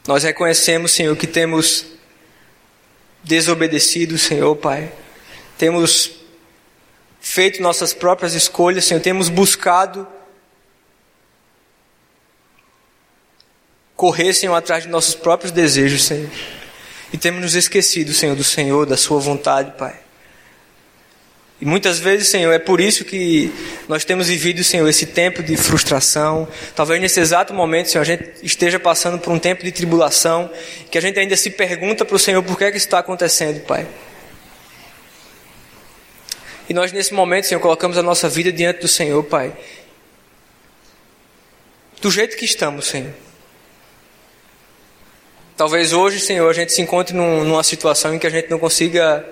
Nós 0.07 0.21
reconhecemos, 0.23 0.91
Senhor, 0.91 1.15
que 1.15 1.25
temos 1.25 1.87
desobedecido, 3.23 4.15
Senhor, 4.15 4.55
Pai. 4.57 4.91
Temos 5.57 6.11
feito 7.19 7.63
nossas 7.63 7.95
próprias 7.95 8.35
escolhas, 8.35 8.85
Senhor. 8.85 9.01
Temos 9.01 9.27
buscado 9.27 10.07
correr, 13.99 14.33
Senhor, 14.33 14.55
atrás 14.55 14.83
de 14.83 14.89
nossos 14.89 15.13
próprios 15.13 15.51
desejos, 15.51 16.05
Senhor. 16.05 16.29
E 17.11 17.17
temos 17.17 17.41
nos 17.41 17.53
esquecido, 17.53 18.13
Senhor, 18.13 18.33
do 18.33 18.45
Senhor, 18.45 18.85
da 18.85 18.95
Sua 18.95 19.19
vontade, 19.19 19.77
Pai. 19.77 19.93
E 21.59 21.65
muitas 21.65 21.99
vezes, 21.99 22.29
Senhor, 22.29 22.53
é 22.53 22.59
por 22.59 22.79
isso 22.79 23.03
que 23.03 23.51
nós 23.89 24.05
temos 24.05 24.29
vivido, 24.29 24.63
Senhor, 24.63 24.87
esse 24.87 25.05
tempo 25.07 25.43
de 25.43 25.57
frustração. 25.57 26.47
Talvez 26.73 27.01
nesse 27.01 27.19
exato 27.19 27.53
momento, 27.53 27.89
Senhor, 27.89 28.01
a 28.01 28.05
gente 28.05 28.35
esteja 28.41 28.79
passando 28.79 29.19
por 29.19 29.33
um 29.33 29.37
tempo 29.37 29.65
de 29.65 29.71
tribulação, 29.73 30.49
que 30.89 30.97
a 30.97 31.01
gente 31.01 31.19
ainda 31.19 31.35
se 31.35 31.49
pergunta 31.49 32.05
para 32.05 32.15
o 32.15 32.19
Senhor 32.19 32.41
por 32.41 32.57
que, 32.57 32.63
é 32.63 32.71
que 32.71 32.77
está 32.77 32.99
acontecendo, 32.99 33.59
Pai. 33.65 33.85
E 36.69 36.73
nós, 36.73 36.93
nesse 36.93 37.13
momento, 37.13 37.47
Senhor, 37.47 37.59
colocamos 37.59 37.97
a 37.97 38.01
nossa 38.01 38.29
vida 38.29 38.49
diante 38.49 38.79
do 38.79 38.87
Senhor, 38.87 39.21
Pai. 39.25 39.51
Do 42.01 42.09
jeito 42.09 42.37
que 42.37 42.45
estamos, 42.45 42.87
Senhor. 42.87 43.28
Talvez 45.59 45.91
hoje, 45.91 46.21
Senhor, 46.21 46.49
a 46.49 46.53
gente 46.53 46.71
se 46.71 46.81
encontre 46.81 47.13
num, 47.13 47.43
numa 47.43 47.63
situação 47.63 48.15
em 48.15 48.17
que 48.17 48.25
a 48.25 48.29
gente 48.29 48.49
não 48.49 48.57
consiga 48.57 49.27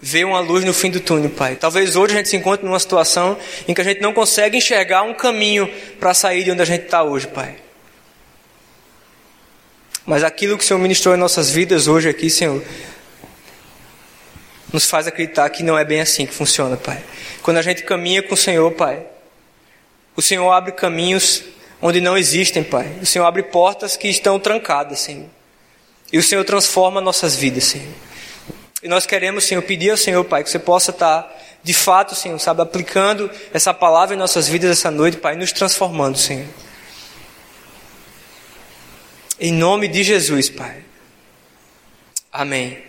ver 0.00 0.24
uma 0.24 0.38
luz 0.38 0.64
no 0.64 0.72
fim 0.72 0.88
do 0.88 1.00
túnel, 1.00 1.30
Pai. 1.30 1.56
Talvez 1.56 1.96
hoje 1.96 2.14
a 2.14 2.18
gente 2.18 2.28
se 2.28 2.36
encontre 2.36 2.64
numa 2.64 2.78
situação 2.78 3.36
em 3.66 3.74
que 3.74 3.80
a 3.80 3.84
gente 3.84 4.00
não 4.00 4.12
consegue 4.12 4.56
enxergar 4.56 5.02
um 5.02 5.12
caminho 5.12 5.68
para 5.98 6.14
sair 6.14 6.44
de 6.44 6.52
onde 6.52 6.62
a 6.62 6.64
gente 6.64 6.84
está 6.84 7.02
hoje, 7.02 7.26
Pai. 7.26 7.56
Mas 10.06 10.22
aquilo 10.22 10.56
que 10.56 10.62
o 10.62 10.64
Senhor 10.64 10.78
ministrou 10.78 11.12
em 11.12 11.18
nossas 11.18 11.50
vidas 11.50 11.88
hoje 11.88 12.08
aqui, 12.08 12.30
Senhor, 12.30 12.62
nos 14.72 14.88
faz 14.88 15.08
acreditar 15.08 15.50
que 15.50 15.64
não 15.64 15.76
é 15.76 15.84
bem 15.84 16.00
assim 16.00 16.24
que 16.24 16.34
funciona, 16.34 16.76
Pai. 16.76 17.02
Quando 17.42 17.56
a 17.56 17.62
gente 17.62 17.82
caminha 17.82 18.22
com 18.22 18.34
o 18.34 18.36
Senhor, 18.38 18.70
Pai, 18.74 19.04
o 20.14 20.22
Senhor 20.22 20.48
abre 20.52 20.70
caminhos 20.70 21.42
onde 21.82 22.00
não 22.00 22.16
existem, 22.16 22.62
Pai. 22.62 22.92
O 23.02 23.06
Senhor 23.06 23.26
abre 23.26 23.42
portas 23.42 23.96
que 23.96 24.06
estão 24.06 24.38
trancadas, 24.38 25.00
Senhor. 25.00 25.36
E 26.12 26.18
o 26.18 26.22
Senhor 26.22 26.44
transforma 26.44 27.00
nossas 27.00 27.36
vidas, 27.36 27.64
Senhor. 27.64 27.92
E 28.82 28.88
nós 28.88 29.04
queremos, 29.04 29.44
Senhor, 29.44 29.62
pedir 29.62 29.90
ao 29.90 29.96
Senhor, 29.96 30.24
Pai, 30.24 30.42
que 30.42 30.50
você 30.50 30.58
possa 30.58 30.90
estar, 30.90 31.30
de 31.62 31.74
fato, 31.74 32.14
Senhor, 32.14 32.38
sabe, 32.38 32.62
aplicando 32.62 33.30
essa 33.52 33.74
palavra 33.74 34.14
em 34.14 34.18
nossas 34.18 34.48
vidas 34.48 34.70
essa 34.70 34.90
noite, 34.90 35.16
Pai, 35.16 35.36
nos 35.36 35.52
transformando, 35.52 36.16
Senhor. 36.16 36.46
Em 39.40 39.52
nome 39.52 39.88
de 39.88 40.02
Jesus, 40.02 40.48
Pai. 40.48 40.84
Amém. 42.32 42.87